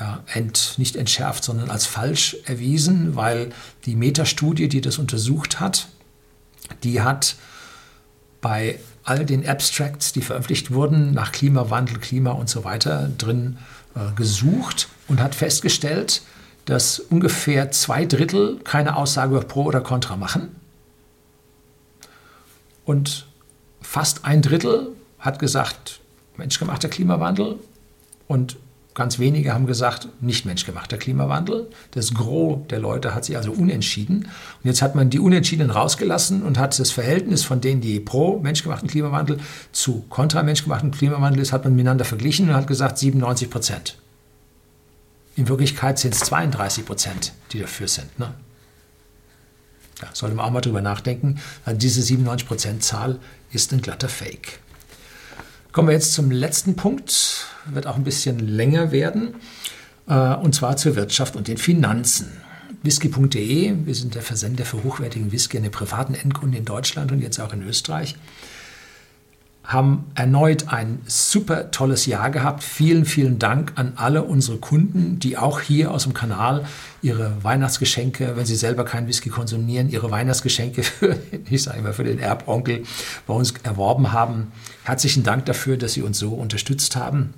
ja, 0.00 0.24
ent, 0.32 0.74
nicht 0.78 0.96
entschärft, 0.96 1.44
sondern 1.44 1.70
als 1.70 1.84
falsch 1.86 2.38
erwiesen, 2.46 3.14
weil 3.16 3.50
die 3.84 3.94
Metastudie, 3.94 4.68
die 4.68 4.80
das 4.80 4.98
untersucht 4.98 5.60
hat, 5.60 5.88
die 6.82 7.02
hat 7.02 7.36
bei 8.40 8.80
all 9.04 9.26
den 9.26 9.46
Abstracts, 9.46 10.12
die 10.12 10.22
veröffentlicht 10.22 10.72
wurden, 10.72 11.12
nach 11.12 11.32
Klimawandel, 11.32 11.98
Klima 11.98 12.30
und 12.30 12.48
so 12.48 12.64
weiter 12.64 13.10
drin 13.18 13.58
äh, 13.94 14.12
gesucht 14.16 14.88
und 15.06 15.20
hat 15.20 15.34
festgestellt, 15.34 16.22
dass 16.64 16.98
ungefähr 16.98 17.70
zwei 17.70 18.06
Drittel 18.06 18.58
keine 18.64 18.96
Aussage 18.96 19.36
über 19.36 19.44
Pro 19.44 19.64
oder 19.64 19.80
Contra 19.80 20.16
machen. 20.16 20.56
Und 22.84 23.26
fast 23.82 24.24
ein 24.24 24.40
Drittel 24.40 24.88
hat 25.18 25.38
gesagt, 25.38 26.00
menschgemachter 26.36 26.88
Klimawandel 26.88 27.58
und 28.28 28.56
Ganz 28.94 29.20
wenige 29.20 29.54
haben 29.54 29.66
gesagt, 29.66 30.08
nicht 30.20 30.46
menschgemachter 30.46 30.98
Klimawandel. 30.98 31.68
Das 31.92 32.12
Gros 32.12 32.66
der 32.70 32.80
Leute 32.80 33.14
hat 33.14 33.24
sich 33.24 33.36
also 33.36 33.52
unentschieden. 33.52 34.24
Und 34.24 34.64
jetzt 34.64 34.82
hat 34.82 34.96
man 34.96 35.10
die 35.10 35.20
Unentschiedenen 35.20 35.70
rausgelassen 35.70 36.42
und 36.42 36.58
hat 36.58 36.76
das 36.78 36.90
Verhältnis 36.90 37.44
von 37.44 37.60
denen, 37.60 37.80
die 37.80 38.00
pro 38.00 38.40
menschgemachten 38.40 38.88
Klimawandel 38.88 39.38
zu 39.70 40.04
kontra 40.08 40.42
menschgemachten 40.42 40.90
Klimawandel 40.90 41.40
ist, 41.40 41.52
hat 41.52 41.64
man 41.64 41.76
miteinander 41.76 42.04
verglichen 42.04 42.48
und 42.48 42.56
hat 42.56 42.66
gesagt 42.66 42.98
97 42.98 43.48
Prozent. 43.48 43.96
In 45.36 45.48
Wirklichkeit 45.48 45.98
sind 46.00 46.14
es 46.14 46.20
32 46.20 46.84
Prozent, 46.84 47.32
die 47.52 47.60
dafür 47.60 47.86
sind. 47.86 48.18
Ne? 48.18 48.34
Ja, 50.02 50.08
sollte 50.12 50.34
man 50.34 50.46
auch 50.46 50.50
mal 50.50 50.60
drüber 50.60 50.80
nachdenken. 50.80 51.40
Also 51.64 51.78
diese 51.78 52.02
97 52.02 52.48
Prozent 52.48 52.82
Zahl 52.82 53.20
ist 53.52 53.72
ein 53.72 53.82
glatter 53.82 54.08
Fake. 54.08 54.58
Kommen 55.72 55.86
wir 55.86 55.92
jetzt 55.92 56.14
zum 56.14 56.32
letzten 56.32 56.74
Punkt, 56.74 57.46
wird 57.66 57.86
auch 57.86 57.94
ein 57.94 58.02
bisschen 58.02 58.40
länger 58.40 58.90
werden, 58.90 59.36
äh, 60.08 60.34
und 60.34 60.52
zwar 60.52 60.76
zur 60.76 60.96
Wirtschaft 60.96 61.36
und 61.36 61.46
den 61.46 61.58
Finanzen. 61.58 62.32
Whisky.de, 62.82 63.74
wir 63.84 63.94
sind 63.94 64.16
der 64.16 64.22
Versender 64.22 64.64
für 64.64 64.82
hochwertigen 64.82 65.30
Whisky 65.30 65.58
an 65.58 65.62
den 65.62 65.70
privaten 65.70 66.14
Endkunden 66.14 66.58
in 66.58 66.64
Deutschland 66.64 67.12
und 67.12 67.20
jetzt 67.20 67.38
auch 67.38 67.52
in 67.52 67.62
Österreich 67.62 68.16
haben 69.62 70.06
erneut 70.14 70.68
ein 70.68 71.00
super 71.06 71.70
tolles 71.70 72.06
Jahr 72.06 72.30
gehabt. 72.30 72.64
Vielen, 72.64 73.04
vielen 73.04 73.38
Dank 73.38 73.72
an 73.76 73.92
alle 73.96 74.24
unsere 74.24 74.56
Kunden, 74.56 75.18
die 75.18 75.36
auch 75.36 75.60
hier 75.60 75.90
aus 75.90 76.04
dem 76.04 76.14
Kanal 76.14 76.64
ihre 77.02 77.44
Weihnachtsgeschenke, 77.44 78.36
wenn 78.36 78.46
sie 78.46 78.56
selber 78.56 78.84
keinen 78.84 79.06
Whisky 79.06 79.28
konsumieren, 79.28 79.90
ihre 79.90 80.10
Weihnachtsgeschenke 80.10 80.82
für, 80.82 81.18
ich 81.48 81.62
sage 81.62 81.78
immer, 81.78 81.92
für 81.92 82.04
den 82.04 82.18
Erbonkel 82.18 82.84
bei 83.26 83.34
uns 83.34 83.54
erworben 83.62 84.12
haben. 84.12 84.50
Herzlichen 84.84 85.22
Dank 85.22 85.44
dafür, 85.44 85.76
dass 85.76 85.92
Sie 85.92 86.02
uns 86.02 86.18
so 86.18 86.30
unterstützt 86.30 86.96
haben. 86.96 87.34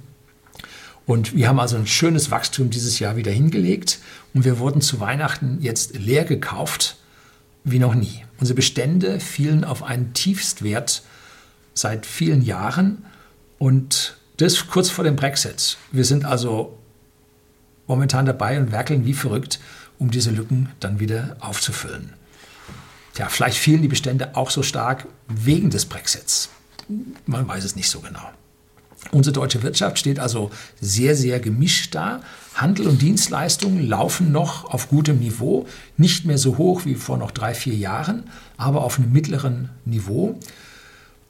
Und 1.04 1.34
wir 1.34 1.48
haben 1.48 1.58
also 1.58 1.76
ein 1.76 1.88
schönes 1.88 2.30
Wachstum 2.30 2.70
dieses 2.70 3.00
Jahr 3.00 3.16
wieder 3.16 3.32
hingelegt 3.32 3.98
und 4.34 4.44
wir 4.44 4.60
wurden 4.60 4.80
zu 4.80 5.00
Weihnachten 5.00 5.58
jetzt 5.60 5.98
leer 5.98 6.24
gekauft 6.24 6.96
wie 7.64 7.78
noch 7.78 7.94
nie. 7.94 8.24
Unsere 8.38 8.56
Bestände 8.56 9.20
fielen 9.20 9.64
auf 9.64 9.82
einen 9.82 10.14
Tiefstwert 10.14 11.02
seit 11.74 12.06
vielen 12.06 12.42
Jahren 12.42 13.04
und 13.58 14.16
das 14.38 14.66
kurz 14.66 14.90
vor 14.90 15.04
dem 15.04 15.16
Brexit. 15.16 15.76
Wir 15.90 16.04
sind 16.04 16.24
also 16.24 16.78
momentan 17.86 18.26
dabei 18.26 18.58
und 18.58 18.72
werkeln 18.72 19.04
wie 19.04 19.14
verrückt, 19.14 19.60
um 19.98 20.10
diese 20.10 20.30
Lücken 20.30 20.70
dann 20.80 21.00
wieder 21.00 21.36
aufzufüllen. 21.40 22.12
Ja, 23.16 23.28
vielleicht 23.28 23.58
fielen 23.58 23.82
die 23.82 23.88
Bestände 23.88 24.36
auch 24.36 24.50
so 24.50 24.62
stark 24.62 25.06
wegen 25.28 25.70
des 25.70 25.84
Brexits. 25.84 26.48
Man 27.26 27.46
weiß 27.46 27.64
es 27.64 27.76
nicht 27.76 27.90
so 27.90 28.00
genau. 28.00 28.30
Unsere 29.10 29.34
deutsche 29.34 29.62
Wirtschaft 29.62 29.98
steht 29.98 30.18
also 30.18 30.50
sehr, 30.80 31.16
sehr 31.16 31.40
gemischt 31.40 31.94
da. 31.94 32.20
Handel 32.54 32.86
und 32.86 33.02
Dienstleistungen 33.02 33.86
laufen 33.86 34.32
noch 34.32 34.64
auf 34.64 34.88
gutem 34.88 35.18
Niveau, 35.18 35.66
nicht 35.96 36.24
mehr 36.24 36.38
so 36.38 36.56
hoch 36.56 36.84
wie 36.84 36.94
vor 36.94 37.18
noch 37.18 37.32
drei, 37.32 37.52
vier 37.54 37.74
Jahren, 37.74 38.24
aber 38.56 38.82
auf 38.84 38.98
einem 38.98 39.12
mittleren 39.12 39.70
Niveau. 39.84 40.38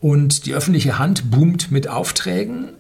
Und 0.03 0.46
die 0.46 0.55
öffentliche 0.55 0.98
Hand 0.98 1.30
boomt 1.30 1.70
mit 1.70 1.86
Aufträgen. 1.86 2.74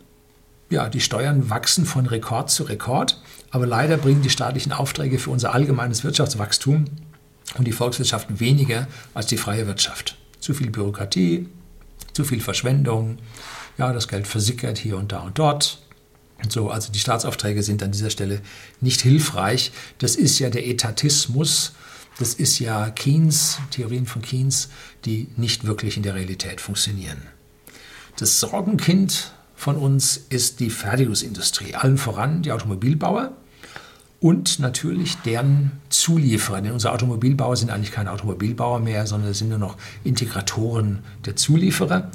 Ja, 0.70 0.88
die 0.88 1.00
Steuern 1.00 1.50
wachsen 1.50 1.86
von 1.86 2.06
Rekord 2.06 2.50
zu 2.50 2.64
Rekord. 2.64 3.22
Aber 3.52 3.64
leider 3.64 3.96
bringen 3.96 4.22
die 4.22 4.30
staatlichen 4.30 4.72
Aufträge 4.72 5.20
für 5.20 5.30
unser 5.30 5.54
allgemeines 5.54 6.02
Wirtschaftswachstum 6.02 6.86
und 7.56 7.64
die 7.64 7.72
Volkswirtschaften 7.72 8.40
weniger 8.40 8.88
als 9.14 9.26
die 9.26 9.36
freie 9.36 9.68
Wirtschaft. 9.68 10.18
Zu 10.40 10.52
viel 10.52 10.70
Bürokratie, 10.70 11.48
zu 12.12 12.24
viel 12.24 12.40
Verschwendung. 12.40 13.18
Ja, 13.78 13.92
das 13.92 14.08
Geld 14.08 14.26
versickert 14.26 14.76
hier 14.76 14.96
und 14.96 15.12
da 15.12 15.20
und 15.20 15.38
dort. 15.38 15.80
Und 16.42 16.50
so, 16.50 16.70
also 16.70 16.90
die 16.90 16.98
Staatsaufträge 16.98 17.62
sind 17.62 17.84
an 17.84 17.92
dieser 17.92 18.10
Stelle 18.10 18.40
nicht 18.80 19.00
hilfreich. 19.00 19.70
Das 19.98 20.16
ist 20.16 20.40
ja 20.40 20.50
der 20.50 20.66
Etatismus, 20.66 21.74
das 22.18 22.34
ist 22.34 22.58
ja 22.58 22.90
Keynes, 22.90 23.58
Theorien 23.70 24.06
von 24.06 24.22
Keynes, 24.22 24.68
die 25.04 25.28
nicht 25.36 25.64
wirklich 25.64 25.96
in 25.96 26.02
der 26.02 26.14
Realität 26.14 26.60
funktionieren. 26.60 27.22
Das 28.18 28.40
Sorgenkind 28.40 29.32
von 29.56 29.76
uns 29.76 30.26
ist 30.28 30.60
die 30.60 30.70
Fertigungsindustrie, 30.70 31.74
allen 31.74 31.98
voran 31.98 32.42
die 32.42 32.52
Automobilbauer 32.52 33.32
und 34.20 34.60
natürlich 34.60 35.16
deren 35.18 35.72
Zulieferer. 35.88 36.60
Denn 36.60 36.72
unsere 36.72 36.94
Automobilbauer 36.94 37.56
sind 37.56 37.70
eigentlich 37.70 37.92
keine 37.92 38.12
Automobilbauer 38.12 38.80
mehr, 38.80 39.06
sondern 39.06 39.34
sind 39.34 39.48
nur 39.48 39.58
noch 39.58 39.76
Integratoren 40.04 41.00
der 41.26 41.36
Zulieferer. 41.36 42.10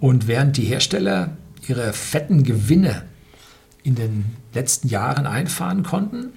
Und 0.00 0.26
während 0.26 0.56
die 0.56 0.64
Hersteller 0.64 1.36
ihre 1.66 1.92
fetten 1.92 2.42
Gewinne 2.42 3.04
in 3.82 3.94
den 3.94 4.24
letzten 4.52 4.88
Jahren 4.88 5.26
einfahren 5.26 5.82
konnten, 5.84 6.32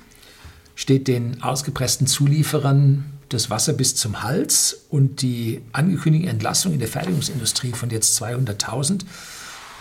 steht 0.75 1.07
den 1.07 1.41
ausgepressten 1.41 2.05
Zulieferern 2.07 3.05
das 3.29 3.49
Wasser 3.49 3.73
bis 3.73 3.95
zum 3.95 4.23
Hals 4.23 4.85
und 4.89 5.21
die 5.21 5.61
angekündigte 5.71 6.29
Entlassung 6.29 6.73
in 6.73 6.79
der 6.79 6.87
Fertigungsindustrie 6.87 7.71
von 7.71 7.89
jetzt 7.89 8.21
200.000 8.21 9.01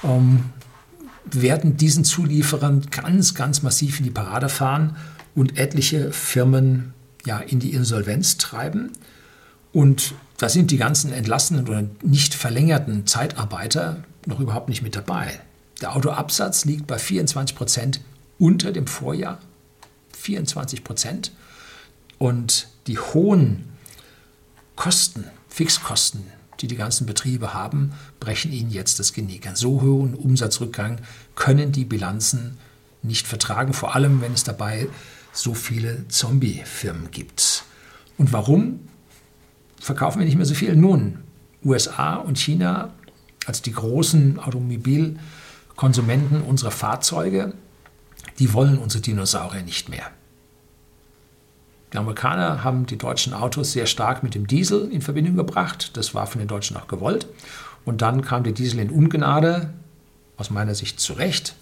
ähm, 0.03 0.45
werden 1.25 1.77
diesen 1.77 2.05
Zulieferern 2.05 2.87
ganz, 2.91 3.35
ganz 3.35 3.63
massiv 3.63 3.99
in 3.99 4.05
die 4.05 4.11
Parade 4.11 4.49
fahren 4.49 4.97
und 5.35 5.59
etliche 5.59 6.13
Firmen 6.13 6.95
ja, 7.27 7.39
in 7.39 7.61
die 7.61 7.73
Insolvenz 7.73 8.39
treiben. 8.39 8.93
Und 9.73 10.15
da 10.39 10.49
sind 10.49 10.71
die 10.71 10.77
ganzen 10.77 11.13
entlassenen 11.13 11.69
oder 11.69 11.85
nicht 12.03 12.35
verlängerten 12.35 13.07
Zeitarbeiter 13.07 14.05
noch 14.27 14.41
überhaupt 14.41 14.69
nicht 14.69 14.83
mit 14.83 14.97
dabei. 14.97 15.41
Der 15.81 15.97
Autoabsatz 15.97 16.65
liegt 16.65 16.87
bei 16.87 16.99
24 16.99 17.57
Prozent 17.57 18.01
unter 18.39 18.73
dem 18.73 18.87
Vorjahr 18.87 19.39
24 20.25 20.85
Prozent. 20.85 21.33
Und 22.19 22.69
die 22.87 22.99
hohen 22.99 23.65
Kosten, 24.77 25.25
Fixkosten, 25.49 26.25
die 26.61 26.67
die 26.67 26.77
ganzen 26.77 27.07
Betriebe 27.07 27.55
haben, 27.55 27.93
brechen 28.21 28.53
ihnen 28.53 28.71
jetzt 28.71 28.99
das 28.99 29.13
Genick. 29.13 29.47
Ein 29.47 29.57
so 29.57 29.83
hohen 29.83 30.15
Umsatzrückgang 30.15 31.01
können 31.35 31.73
die 31.73 31.85
Bilanzen 31.85 32.59
nicht 33.03 33.27
vertragen, 33.27 33.73
vor 33.73 33.95
allem 33.95 34.21
wenn 34.21 34.33
es 34.33 34.45
dabei 34.45 34.89
so 35.33 35.55
viele 35.55 36.07
Zombie-Firmen 36.09 37.11
gibt. 37.11 37.65
Und 38.17 38.33
warum 38.33 38.81
verkaufen 39.81 40.21
wir 40.21 40.27
nicht 40.27 40.37
mehr 40.37 40.47
so 40.47 40.55
viel? 40.55 40.77
Nun, 40.77 41.19
USA 41.65 42.17
und 42.17 42.39
China 42.39 42.95
als 43.47 43.63
die 43.63 43.73
großen 43.73 44.39
Automobilkonsumenten 44.39 46.43
unserer 46.43 46.71
Fahrzeuge 46.71 47.55
die 48.39 48.53
wollen 48.53 48.79
unsere 48.79 49.03
Dinosaurier 49.03 49.63
nicht 49.63 49.89
mehr. 49.89 50.11
Die 51.93 51.99
Amerikaner 51.99 52.65
haben 52.65 52.87
die 52.87 52.99
deutschen 52.99 53.33
Autos 53.33 53.73
sehr 53.73 53.87
stark 53.87 54.23
mit 54.23 54.35
dem 54.35 54.47
Diesel 54.47 54.91
in 54.91 55.01
Verbindung 55.01 55.37
gebracht. 55.37 55.97
Das 55.97 56.15
war 56.15 56.27
von 56.27 56.41
den 56.41 56.49
Deutschen 56.49 56.77
auch 56.77 56.89
gewollt. 56.89 57.29
Und 57.85 58.03
dann 58.03 58.23
kam 58.23 58.43
der 58.43 58.53
Diesel 58.53 58.81
in 58.81 58.91
Ungnade, 58.91 59.71
aus 60.37 60.51
meiner 60.51 60.75
Sicht 60.75 60.99
zu 60.99 61.13
Recht. 61.13 61.55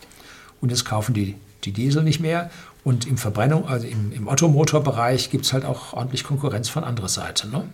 Und 0.63 0.71
jetzt 0.71 0.87
kaufen 0.87 1.13
die 1.13 1.37
die 1.65 1.73
Diesel 1.73 2.03
nicht 2.03 2.21
mehr. 2.21 2.51
Und 2.85 3.07
im 3.07 3.17
Verbrennung, 3.17 3.69
also 3.69 3.87
im, 3.87 4.13
im 4.13 4.27
Ottomotorbereich 4.27 5.31
gibt 5.31 5.45
es 5.45 5.53
halt 5.53 5.65
auch 5.65 5.93
ordentlich 5.93 6.25
Konkurrenz 6.25 6.69
von 6.69 6.83
anderer 6.83 7.09
Seite. 7.09 7.49
Ne? 7.49 7.69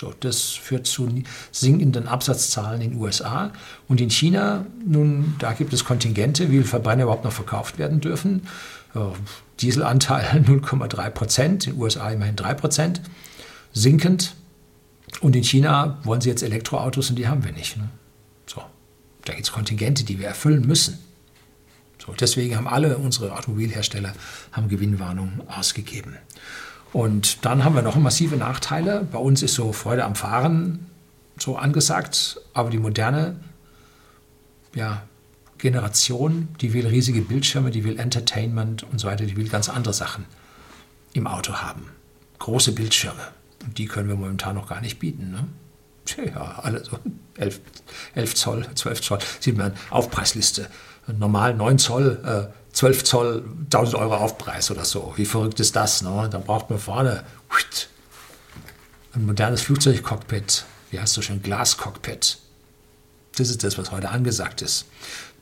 So, 0.00 0.14
das 0.18 0.52
führt 0.52 0.86
zu 0.86 1.10
sinkenden 1.52 2.08
Absatzzahlen 2.08 2.80
in 2.80 2.92
den 2.92 3.00
USA. 3.00 3.52
Und 3.86 4.00
in 4.00 4.08
China, 4.08 4.64
nun, 4.82 5.34
da 5.38 5.52
gibt 5.52 5.74
es 5.74 5.84
Kontingente, 5.84 6.44
wie 6.48 6.52
viele 6.52 6.64
Verbrenner 6.64 7.02
überhaupt 7.02 7.24
noch 7.24 7.32
verkauft 7.32 7.76
werden 7.76 8.00
dürfen. 8.00 8.46
Äh, 8.94 9.00
Dieselanteil 9.60 10.42
0,3 10.46 11.10
Prozent, 11.10 11.66
in 11.66 11.74
den 11.74 11.82
USA 11.82 12.10
immerhin 12.10 12.34
3 12.34 12.54
Prozent, 12.54 13.02
sinkend. 13.74 14.36
Und 15.20 15.36
in 15.36 15.44
China 15.44 15.98
wollen 16.04 16.22
sie 16.22 16.30
jetzt 16.30 16.42
Elektroautos 16.42 17.10
und 17.10 17.16
die 17.16 17.28
haben 17.28 17.44
wir 17.44 17.52
nicht. 17.52 17.76
Ne? 17.76 17.90
So, 18.46 18.62
da 19.26 19.34
gibt 19.34 19.44
es 19.44 19.52
Kontingente, 19.52 20.04
die 20.04 20.18
wir 20.18 20.28
erfüllen 20.28 20.66
müssen. 20.66 20.98
So, 21.98 22.14
deswegen 22.14 22.56
haben 22.56 22.66
alle 22.66 22.96
unsere 22.96 23.36
Automobilhersteller 23.36 24.14
haben 24.52 24.70
Gewinnwarnungen 24.70 25.42
ausgegeben. 25.46 26.16
Und 26.92 27.44
dann 27.44 27.64
haben 27.64 27.74
wir 27.74 27.82
noch 27.82 27.96
massive 27.96 28.36
Nachteile. 28.36 29.06
Bei 29.10 29.18
uns 29.18 29.42
ist 29.42 29.54
so 29.54 29.72
Freude 29.72 30.04
am 30.04 30.14
Fahren 30.14 30.86
so 31.38 31.56
angesagt, 31.56 32.40
aber 32.52 32.70
die 32.70 32.78
moderne 32.78 33.36
ja, 34.74 35.02
Generation, 35.58 36.48
die 36.60 36.72
will 36.72 36.86
riesige 36.86 37.22
Bildschirme, 37.22 37.70
die 37.70 37.84
will 37.84 37.98
Entertainment 37.98 38.82
und 38.82 38.98
so 38.98 39.08
weiter, 39.08 39.24
die 39.24 39.36
will 39.36 39.48
ganz 39.48 39.68
andere 39.68 39.94
Sachen 39.94 40.24
im 41.12 41.26
Auto 41.26 41.54
haben. 41.54 41.86
Große 42.38 42.72
Bildschirme. 42.72 43.28
Und 43.64 43.78
die 43.78 43.86
können 43.86 44.08
wir 44.08 44.16
momentan 44.16 44.54
noch 44.54 44.68
gar 44.68 44.80
nicht 44.80 44.98
bieten. 44.98 45.30
Ne? 45.30 45.46
Ja, 46.26 46.58
alle 46.62 46.84
so 46.84 46.98
11, 47.36 47.60
11 48.14 48.34
Zoll, 48.34 48.66
12 48.74 49.00
Zoll, 49.02 49.18
sieht 49.38 49.56
man, 49.56 49.72
Aufpreisliste. 49.90 50.68
Normal 51.06 51.54
9 51.54 51.78
Zoll, 51.78 52.20
äh, 52.24 52.59
12 52.72 53.04
Zoll 53.04 53.44
1000 53.64 53.96
Euro 53.96 54.16
Aufpreis 54.16 54.70
oder 54.70 54.84
so. 54.84 55.12
Wie 55.16 55.26
verrückt 55.26 55.60
ist 55.60 55.74
das? 55.76 56.02
Ne? 56.02 56.28
Dann 56.30 56.44
braucht 56.44 56.70
man 56.70 56.78
vorne 56.78 57.24
ein 59.12 59.26
modernes 59.26 59.62
Flugzeugcockpit. 59.62 60.64
Wie 60.90 61.00
heißt 61.00 61.14
so 61.14 61.22
schön? 61.22 61.42
Glascockpit. 61.42 62.38
Das 63.36 63.48
ist 63.48 63.64
das, 63.64 63.78
was 63.78 63.90
heute 63.90 64.10
angesagt 64.10 64.62
ist. 64.62 64.86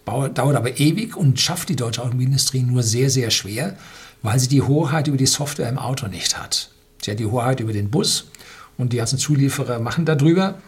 Dauert 0.05 0.39
aber 0.39 0.79
ewig 0.79 1.17
und 1.17 1.39
schafft 1.39 1.69
die 1.69 1.77
deutsche 1.77 2.01
Automobilindustrie 2.01 2.63
nur 2.63 2.83
sehr, 2.83 3.11
sehr 3.11 3.31
schwer, 3.31 3.77
weil 4.23 4.39
sie 4.39 4.49
die 4.49 4.63
Hoheit 4.63 5.07
über 5.07 5.19
die 5.19 5.27
Software 5.27 5.69
im 5.69 5.79
Auto 5.79 6.07
nicht 6.07 6.39
hat. 6.39 6.71
Sie 7.03 7.11
hat 7.11 7.19
die 7.19 7.27
Hoheit 7.27 7.61
über 7.61 7.75
den 7.75 7.91
Bus 7.91 8.25
und 8.79 8.93
die 8.93 8.97
ganzen 8.97 9.19
Zulieferer 9.19 9.81
machen 9.81 10.07
darüber. 10.07 10.59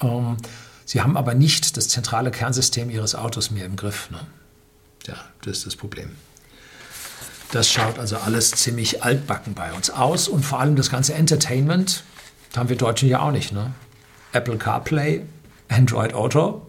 Ähm, 0.00 0.38
sie 0.86 1.02
haben 1.02 1.16
aber 1.16 1.34
nicht 1.34 1.76
das 1.76 1.88
zentrale 1.88 2.30
Kernsystem 2.30 2.88
ihres 2.88 3.14
Autos 3.14 3.50
mehr 3.50 3.66
im 3.66 3.76
Griff. 3.76 4.10
Ne? 4.10 4.20
Ja, 5.08 5.16
das 5.42 5.58
ist 5.58 5.66
das 5.66 5.76
Problem. 5.76 6.10
Das 7.50 7.70
schaut 7.70 7.98
also 7.98 8.18
alles 8.18 8.50
ziemlich 8.50 9.02
altbacken 9.02 9.54
bei 9.54 9.72
uns 9.72 9.88
aus 9.88 10.28
und 10.28 10.44
vor 10.44 10.60
allem 10.60 10.76
das 10.76 10.90
ganze 10.90 11.14
Entertainment 11.14 12.04
haben 12.54 12.68
wir 12.68 12.76
Deutschen 12.76 13.08
ja 13.08 13.20
auch 13.20 13.32
nicht. 13.32 13.52
Ne? 13.52 13.72
Apple 14.32 14.58
CarPlay, 14.58 15.22
Android 15.68 16.12
Auto, 16.12 16.62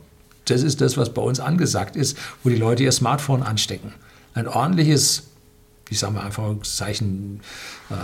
das 0.45 0.63
ist 0.63 0.79
das, 0.79 0.95
was 0.97 1.13
bei 1.13 1.21
uns 1.21 1.39
angesagt 1.39 1.97
ist, 1.97 2.17
wo 2.43 2.49
die 2.49 2.55
Leute 2.55 2.83
ihr 2.83 2.91
Smartphone 2.93 3.43
anstecken. 3.43 3.93
Ein 4.33 4.47
ordentliches, 4.47 5.23
ich 5.89 5.99
sage 5.99 6.13
mal 6.13 6.25
einfach 6.25 6.61
Zeichen, 6.63 7.41
äh, 7.89 7.95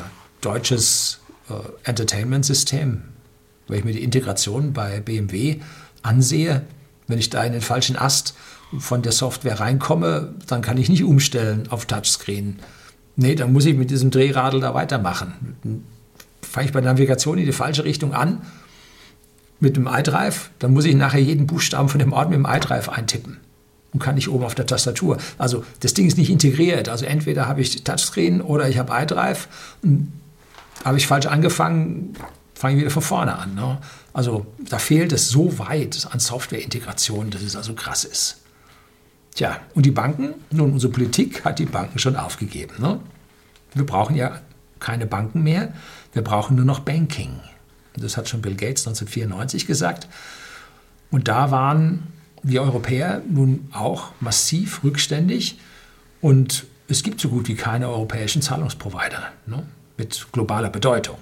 deutsches 0.41 1.19
äh, 1.49 1.53
Entertainment-System. 1.89 3.03
Wenn 3.67 3.79
ich 3.79 3.85
mir 3.85 3.93
die 3.93 4.03
Integration 4.03 4.73
bei 4.73 4.99
BMW 4.99 5.61
ansehe, 6.03 6.63
wenn 7.07 7.19
ich 7.19 7.29
da 7.29 7.43
in 7.43 7.53
den 7.53 7.61
falschen 7.61 7.95
Ast 7.95 8.35
von 8.79 9.01
der 9.01 9.11
Software 9.11 9.59
reinkomme, 9.59 10.33
dann 10.47 10.61
kann 10.61 10.77
ich 10.77 10.89
nicht 10.89 11.03
umstellen 11.03 11.67
auf 11.69 11.85
Touchscreen. 11.85 12.59
Nee, 13.15 13.35
dann 13.35 13.53
muss 13.53 13.65
ich 13.65 13.75
mit 13.75 13.91
diesem 13.91 14.11
Drehradl 14.11 14.59
da 14.59 14.73
weitermachen. 14.73 15.55
Fange 16.41 16.67
ich 16.67 16.73
bei 16.73 16.81
der 16.81 16.91
Navigation 16.91 17.37
in 17.37 17.45
die 17.45 17.51
falsche 17.51 17.85
Richtung 17.85 18.13
an 18.13 18.41
mit 19.59 19.77
dem 19.77 19.87
iDrive, 19.87 20.49
dann 20.59 20.73
muss 20.73 20.85
ich 20.85 20.95
nachher 20.95 21.21
jeden 21.21 21.47
Buchstaben 21.47 21.89
von 21.89 21.99
dem 21.99 22.13
Ort 22.13 22.29
mit 22.29 22.37
dem 22.37 22.45
iDrive 22.45 22.89
eintippen 22.89 23.37
und 23.93 23.99
kann 23.99 24.15
nicht 24.15 24.27
oben 24.27 24.43
auf 24.43 24.55
der 24.55 24.65
Tastatur. 24.65 25.17
Also 25.37 25.63
das 25.79 25.93
Ding 25.93 26.05
ist 26.05 26.17
nicht 26.17 26.29
integriert. 26.29 26.89
Also 26.89 27.05
entweder 27.05 27.47
habe 27.47 27.61
ich 27.61 27.83
Touchscreen 27.83 28.41
oder 28.41 28.67
ich 28.67 28.77
habe 28.77 28.93
iDrive. 28.93 29.47
Habe 30.83 30.97
ich 30.97 31.07
falsch 31.07 31.27
angefangen, 31.27 32.13
fange 32.53 32.75
ich 32.75 32.81
wieder 32.81 32.91
von 32.91 33.01
vorne 33.01 33.37
an. 33.37 33.55
Ne? 33.55 33.77
Also 34.11 34.45
da 34.69 34.79
fehlt 34.79 35.13
es 35.13 35.29
so 35.29 35.57
weit 35.59 36.07
an 36.11 36.19
Softwareintegration, 36.19 37.29
dass 37.29 37.41
es 37.41 37.55
also 37.55 37.73
krass 37.73 38.03
ist. 38.03 38.41
Tja, 39.35 39.59
und 39.73 39.85
die 39.85 39.91
Banken? 39.91 40.33
Nun, 40.49 40.71
unsere 40.71 40.93
Politik 40.93 41.43
hat 41.43 41.59
die 41.59 41.65
Banken 41.65 41.99
schon 41.99 42.15
aufgegeben. 42.15 42.75
Ne? 42.79 43.01
Wir 43.73 43.85
brauchen 43.85 44.15
ja 44.15 44.39
keine 44.79 45.05
Banken 45.05 45.43
mehr, 45.43 45.73
wir 46.13 46.21
brauchen 46.21 46.55
nur 46.55 46.65
noch 46.65 46.79
Banking. 46.79 47.41
Das 47.97 48.15
hat 48.15 48.29
schon 48.29 48.41
Bill 48.41 48.55
Gates 48.55 48.87
1994 48.87 49.67
gesagt. 49.67 50.07
Und 51.11 51.27
da 51.27 51.51
waren 51.51 52.07
die 52.43 52.59
Europäer 52.59 53.21
nun 53.29 53.69
auch 53.73 54.11
massiv 54.21 54.83
rückständig 54.83 55.59
und 56.21 56.65
es 56.87 57.03
gibt 57.03 57.19
so 57.19 57.29
gut 57.29 57.47
wie 57.47 57.55
keine 57.55 57.89
europäischen 57.89 58.41
Zahlungsprovider 58.41 59.31
ne? 59.47 59.65
mit 59.97 60.27
globaler 60.31 60.69
Bedeutung. 60.69 61.17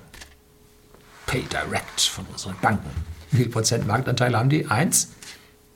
Pay 1.26 1.44
Direct 1.44 2.02
von 2.02 2.26
unseren 2.26 2.56
Banken. 2.62 2.90
Wie 3.32 3.38
viel 3.38 3.50
Prozent 3.50 3.88
Marktanteil 3.88 4.38
haben 4.38 4.50
die? 4.50 4.68
Eins, 4.68 5.14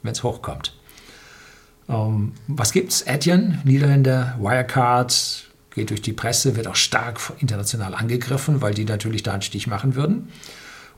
wenn 0.03 0.11
es 0.11 0.21
hochkommt. 0.21 0.76
Ähm, 1.89 2.33
was 2.47 2.75
es? 2.75 3.01
Etienne, 3.03 3.61
Niederländer, 3.63 4.35
Wirecard, 4.39 5.47
geht 5.73 5.89
durch 5.91 6.01
die 6.01 6.13
Presse, 6.13 6.55
wird 6.55 6.67
auch 6.67 6.75
stark 6.75 7.19
international 7.39 7.93
angegriffen, 7.93 8.61
weil 8.61 8.73
die 8.73 8.85
natürlich 8.85 9.23
da 9.23 9.33
einen 9.33 9.41
Stich 9.41 9.67
machen 9.67 9.95
würden. 9.95 10.29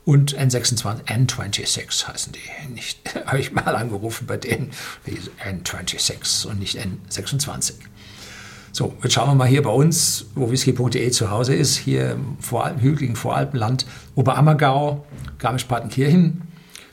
Und 0.04 0.36
N26, 0.36 1.04
N26 1.04 2.08
heißen 2.08 2.32
die. 2.32 3.20
Habe 3.26 3.38
ich 3.38 3.52
mal 3.52 3.76
angerufen 3.76 4.26
bei 4.26 4.38
denen. 4.38 4.70
N26 5.06 6.46
und 6.46 6.58
nicht 6.58 6.78
N26. 6.78 7.74
So, 8.72 8.96
jetzt 9.02 9.12
schauen 9.12 9.28
wir 9.28 9.34
mal 9.34 9.48
hier 9.48 9.62
bei 9.62 9.70
uns, 9.70 10.26
wo 10.34 10.50
whisky.de 10.50 11.10
zu 11.10 11.30
Hause 11.30 11.54
ist, 11.54 11.76
hier 11.76 12.12
im 12.12 12.38
Vor 12.38 12.72
hügeligen 12.80 13.16
Voralpenland, 13.16 13.84
Oberammergau, 14.14 15.04
Garmisch-Partenkirchen, 15.38 16.42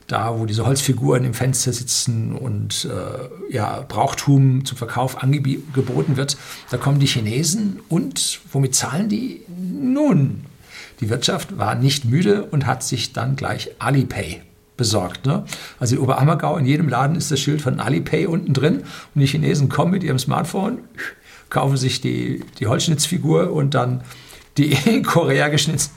da 0.08 0.40
wo 0.40 0.46
diese 0.46 0.66
Holzfiguren 0.66 1.26
im 1.26 1.34
Fenster 1.34 1.74
sitzen 1.74 2.34
und 2.34 2.86
äh, 2.86 3.54
ja, 3.54 3.86
Brauchtum 3.88 4.64
zum 4.64 4.78
Verkauf 4.78 5.22
angeboten 5.22 6.16
wird, 6.16 6.38
da 6.72 6.78
kommen 6.78 7.00
die 7.00 7.08
Chinesen 7.08 7.80
und 7.90 8.40
womit 8.52 8.74
zahlen 8.74 9.10
die? 9.10 9.42
Nun, 9.48 10.46
die 11.02 11.10
Wirtschaft 11.10 11.58
war 11.58 11.76
nicht 11.76 12.06
müde 12.06 12.46
und 12.46 12.66
hat 12.66 12.84
sich 12.84 13.14
dann 13.14 13.36
gleich 13.36 13.72
Alipay 13.80 14.42
besorgt. 14.78 15.26
Ne? 15.26 15.44
Also 15.80 15.96
in 15.96 16.02
Oberammergau, 16.02 16.56
in 16.58 16.66
jedem 16.66 16.88
Laden 16.88 17.16
ist 17.16 17.32
das 17.32 17.40
Schild 17.40 17.62
von 17.62 17.80
Alipay 17.80 18.28
unten 18.28 18.54
drin 18.54 18.84
und 19.14 19.22
die 19.22 19.28
Chinesen 19.28 19.68
kommen 19.68 19.92
mit 19.92 20.04
ihrem 20.04 20.20
Smartphone, 20.20 20.80
kaufen 21.50 21.76
sich 21.76 22.00
die, 22.00 22.44
die 22.60 22.68
Holzschnitzfigur 22.68 23.52
und 23.52 23.74
dann 23.74 24.02
die 24.58 24.72
in 24.86 25.04
Korea 25.04 25.50
geschnitzt, 25.50 25.92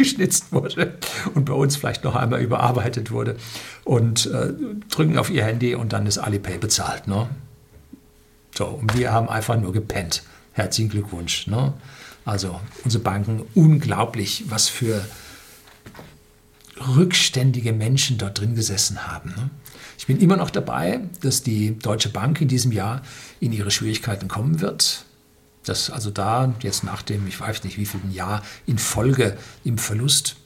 geschnitzt 0.00 0.50
wurde 0.50 0.94
und 1.34 1.44
bei 1.44 1.52
uns 1.52 1.76
vielleicht 1.76 2.04
noch 2.04 2.16
einmal 2.16 2.40
überarbeitet 2.40 3.10
wurde 3.10 3.36
und 3.84 4.26
äh, 4.26 4.52
drücken 4.88 5.18
auf 5.18 5.30
ihr 5.30 5.44
Handy 5.44 5.74
und 5.74 5.92
dann 5.92 6.06
ist 6.06 6.18
Alipay 6.18 6.58
bezahlt. 6.58 7.06
Ne? 7.06 7.28
So, 8.56 8.66
und 8.66 8.96
wir 8.96 9.12
haben 9.12 9.28
einfach 9.28 9.60
nur 9.60 9.72
gepennt. 9.72 10.22
Herzlichen 10.52 10.90
Glückwunsch. 10.90 11.46
Ne? 11.46 11.74
Also 12.24 12.60
unsere 12.84 13.02
Banken, 13.02 13.42
unglaublich, 13.54 14.44
was 14.48 14.68
für 14.68 15.04
rückständige 16.96 17.72
Menschen 17.72 18.16
dort 18.16 18.40
drin 18.40 18.54
gesessen 18.54 19.06
haben. 19.06 19.30
Ne? 19.30 19.50
Ich 19.98 20.06
bin 20.06 20.18
immer 20.18 20.36
noch 20.36 20.50
dabei, 20.50 21.00
dass 21.20 21.42
die 21.42 21.78
Deutsche 21.78 22.08
Bank 22.08 22.40
in 22.40 22.48
diesem 22.48 22.72
Jahr 22.72 23.02
in 23.38 23.52
ihre 23.52 23.70
Schwierigkeiten 23.70 24.28
kommen 24.28 24.62
wird. 24.62 25.04
Dass 25.64 25.90
also 25.90 26.10
da 26.10 26.54
jetzt 26.60 26.84
nach 26.84 27.02
dem, 27.02 27.26
ich 27.26 27.38
weiß 27.38 27.64
nicht 27.64 27.76
wie 27.76 27.86
vielen 27.86 28.12
Jahr 28.12 28.42
in 28.66 28.78
Folge 28.78 29.36
im 29.64 29.78
Verlust 29.78 30.36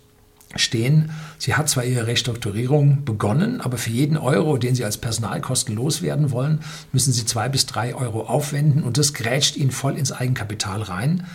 stehen. 0.57 1.11
Sie 1.39 1.55
hat 1.55 1.69
zwar 1.69 1.85
ihre 1.85 2.07
Restrukturierung 2.07 3.05
begonnen, 3.05 3.61
aber 3.61 3.79
für 3.79 3.91
jeden 3.91 4.17
Euro, 4.17 4.57
den 4.57 4.75
Sie 4.75 4.85
als 4.85 4.99
Personalkosten 4.99 5.75
loswerden 5.75 6.31
wollen, 6.31 6.61
müssen 6.93 7.13
Sie 7.13 7.25
zwei 7.25 7.49
bis 7.49 7.67
drei 7.67 7.95
Euro 7.95 8.23
aufwenden 8.23 8.83
und 8.83 8.99
das 8.99 9.15
grätscht 9.15 9.57
Ihnen 9.57 9.71
voll 9.71 9.99
ins 9.99 10.13
Eigenkapital 10.13 10.83
rein. 10.83 11.27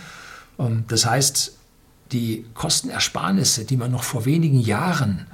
Ähm, 0.58 0.84
das 0.88 1.06
heißt, 1.06 1.52
die 2.12 2.44
Kostenersparnisse, 2.54 3.64
die 3.64 3.76
man 3.76 3.90
noch 3.90 4.02
vor 4.02 4.24
wenigen 4.24 4.60
Jahren 4.60 5.26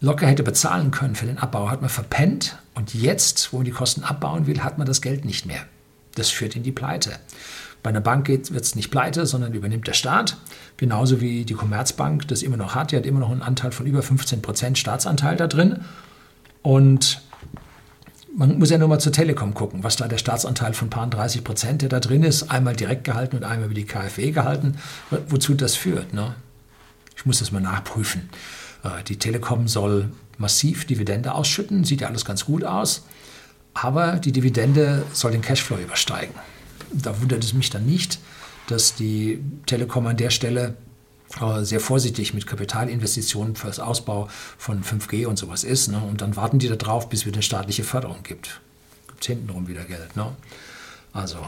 locker 0.00 0.26
hätte 0.26 0.42
bezahlen 0.42 0.90
können 0.90 1.14
für 1.14 1.26
den 1.26 1.38
Abbau, 1.38 1.70
hat 1.70 1.80
man 1.80 1.90
verpennt. 1.90 2.58
Und 2.74 2.94
jetzt, 2.94 3.52
wo 3.52 3.58
man 3.58 3.64
die 3.64 3.70
Kosten 3.70 4.04
abbauen 4.04 4.46
will, 4.46 4.62
hat 4.62 4.78
man 4.78 4.86
das 4.86 5.00
Geld 5.00 5.24
nicht 5.24 5.46
mehr. 5.46 5.60
Das 6.16 6.28
führt 6.30 6.56
in 6.56 6.64
die 6.64 6.72
Pleite. 6.72 7.12
Bei 7.82 7.90
einer 7.90 8.00
Bank 8.00 8.28
wird 8.28 8.50
es 8.50 8.74
nicht 8.74 8.90
pleite, 8.90 9.26
sondern 9.26 9.54
übernimmt 9.54 9.86
der 9.86 9.92
Staat. 9.92 10.36
Genauso 10.76 11.20
wie 11.20 11.44
die 11.44 11.54
Commerzbank 11.54 12.26
das 12.26 12.42
immer 12.42 12.56
noch 12.56 12.74
hat. 12.74 12.90
Die 12.90 12.96
hat 12.96 13.06
immer 13.06 13.20
noch 13.20 13.30
einen 13.30 13.42
Anteil 13.42 13.70
von 13.70 13.86
über 13.86 14.02
15 14.02 14.42
Prozent 14.42 14.76
Staatsanteil 14.76 15.36
da 15.36 15.46
drin. 15.46 15.84
Und 16.62 17.22
man 18.36 18.58
muss 18.58 18.70
ja 18.70 18.78
nur 18.78 18.88
mal 18.88 18.98
zur 18.98 19.12
Telekom 19.12 19.54
gucken, 19.54 19.84
was 19.84 19.96
da 19.96 20.08
der 20.08 20.18
Staatsanteil 20.18 20.74
von 20.74 20.90
paar 20.90 21.06
30 21.06 21.44
Prozent, 21.44 21.82
der 21.82 21.88
da 21.88 22.00
drin 22.00 22.22
ist, 22.22 22.50
einmal 22.50 22.74
direkt 22.74 23.04
gehalten 23.04 23.36
und 23.36 23.44
einmal 23.44 23.66
über 23.66 23.74
die 23.74 23.86
KfW 23.86 24.32
gehalten, 24.32 24.76
wozu 25.28 25.54
das 25.54 25.76
führt. 25.76 26.12
Ne? 26.12 26.34
Ich 27.16 27.24
muss 27.24 27.38
das 27.38 27.52
mal 27.52 27.62
nachprüfen. 27.62 28.28
Äh, 28.82 29.04
die 29.04 29.18
Telekom 29.18 29.68
soll 29.68 30.10
massiv 30.38 30.86
Dividende 30.86 31.34
ausschütten, 31.34 31.84
sieht 31.84 32.02
ja 32.02 32.08
alles 32.08 32.24
ganz 32.24 32.44
gut 32.44 32.64
aus, 32.64 33.04
aber 33.82 34.16
die 34.16 34.32
Dividende 34.32 35.04
soll 35.12 35.32
den 35.32 35.42
Cashflow 35.42 35.78
übersteigen. 35.78 36.34
Da 36.92 37.20
wundert 37.20 37.44
es 37.44 37.52
mich 37.52 37.70
dann 37.70 37.84
nicht, 37.84 38.18
dass 38.68 38.94
die 38.94 39.40
Telekom 39.66 40.06
an 40.06 40.16
der 40.16 40.30
Stelle 40.30 40.76
äh, 41.40 41.64
sehr 41.64 41.80
vorsichtig 41.80 42.34
mit 42.34 42.46
Kapitalinvestitionen 42.46 43.56
für 43.56 43.66
das 43.66 43.80
Ausbau 43.80 44.28
von 44.56 44.82
5G 44.82 45.26
und 45.26 45.38
sowas 45.38 45.64
ist. 45.64 45.88
Ne? 45.88 45.98
Und 45.98 46.20
dann 46.20 46.36
warten 46.36 46.58
die 46.58 46.68
darauf, 46.68 47.08
bis 47.08 47.20
es 47.20 47.26
wieder 47.26 47.42
staatliche 47.42 47.84
Förderung 47.84 48.22
gibt. 48.22 48.60
Gibt 49.08 49.20
es 49.20 49.26
hintenrum 49.26 49.68
wieder 49.68 49.84
Geld. 49.84 50.16
Ne? 50.16 50.34
Also, 51.12 51.38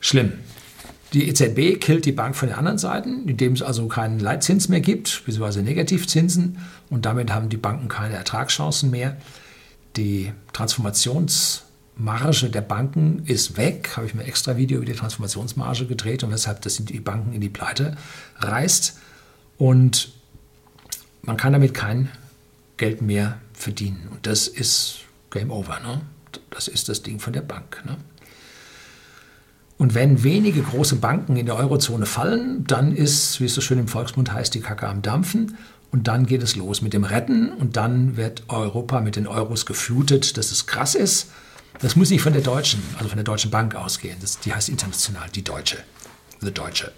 schlimm. 0.00 0.32
Die 1.12 1.28
EZB 1.28 1.80
killt 1.80 2.04
die 2.04 2.12
Bank 2.12 2.36
von 2.36 2.48
den 2.48 2.56
anderen 2.56 2.78
Seiten, 2.78 3.28
indem 3.28 3.54
es 3.54 3.62
also 3.62 3.88
keinen 3.88 4.20
Leitzins 4.20 4.68
mehr 4.68 4.80
gibt, 4.80 5.24
beziehungsweise 5.26 5.62
Negativzinsen. 5.62 6.58
Und 6.88 7.04
damit 7.04 7.32
haben 7.32 7.48
die 7.48 7.56
Banken 7.56 7.88
keine 7.88 8.14
Ertragschancen 8.14 8.90
mehr. 8.90 9.16
Die 9.96 10.32
Transformations- 10.52 11.62
Marge 12.00 12.48
der 12.48 12.62
Banken 12.62 13.24
ist 13.26 13.56
weg. 13.56 13.90
Habe 13.96 14.06
ich 14.06 14.14
mir 14.14 14.24
extra 14.24 14.56
Video 14.56 14.78
über 14.78 14.86
die 14.86 14.94
Transformationsmarge 14.94 15.86
gedreht 15.86 16.24
und 16.24 16.30
weshalb 16.30 16.62
das 16.62 16.76
die 16.76 17.00
Banken 17.00 17.32
in 17.32 17.40
die 17.40 17.50
Pleite 17.50 17.96
reißt. 18.38 18.98
Und 19.58 20.12
man 21.22 21.36
kann 21.36 21.52
damit 21.52 21.74
kein 21.74 22.08
Geld 22.78 23.02
mehr 23.02 23.38
verdienen. 23.52 24.08
Und 24.10 24.26
das 24.26 24.48
ist 24.48 25.00
Game 25.30 25.50
Over. 25.50 25.80
Ne? 25.80 26.00
Das 26.50 26.68
ist 26.68 26.88
das 26.88 27.02
Ding 27.02 27.20
von 27.20 27.34
der 27.34 27.42
Bank. 27.42 27.82
Ne? 27.84 27.98
Und 29.76 29.94
wenn 29.94 30.22
wenige 30.22 30.62
große 30.62 30.96
Banken 30.96 31.36
in 31.36 31.46
der 31.46 31.56
Eurozone 31.56 32.06
fallen, 32.06 32.64
dann 32.64 32.94
ist, 32.94 33.40
wie 33.40 33.44
es 33.44 33.54
so 33.54 33.60
schön 33.60 33.78
im 33.78 33.88
Volksmund 33.88 34.32
heißt, 34.32 34.54
die 34.54 34.60
Kacke 34.60 34.88
am 34.88 35.02
Dampfen. 35.02 35.58
Und 35.92 36.06
dann 36.06 36.26
geht 36.26 36.42
es 36.42 36.56
los 36.56 36.82
mit 36.82 36.92
dem 36.92 37.04
Retten 37.04 37.50
und 37.50 37.76
dann 37.76 38.16
wird 38.16 38.44
Europa 38.48 39.00
mit 39.00 39.16
den 39.16 39.26
Euros 39.26 39.66
geflutet, 39.66 40.36
dass 40.36 40.52
es 40.52 40.66
krass 40.66 40.94
ist. 40.94 41.28
Das 41.80 41.96
muss 41.96 42.10
nicht 42.10 42.22
von 42.22 42.32
der 42.32 42.42
Deutschen, 42.42 42.82
also 42.96 43.08
von 43.08 43.16
der 43.16 43.24
Deutschen 43.24 43.50
Bank 43.50 43.74
ausgehen. 43.74 44.16
Das, 44.20 44.38
die 44.38 44.52
heißt 44.52 44.68
international, 44.68 45.28
die 45.34 45.42
Deutsche. 45.42 45.78
The 46.40 46.52
Deutsche. 46.52 46.92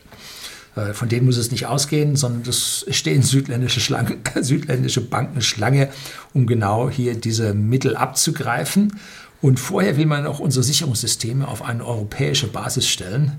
Äh, 0.76 0.93
von 0.93 1.09
denen 1.09 1.26
muss 1.26 1.36
es 1.36 1.51
nicht 1.51 1.66
ausgehen, 1.66 2.16
sondern 2.16 2.43
es 2.49 2.86
stehen 2.90 3.22
südländische, 3.22 3.80
Schlange, 3.80 4.18
südländische 4.40 5.01
Banken 5.01 5.40
Schlange, 5.40 5.88
um 6.32 6.47
genau 6.47 6.90
hier 6.90 7.14
diese 7.14 7.55
Mittel 7.55 7.97
abzugreifen. 7.97 8.99
Und 9.40 9.59
vorher 9.59 9.97
will 9.97 10.07
man 10.07 10.26
auch 10.26 10.38
unsere 10.38 10.62
Sicherungssysteme 10.62 11.49
auf 11.49 11.62
eine 11.62 11.84
europäische 11.84 12.47
Basis 12.47 12.86
stellen 12.86 13.38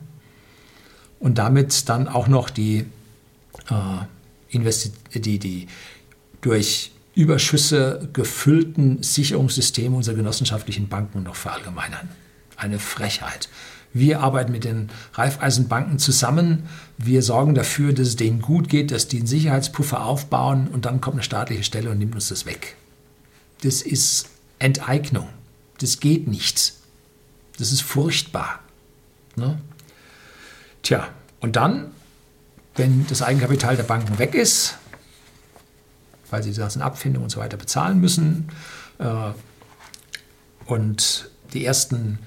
und 1.20 1.38
damit 1.38 1.88
dann 1.88 2.10
auch 2.10 2.28
noch 2.28 2.50
die, 2.50 2.86
äh, 3.70 3.74
die, 4.54 5.40
die 5.40 5.68
durch 6.42 6.92
Überschüsse 7.16 8.10
gefüllten 8.14 9.04
Sicherungssysteme 9.04 9.96
unserer 9.96 10.16
genossenschaftlichen 10.16 10.88
Banken 10.88 11.24
noch 11.24 11.36
verallgemeinern. 11.36 12.10
Eine 12.58 12.80
Frechheit. 12.80 13.50
Wir 13.94 14.22
arbeiten 14.22 14.52
mit 14.52 14.64
den 14.64 14.90
Raiffeisenbanken 15.14 16.00
zusammen. 16.00 16.64
Wir 16.98 17.22
sorgen 17.22 17.54
dafür, 17.54 17.94
dass 17.94 18.08
es 18.08 18.16
denen 18.16 18.42
gut 18.42 18.68
geht, 18.68 18.90
dass 18.92 19.08
die 19.08 19.18
einen 19.18 19.28
Sicherheitspuffer 19.28 20.04
aufbauen 20.04 20.68
und 20.68 20.86
dann 20.86 21.00
kommt 21.00 21.16
eine 21.16 21.24
staatliche 21.24 21.64
Stelle 21.64 21.92
und 21.92 22.00
nimmt 22.00 22.16
uns 22.16 22.30
das 22.30 22.48
weg. 22.48 22.76
Das 23.62 23.84
ist 23.84 24.30
Enteignung. 24.58 25.30
Das 25.80 26.00
geht 26.00 26.28
nicht. 26.28 26.74
Das 27.60 27.72
ist 27.72 27.82
furchtbar. 27.82 28.60
Ne? 29.36 29.60
Tja, 30.82 31.08
und 31.40 31.56
dann, 31.56 31.92
wenn 32.76 33.06
das 33.08 33.22
Eigenkapital 33.22 33.76
der 33.76 33.84
Banken 33.84 34.20
weg 34.20 34.34
ist, 34.34 34.78
weil 36.30 36.42
sie 36.44 36.52
die 36.52 36.60
ganzen 36.60 36.82
Abfindungen 36.82 37.26
und 37.26 37.30
so 37.30 37.40
weiter 37.40 37.58
bezahlen 37.58 38.00
müssen. 38.00 38.50
Äh, 39.00 39.32
und 40.66 41.30
die 41.54 41.66
ersten 41.66 42.20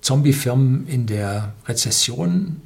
Zombie-Firmen 0.00 0.88
in 0.88 1.06
der 1.06 1.52
Rezession 1.66 2.60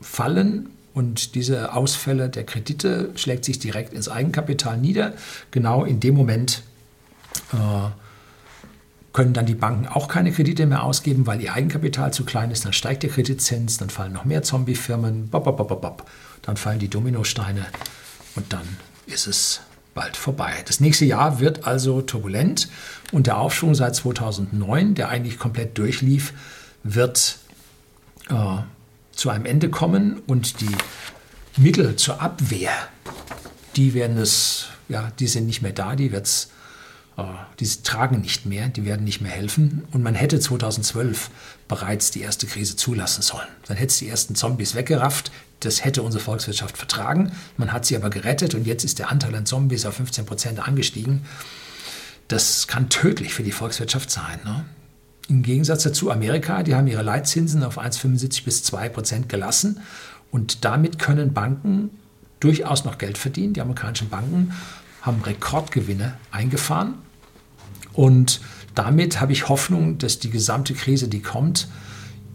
fallen 0.00 0.68
und 0.92 1.34
diese 1.34 1.74
Ausfälle 1.74 2.28
der 2.28 2.44
Kredite 2.44 3.10
schlägt 3.16 3.44
sich 3.44 3.58
direkt 3.58 3.92
ins 3.92 4.08
Eigenkapital 4.08 4.76
nieder. 4.76 5.14
Genau 5.50 5.84
in 5.84 6.00
dem 6.00 6.14
Moment 6.14 6.62
äh, 7.52 7.90
können 9.12 9.32
dann 9.32 9.46
die 9.46 9.54
Banken 9.54 9.86
auch 9.86 10.08
keine 10.08 10.32
Kredite 10.32 10.66
mehr 10.66 10.82
ausgeben, 10.82 11.26
weil 11.26 11.40
ihr 11.40 11.54
Eigenkapital 11.54 12.12
zu 12.12 12.24
klein 12.24 12.50
ist. 12.50 12.66
Dann 12.66 12.74
steigt 12.74 13.02
der 13.02 13.10
Kreditzins, 13.10 13.78
dann 13.78 13.88
fallen 13.88 14.12
noch 14.12 14.26
mehr 14.26 14.42
Zombie-Firmen, 14.42 15.30
dann 16.46 16.56
fallen 16.56 16.78
die 16.78 16.88
Dominosteine 16.88 17.66
und 18.34 18.52
dann 18.52 18.66
ist 19.06 19.26
es 19.26 19.60
bald 19.94 20.16
vorbei. 20.16 20.52
Das 20.66 20.80
nächste 20.80 21.04
Jahr 21.04 21.40
wird 21.40 21.66
also 21.66 22.00
turbulent 22.02 22.68
und 23.12 23.26
der 23.26 23.38
Aufschwung 23.38 23.74
seit 23.74 23.94
2009, 23.94 24.94
der 24.94 25.08
eigentlich 25.08 25.38
komplett 25.38 25.76
durchlief, 25.76 26.32
wird 26.82 27.38
äh, 28.28 28.58
zu 29.12 29.30
einem 29.30 29.46
Ende 29.46 29.70
kommen 29.70 30.22
und 30.26 30.60
die 30.60 30.76
Mittel 31.56 31.96
zur 31.96 32.20
Abwehr, 32.20 32.72
die 33.74 33.94
werden 33.94 34.18
es 34.18 34.68
ja, 34.88 35.10
die 35.18 35.26
sind 35.26 35.46
nicht 35.46 35.62
mehr 35.62 35.72
da, 35.72 35.96
die 35.96 36.12
wird's, 36.12 36.50
äh, 37.16 37.22
die 37.60 37.66
tragen 37.82 38.20
nicht 38.20 38.46
mehr, 38.46 38.68
die 38.68 38.84
werden 38.84 39.04
nicht 39.04 39.20
mehr 39.20 39.32
helfen. 39.32 39.84
Und 39.92 40.02
man 40.02 40.14
hätte 40.14 40.38
2012 40.38 41.30
bereits 41.68 42.10
die 42.10 42.20
erste 42.20 42.46
Krise 42.46 42.76
zulassen 42.76 43.22
sollen. 43.22 43.48
Dann 43.66 43.76
hätte 43.76 43.90
es 43.90 43.98
die 43.98 44.08
ersten 44.08 44.34
Zombies 44.34 44.74
weggerafft. 44.74 45.32
Das 45.60 45.84
hätte 45.84 46.02
unsere 46.02 46.22
Volkswirtschaft 46.22 46.76
vertragen. 46.76 47.32
Man 47.56 47.72
hat 47.72 47.86
sie 47.86 47.96
aber 47.96 48.10
gerettet 48.10 48.54
und 48.54 48.66
jetzt 48.66 48.84
ist 48.84 48.98
der 48.98 49.10
Anteil 49.10 49.34
an 49.34 49.46
Zombies 49.46 49.86
auf 49.86 49.94
15 49.94 50.26
Prozent 50.26 50.66
angestiegen. 50.66 51.24
Das 52.28 52.66
kann 52.66 52.88
tödlich 52.88 53.34
für 53.34 53.42
die 53.42 53.52
Volkswirtschaft 53.52 54.10
sein. 54.10 54.38
Ne? 54.44 54.64
Im 55.28 55.42
Gegensatz 55.42 55.82
dazu 55.82 56.10
Amerika, 56.10 56.62
die 56.62 56.74
haben 56.74 56.86
ihre 56.86 57.02
Leitzinsen 57.02 57.62
auf 57.62 57.78
1,75 57.78 58.44
bis 58.44 58.62
2 58.62 58.88
Prozent 58.90 59.28
gelassen 59.28 59.80
und 60.30 60.64
damit 60.64 60.98
können 60.98 61.32
Banken 61.32 61.90
durchaus 62.40 62.84
noch 62.84 62.98
Geld 62.98 63.18
verdienen. 63.18 63.54
Die 63.54 63.60
amerikanischen 63.60 64.08
Banken 64.08 64.52
haben 65.02 65.22
Rekordgewinne 65.22 66.16
eingefahren 66.30 66.94
und 67.96 68.40
damit 68.74 69.20
habe 69.20 69.32
ich 69.32 69.48
Hoffnung, 69.48 69.96
dass 69.96 70.18
die 70.18 70.30
gesamte 70.30 70.74
Krise, 70.74 71.08
die 71.08 71.22
kommt, 71.22 71.66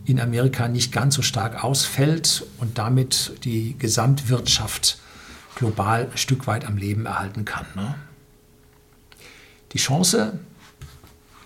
in 0.05 0.19
Amerika 0.19 0.67
nicht 0.67 0.91
ganz 0.91 1.15
so 1.15 1.21
stark 1.21 1.63
ausfällt 1.63 2.45
und 2.57 2.79
damit 2.79 3.33
die 3.43 3.77
Gesamtwirtschaft 3.77 4.97
global 5.55 6.09
ein 6.11 6.17
Stück 6.17 6.47
weit 6.47 6.65
am 6.65 6.77
Leben 6.77 7.05
erhalten 7.05 7.45
kann. 7.45 7.67
Ne? 7.75 7.93
Die 9.73 9.77
Chance, 9.77 10.39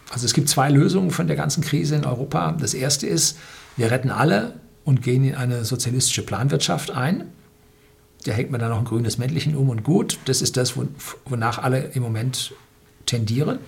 also 0.09 0.25
es 0.25 0.33
gibt 0.33 0.47
zwei 0.47 0.69
Lösungen 0.69 1.11
von 1.11 1.27
der 1.27 1.35
ganzen 1.35 1.61
Krise 1.61 1.95
in 1.95 2.05
Europa. 2.05 2.53
Das 2.53 2.73
erste 2.73 3.05
ist, 3.05 3.37
wir 3.75 3.91
retten 3.91 4.09
alle 4.09 4.61
und 4.85 5.01
gehen 5.01 5.25
in 5.25 5.35
eine 5.35 5.65
sozialistische 5.65 6.21
Planwirtschaft 6.21 6.91
ein. 6.91 7.25
Da 8.23 8.31
hängt 8.31 8.49
man 8.49 8.61
dann 8.61 8.69
noch 8.69 8.79
ein 8.79 8.85
grünes 8.85 9.17
Männchen 9.17 9.55
um 9.55 9.69
und 9.69 9.83
gut. 9.83 10.17
Das 10.23 10.41
ist 10.41 10.55
das, 10.55 10.75
wonach 11.25 11.57
alle 11.57 11.83
im 11.93 12.01
Moment 12.01 12.53
tendieren. 13.05 13.59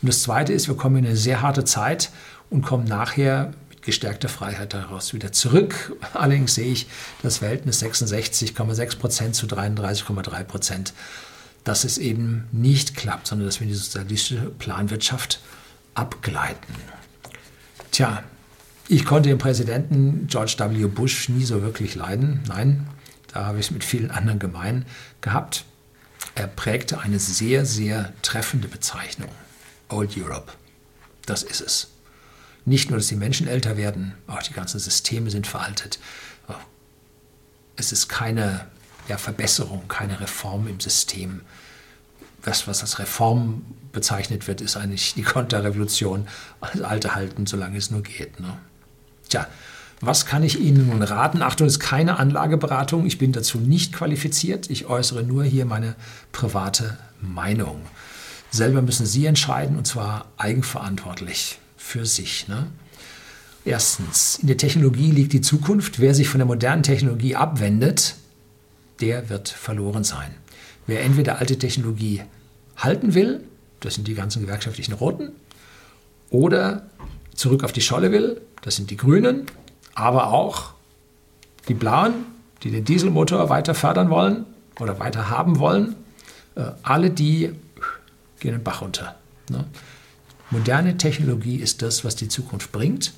Und 0.00 0.08
das 0.08 0.22
Zweite 0.22 0.52
ist, 0.52 0.68
wir 0.68 0.76
kommen 0.76 0.96
in 0.96 1.06
eine 1.06 1.16
sehr 1.16 1.42
harte 1.42 1.64
Zeit 1.64 2.10
und 2.50 2.62
kommen 2.62 2.84
nachher 2.84 3.52
mit 3.68 3.82
gestärkter 3.82 4.28
Freiheit 4.28 4.74
daraus 4.74 5.12
wieder 5.12 5.32
zurück. 5.32 5.96
Allerdings 6.14 6.54
sehe 6.54 6.72
ich 6.72 6.86
das 7.22 7.38
Verhältnis 7.38 7.82
66,6 7.82 8.98
Prozent 8.98 9.34
zu 9.34 9.46
33,3 9.46 10.44
Prozent, 10.44 10.92
dass 11.64 11.84
es 11.84 11.98
eben 11.98 12.46
nicht 12.52 12.96
klappt, 12.96 13.26
sondern 13.26 13.46
dass 13.48 13.60
wir 13.60 13.66
in 13.66 13.72
die 13.72 13.78
sozialistische 13.78 14.50
Planwirtschaft 14.58 15.40
abgleiten. 15.94 16.74
Tja, 17.90 18.22
ich 18.86 19.04
konnte 19.04 19.28
den 19.28 19.38
Präsidenten 19.38 20.28
George 20.28 20.56
W. 20.58 20.86
Bush 20.86 21.28
nie 21.28 21.44
so 21.44 21.60
wirklich 21.62 21.94
leiden. 21.94 22.40
Nein, 22.46 22.86
da 23.32 23.46
habe 23.46 23.58
ich 23.58 23.66
es 23.66 23.70
mit 23.70 23.84
vielen 23.84 24.10
anderen 24.10 24.38
gemein 24.38 24.86
gehabt. 25.20 25.64
Er 26.34 26.46
prägte 26.46 27.00
eine 27.00 27.18
sehr, 27.18 27.66
sehr 27.66 28.12
treffende 28.22 28.68
Bezeichnung. 28.68 29.28
Old 29.88 30.16
Europe. 30.16 30.52
Das 31.26 31.42
ist 31.42 31.60
es. 31.60 31.88
Nicht 32.64 32.90
nur, 32.90 32.98
dass 32.98 33.08
die 33.08 33.16
Menschen 33.16 33.48
älter 33.48 33.76
werden, 33.76 34.14
auch 34.26 34.42
die 34.42 34.52
ganzen 34.52 34.78
Systeme 34.78 35.30
sind 35.30 35.46
veraltet. 35.46 35.98
Es 37.76 37.92
ist 37.92 38.08
keine 38.08 38.66
ja, 39.08 39.16
Verbesserung, 39.16 39.88
keine 39.88 40.20
Reform 40.20 40.66
im 40.66 40.80
System. 40.80 41.40
Das, 42.42 42.66
was 42.66 42.82
als 42.82 42.98
Reform 42.98 43.64
bezeichnet 43.92 44.46
wird, 44.46 44.60
ist 44.60 44.76
eigentlich 44.76 45.14
die 45.14 45.22
Konterrevolution, 45.22 46.28
das 46.60 46.82
Alte 46.82 47.14
halten, 47.14 47.46
solange 47.46 47.78
es 47.78 47.90
nur 47.90 48.02
geht. 48.02 48.38
Ne? 48.40 48.58
Tja, 49.28 49.46
was 50.00 50.26
kann 50.26 50.42
ich 50.42 50.60
Ihnen 50.60 50.88
nun 50.88 51.02
raten? 51.02 51.42
Achtung, 51.42 51.66
es 51.66 51.74
ist 51.74 51.80
keine 51.80 52.18
Anlageberatung. 52.18 53.06
Ich 53.06 53.18
bin 53.18 53.32
dazu 53.32 53.58
nicht 53.58 53.92
qualifiziert. 53.92 54.70
Ich 54.70 54.86
äußere 54.86 55.24
nur 55.24 55.42
hier 55.44 55.64
meine 55.64 55.96
private 56.30 56.98
Meinung. 57.20 57.80
Selber 58.50 58.82
müssen 58.82 59.06
Sie 59.06 59.26
entscheiden 59.26 59.76
und 59.76 59.86
zwar 59.86 60.26
eigenverantwortlich 60.36 61.58
für 61.76 62.06
sich. 62.06 62.48
Ne? 62.48 62.68
Erstens, 63.64 64.38
in 64.40 64.46
der 64.46 64.56
Technologie 64.56 65.10
liegt 65.10 65.32
die 65.32 65.40
Zukunft. 65.40 66.00
Wer 66.00 66.14
sich 66.14 66.28
von 66.28 66.38
der 66.38 66.46
modernen 66.46 66.82
Technologie 66.82 67.36
abwendet, 67.36 68.14
der 69.00 69.28
wird 69.28 69.48
verloren 69.48 70.04
sein. 70.04 70.34
Wer 70.86 71.02
entweder 71.02 71.38
alte 71.38 71.58
Technologie 71.58 72.22
halten 72.76 73.14
will, 73.14 73.44
das 73.80 73.94
sind 73.94 74.08
die 74.08 74.14
ganzen 74.14 74.40
gewerkschaftlichen 74.40 74.94
Roten, 74.94 75.32
oder 76.30 76.86
zurück 77.34 77.64
auf 77.64 77.72
die 77.72 77.80
Scholle 77.80 78.10
will, 78.12 78.40
das 78.62 78.76
sind 78.76 78.90
die 78.90 78.96
Grünen, 78.96 79.46
aber 79.94 80.32
auch 80.32 80.72
die 81.68 81.74
Blauen, 81.74 82.14
die 82.62 82.70
den 82.70 82.84
Dieselmotor 82.84 83.48
weiter 83.48 83.74
fördern 83.74 84.10
wollen 84.10 84.46
oder 84.80 84.98
weiter 84.98 85.30
haben 85.30 85.58
wollen, 85.58 85.94
äh, 86.54 86.62
alle 86.82 87.10
die 87.10 87.52
gehen 88.40 88.52
den 88.52 88.62
Bach 88.62 88.82
runter. 88.82 89.16
Ne? 89.50 89.64
Moderne 90.50 90.96
Technologie 90.96 91.56
ist 91.56 91.82
das, 91.82 92.04
was 92.04 92.16
die 92.16 92.28
Zukunft 92.28 92.72
bringt. 92.72 93.12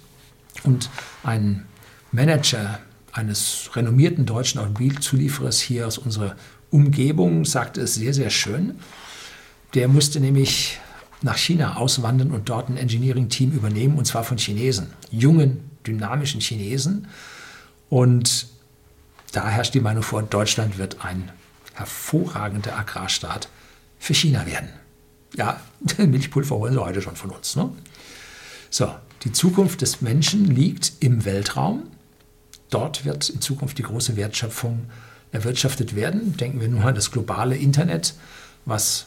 Und 0.64 0.90
ein 1.22 1.66
Manager 2.12 2.80
eines 3.12 3.70
renommierten 3.74 4.26
deutschen 4.26 4.60
Automobilzulieferers 4.60 5.60
hier 5.60 5.86
aus 5.86 5.98
unserer 5.98 6.36
Umgebung 6.70 7.44
sagte 7.44 7.80
es 7.80 7.94
sehr, 7.94 8.14
sehr 8.14 8.30
schön. 8.30 8.78
Der 9.74 9.88
musste 9.88 10.20
nämlich 10.20 10.78
nach 11.22 11.36
China 11.36 11.76
auswandern 11.76 12.30
und 12.30 12.48
dort 12.48 12.68
ein 12.68 12.76
Engineering-Team 12.76 13.52
übernehmen, 13.52 13.98
und 13.98 14.06
zwar 14.06 14.24
von 14.24 14.38
Chinesen, 14.38 14.92
jungen, 15.10 15.70
dynamischen 15.86 16.40
Chinesen. 16.40 17.08
Und 17.88 18.46
da 19.32 19.48
herrscht 19.48 19.74
die 19.74 19.80
Meinung 19.80 20.02
vor, 20.02 20.22
Deutschland 20.22 20.78
wird 20.78 21.04
ein 21.04 21.30
hervorragender 21.74 22.76
Agrarstaat 22.76 23.48
für 23.98 24.14
China 24.14 24.46
werden. 24.46 24.68
Ja, 25.36 25.60
Milchpulver 25.98 26.56
holen 26.56 26.74
sie 26.74 26.80
heute 26.82 27.02
schon 27.02 27.16
von 27.16 27.30
uns. 27.30 27.56
Ne? 27.56 27.70
So, 28.70 28.94
die 29.22 29.32
Zukunft 29.32 29.82
des 29.82 30.00
Menschen 30.00 30.46
liegt 30.46 30.92
im 31.00 31.24
Weltraum. 31.24 31.84
Dort 32.70 33.04
wird 33.04 33.28
in 33.28 33.40
Zukunft 33.40 33.78
die 33.78 33.82
große 33.82 34.16
Wertschöpfung 34.16 34.86
erwirtschaftet 35.32 35.94
werden. 35.94 36.36
Denken 36.36 36.60
wir 36.60 36.68
nur 36.68 36.84
an 36.84 36.94
das 36.94 37.10
globale 37.10 37.56
Internet, 37.56 38.14
was 38.64 39.06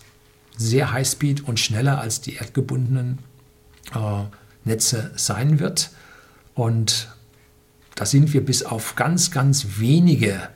sehr 0.58 0.92
Highspeed 0.92 1.48
und 1.48 1.60
schneller 1.60 2.00
als 2.00 2.22
die 2.22 2.36
erdgebundenen 2.36 3.20
äh, 3.96 4.24
Netze 4.66 5.12
sein 5.16 5.60
wird. 5.60 5.92
Und 6.54 7.10
da 7.96 8.06
sind 8.06 8.34
wir 8.34 8.46
bis 8.46 8.64
auf 8.64 8.96
ganz, 8.96 9.32
ganz 9.32 9.66
wenige 9.78 10.50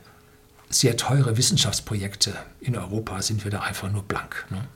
sehr 0.70 0.98
teure 0.98 1.38
Wissenschaftsprojekte 1.38 2.34
in 2.60 2.76
Europa, 2.76 3.22
sind 3.22 3.44
wir 3.44 3.52
da 3.52 3.62
einfach 3.62 3.92
nur 3.92 4.04
blank. 4.04 4.46
Ne? 4.50 4.68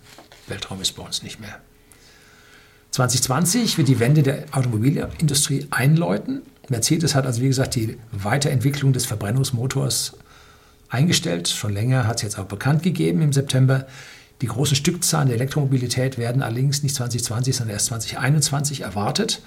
Weltraum 0.51 0.81
ist 0.81 0.91
bei 0.91 1.03
uns 1.03 1.23
nicht 1.23 1.39
mehr. 1.39 1.59
2020 2.91 3.77
wird 3.77 3.87
die 3.87 3.99
Wende 3.99 4.21
der 4.21 4.43
Automobilindustrie 4.51 5.67
einläuten. 5.71 6.41
Mercedes 6.69 7.15
hat 7.15 7.25
also, 7.25 7.41
wie 7.41 7.47
gesagt, 7.47 7.75
die 7.75 7.97
Weiterentwicklung 8.11 8.93
des 8.93 9.05
Verbrennungsmotors 9.05 10.17
eingestellt. 10.89 11.47
Schon 11.47 11.73
länger 11.73 12.05
hat 12.05 12.17
es 12.17 12.23
jetzt 12.23 12.37
auch 12.37 12.45
bekannt 12.45 12.83
gegeben 12.83 13.21
im 13.21 13.33
September. 13.33 13.87
Die 14.41 14.47
großen 14.47 14.75
Stückzahlen 14.75 15.29
der 15.29 15.37
Elektromobilität 15.37 16.17
werden 16.17 16.41
allerdings 16.41 16.83
nicht 16.83 16.95
2020, 16.95 17.55
sondern 17.55 17.75
erst 17.75 17.87
2021 17.87 18.81
erwartet. 18.81 19.41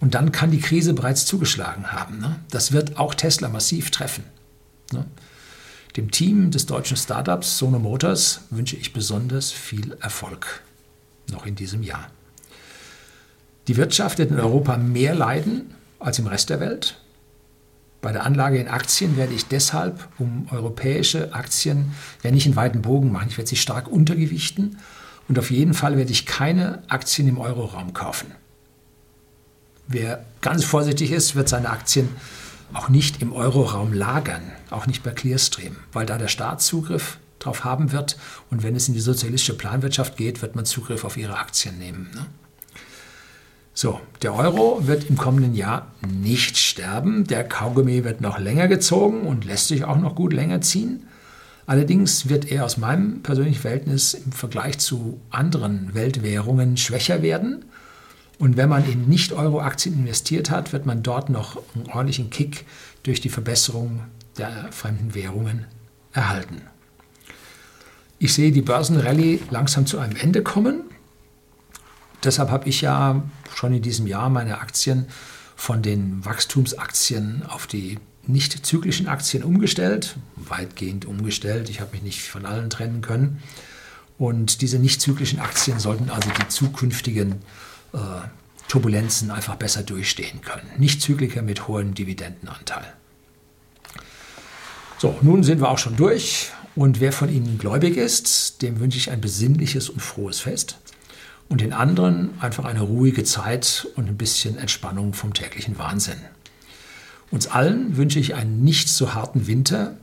Und 0.00 0.14
dann 0.14 0.32
kann 0.32 0.50
die 0.50 0.60
Krise 0.60 0.92
bereits 0.92 1.26
zugeschlagen 1.26 1.92
haben. 1.92 2.18
Ne? 2.18 2.36
Das 2.50 2.72
wird 2.72 2.98
auch 2.98 3.14
Tesla 3.14 3.48
massiv 3.48 3.90
treffen. 3.90 4.24
Ne? 4.92 5.04
Dem 5.96 6.10
Team 6.10 6.50
des 6.50 6.66
deutschen 6.66 6.96
Startups 6.96 7.58
Sono 7.58 7.78
Motors 7.78 8.42
wünsche 8.50 8.76
ich 8.76 8.92
besonders 8.92 9.50
viel 9.50 9.96
Erfolg 10.00 10.62
noch 11.30 11.46
in 11.46 11.54
diesem 11.54 11.82
Jahr. 11.82 12.10
Die 13.66 13.76
Wirtschaft 13.76 14.18
wird 14.18 14.30
in 14.30 14.40
Europa 14.40 14.76
mehr 14.76 15.14
leiden 15.14 15.74
als 15.98 16.18
im 16.18 16.26
Rest 16.26 16.50
der 16.50 16.60
Welt. 16.60 17.00
Bei 18.00 18.12
der 18.12 18.24
Anlage 18.24 18.58
in 18.58 18.68
Aktien 18.68 19.16
werde 19.16 19.34
ich 19.34 19.46
deshalb 19.46 20.08
um 20.18 20.46
europäische 20.50 21.34
Aktien 21.34 21.92
ja 22.22 22.30
nicht 22.30 22.46
in 22.46 22.56
weiten 22.56 22.80
Bogen 22.80 23.10
machen. 23.10 23.28
Ich 23.28 23.36
werde 23.36 23.48
sie 23.48 23.56
stark 23.56 23.88
untergewichten 23.88 24.78
und 25.28 25.38
auf 25.38 25.50
jeden 25.50 25.74
Fall 25.74 25.96
werde 25.96 26.12
ich 26.12 26.24
keine 26.24 26.82
Aktien 26.88 27.28
im 27.28 27.38
Euroraum 27.38 27.92
kaufen. 27.92 28.32
Wer 29.88 30.24
ganz 30.40 30.64
vorsichtig 30.64 31.10
ist, 31.10 31.34
wird 31.34 31.48
seine 31.48 31.70
Aktien 31.70 32.08
auch 32.72 32.88
nicht 32.88 33.22
im 33.22 33.32
Euroraum 33.32 33.92
lagern, 33.92 34.42
auch 34.70 34.86
nicht 34.86 35.02
bei 35.02 35.10
Clearstream, 35.10 35.76
weil 35.92 36.06
da 36.06 36.18
der 36.18 36.28
Staat 36.28 36.62
Zugriff 36.62 37.18
drauf 37.38 37.64
haben 37.64 37.92
wird 37.92 38.16
und 38.50 38.62
wenn 38.62 38.74
es 38.74 38.88
in 38.88 38.94
die 38.94 39.00
sozialistische 39.00 39.56
Planwirtschaft 39.56 40.16
geht, 40.16 40.42
wird 40.42 40.56
man 40.56 40.64
Zugriff 40.64 41.04
auf 41.04 41.16
ihre 41.16 41.38
Aktien 41.38 41.78
nehmen. 41.78 42.10
Ne? 42.14 42.26
So, 43.74 44.00
der 44.22 44.34
Euro 44.34 44.88
wird 44.88 45.08
im 45.08 45.16
kommenden 45.16 45.54
Jahr 45.54 45.92
nicht 46.04 46.58
sterben. 46.58 47.28
Der 47.28 47.44
Kaugummi 47.44 48.02
wird 48.02 48.20
noch 48.20 48.40
länger 48.40 48.66
gezogen 48.66 49.22
und 49.22 49.44
lässt 49.44 49.68
sich 49.68 49.84
auch 49.84 49.98
noch 49.98 50.16
gut 50.16 50.32
länger 50.32 50.60
ziehen. 50.60 51.06
Allerdings 51.64 52.28
wird 52.28 52.50
er 52.50 52.64
aus 52.64 52.76
meinem 52.76 53.22
persönlichen 53.22 53.60
Verhältnis 53.60 54.14
im 54.14 54.32
Vergleich 54.32 54.78
zu 54.78 55.20
anderen 55.30 55.94
Weltwährungen 55.94 56.76
schwächer 56.76 57.22
werden. 57.22 57.66
Und 58.38 58.56
wenn 58.56 58.68
man 58.68 58.88
in 58.90 59.08
Nicht-Euro-Aktien 59.08 59.94
investiert 59.96 60.50
hat, 60.50 60.72
wird 60.72 60.86
man 60.86 61.02
dort 61.02 61.28
noch 61.28 61.60
einen 61.74 61.86
ordentlichen 61.86 62.30
Kick 62.30 62.64
durch 63.02 63.20
die 63.20 63.30
Verbesserung 63.30 64.02
der 64.36 64.70
fremden 64.72 65.14
Währungen 65.14 65.66
erhalten. 66.12 66.62
Ich 68.20 68.34
sehe 68.34 68.52
die 68.52 68.62
Börsenrallye 68.62 69.40
langsam 69.50 69.86
zu 69.86 69.98
einem 69.98 70.16
Ende 70.16 70.42
kommen. 70.42 70.82
Deshalb 72.24 72.50
habe 72.50 72.68
ich 72.68 72.80
ja 72.80 73.22
schon 73.54 73.74
in 73.74 73.82
diesem 73.82 74.06
Jahr 74.06 74.28
meine 74.28 74.58
Aktien 74.58 75.06
von 75.56 75.82
den 75.82 76.24
Wachstumsaktien 76.24 77.44
auf 77.48 77.66
die 77.66 77.98
nicht 78.26 78.66
zyklischen 78.66 79.08
Aktien 79.08 79.42
umgestellt, 79.42 80.16
weitgehend 80.36 81.06
umgestellt. 81.06 81.68
Ich 81.70 81.80
habe 81.80 81.92
mich 81.92 82.02
nicht 82.02 82.22
von 82.22 82.44
allen 82.44 82.70
trennen 82.70 83.00
können. 83.00 83.42
Und 84.18 84.62
diese 84.62 84.78
nicht 84.78 85.00
zyklischen 85.00 85.38
Aktien 85.38 85.78
sollten 85.78 86.10
also 86.10 86.28
die 86.30 86.48
zukünftigen 86.48 87.36
äh, 87.92 87.98
Turbulenzen 88.68 89.30
einfach 89.30 89.56
besser 89.56 89.82
durchstehen 89.82 90.42
können. 90.42 90.68
Nicht 90.76 91.00
Zykliker 91.00 91.42
mit 91.42 91.68
hohem 91.68 91.94
Dividendenanteil. 91.94 92.92
So, 94.98 95.16
nun 95.22 95.42
sind 95.42 95.60
wir 95.60 95.70
auch 95.70 95.78
schon 95.78 95.96
durch. 95.96 96.50
Und 96.74 97.00
wer 97.00 97.12
von 97.12 97.28
Ihnen 97.28 97.58
gläubig 97.58 97.96
ist, 97.96 98.62
dem 98.62 98.78
wünsche 98.78 98.98
ich 98.98 99.10
ein 99.10 99.20
besinnliches 99.20 99.88
und 99.88 100.00
frohes 100.00 100.40
Fest. 100.40 100.78
Und 101.48 101.60
den 101.60 101.72
anderen 101.72 102.30
einfach 102.40 102.66
eine 102.66 102.82
ruhige 102.82 103.24
Zeit 103.24 103.88
und 103.96 104.06
ein 104.06 104.18
bisschen 104.18 104.58
Entspannung 104.58 105.14
vom 105.14 105.32
täglichen 105.32 105.78
Wahnsinn. 105.78 106.18
Uns 107.30 107.46
allen 107.46 107.96
wünsche 107.96 108.18
ich 108.18 108.34
einen 108.34 108.62
nicht 108.64 108.88
so 108.88 109.14
harten 109.14 109.46
Winter, 109.46 109.96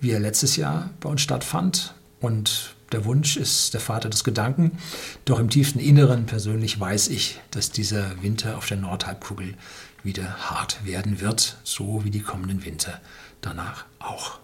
wie 0.00 0.10
er 0.10 0.20
letztes 0.20 0.56
Jahr 0.56 0.90
bei 1.00 1.08
uns 1.08 1.20
stattfand. 1.20 1.94
Und 2.20 2.74
der 2.92 3.04
Wunsch 3.04 3.36
ist 3.36 3.74
der 3.74 3.80
Vater 3.80 4.08
des 4.08 4.24
Gedanken. 4.24 4.78
Doch 5.24 5.38
im 5.38 5.50
tiefsten 5.50 5.78
Inneren 5.78 6.26
persönlich 6.26 6.78
weiß 6.78 7.08
ich, 7.08 7.40
dass 7.50 7.70
dieser 7.70 8.22
Winter 8.22 8.56
auf 8.56 8.66
der 8.66 8.78
Nordhalbkugel 8.78 9.54
wieder 10.02 10.50
hart 10.50 10.84
werden 10.84 11.20
wird, 11.20 11.58
so 11.64 12.04
wie 12.04 12.10
die 12.10 12.22
kommenden 12.22 12.64
Winter 12.64 13.00
danach 13.40 13.84
auch. 13.98 14.38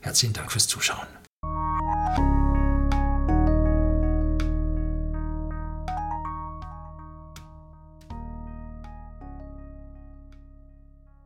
Herzlichen 0.00 0.34
Dank 0.34 0.52
fürs 0.52 0.68
Zuschauen. 0.68 1.06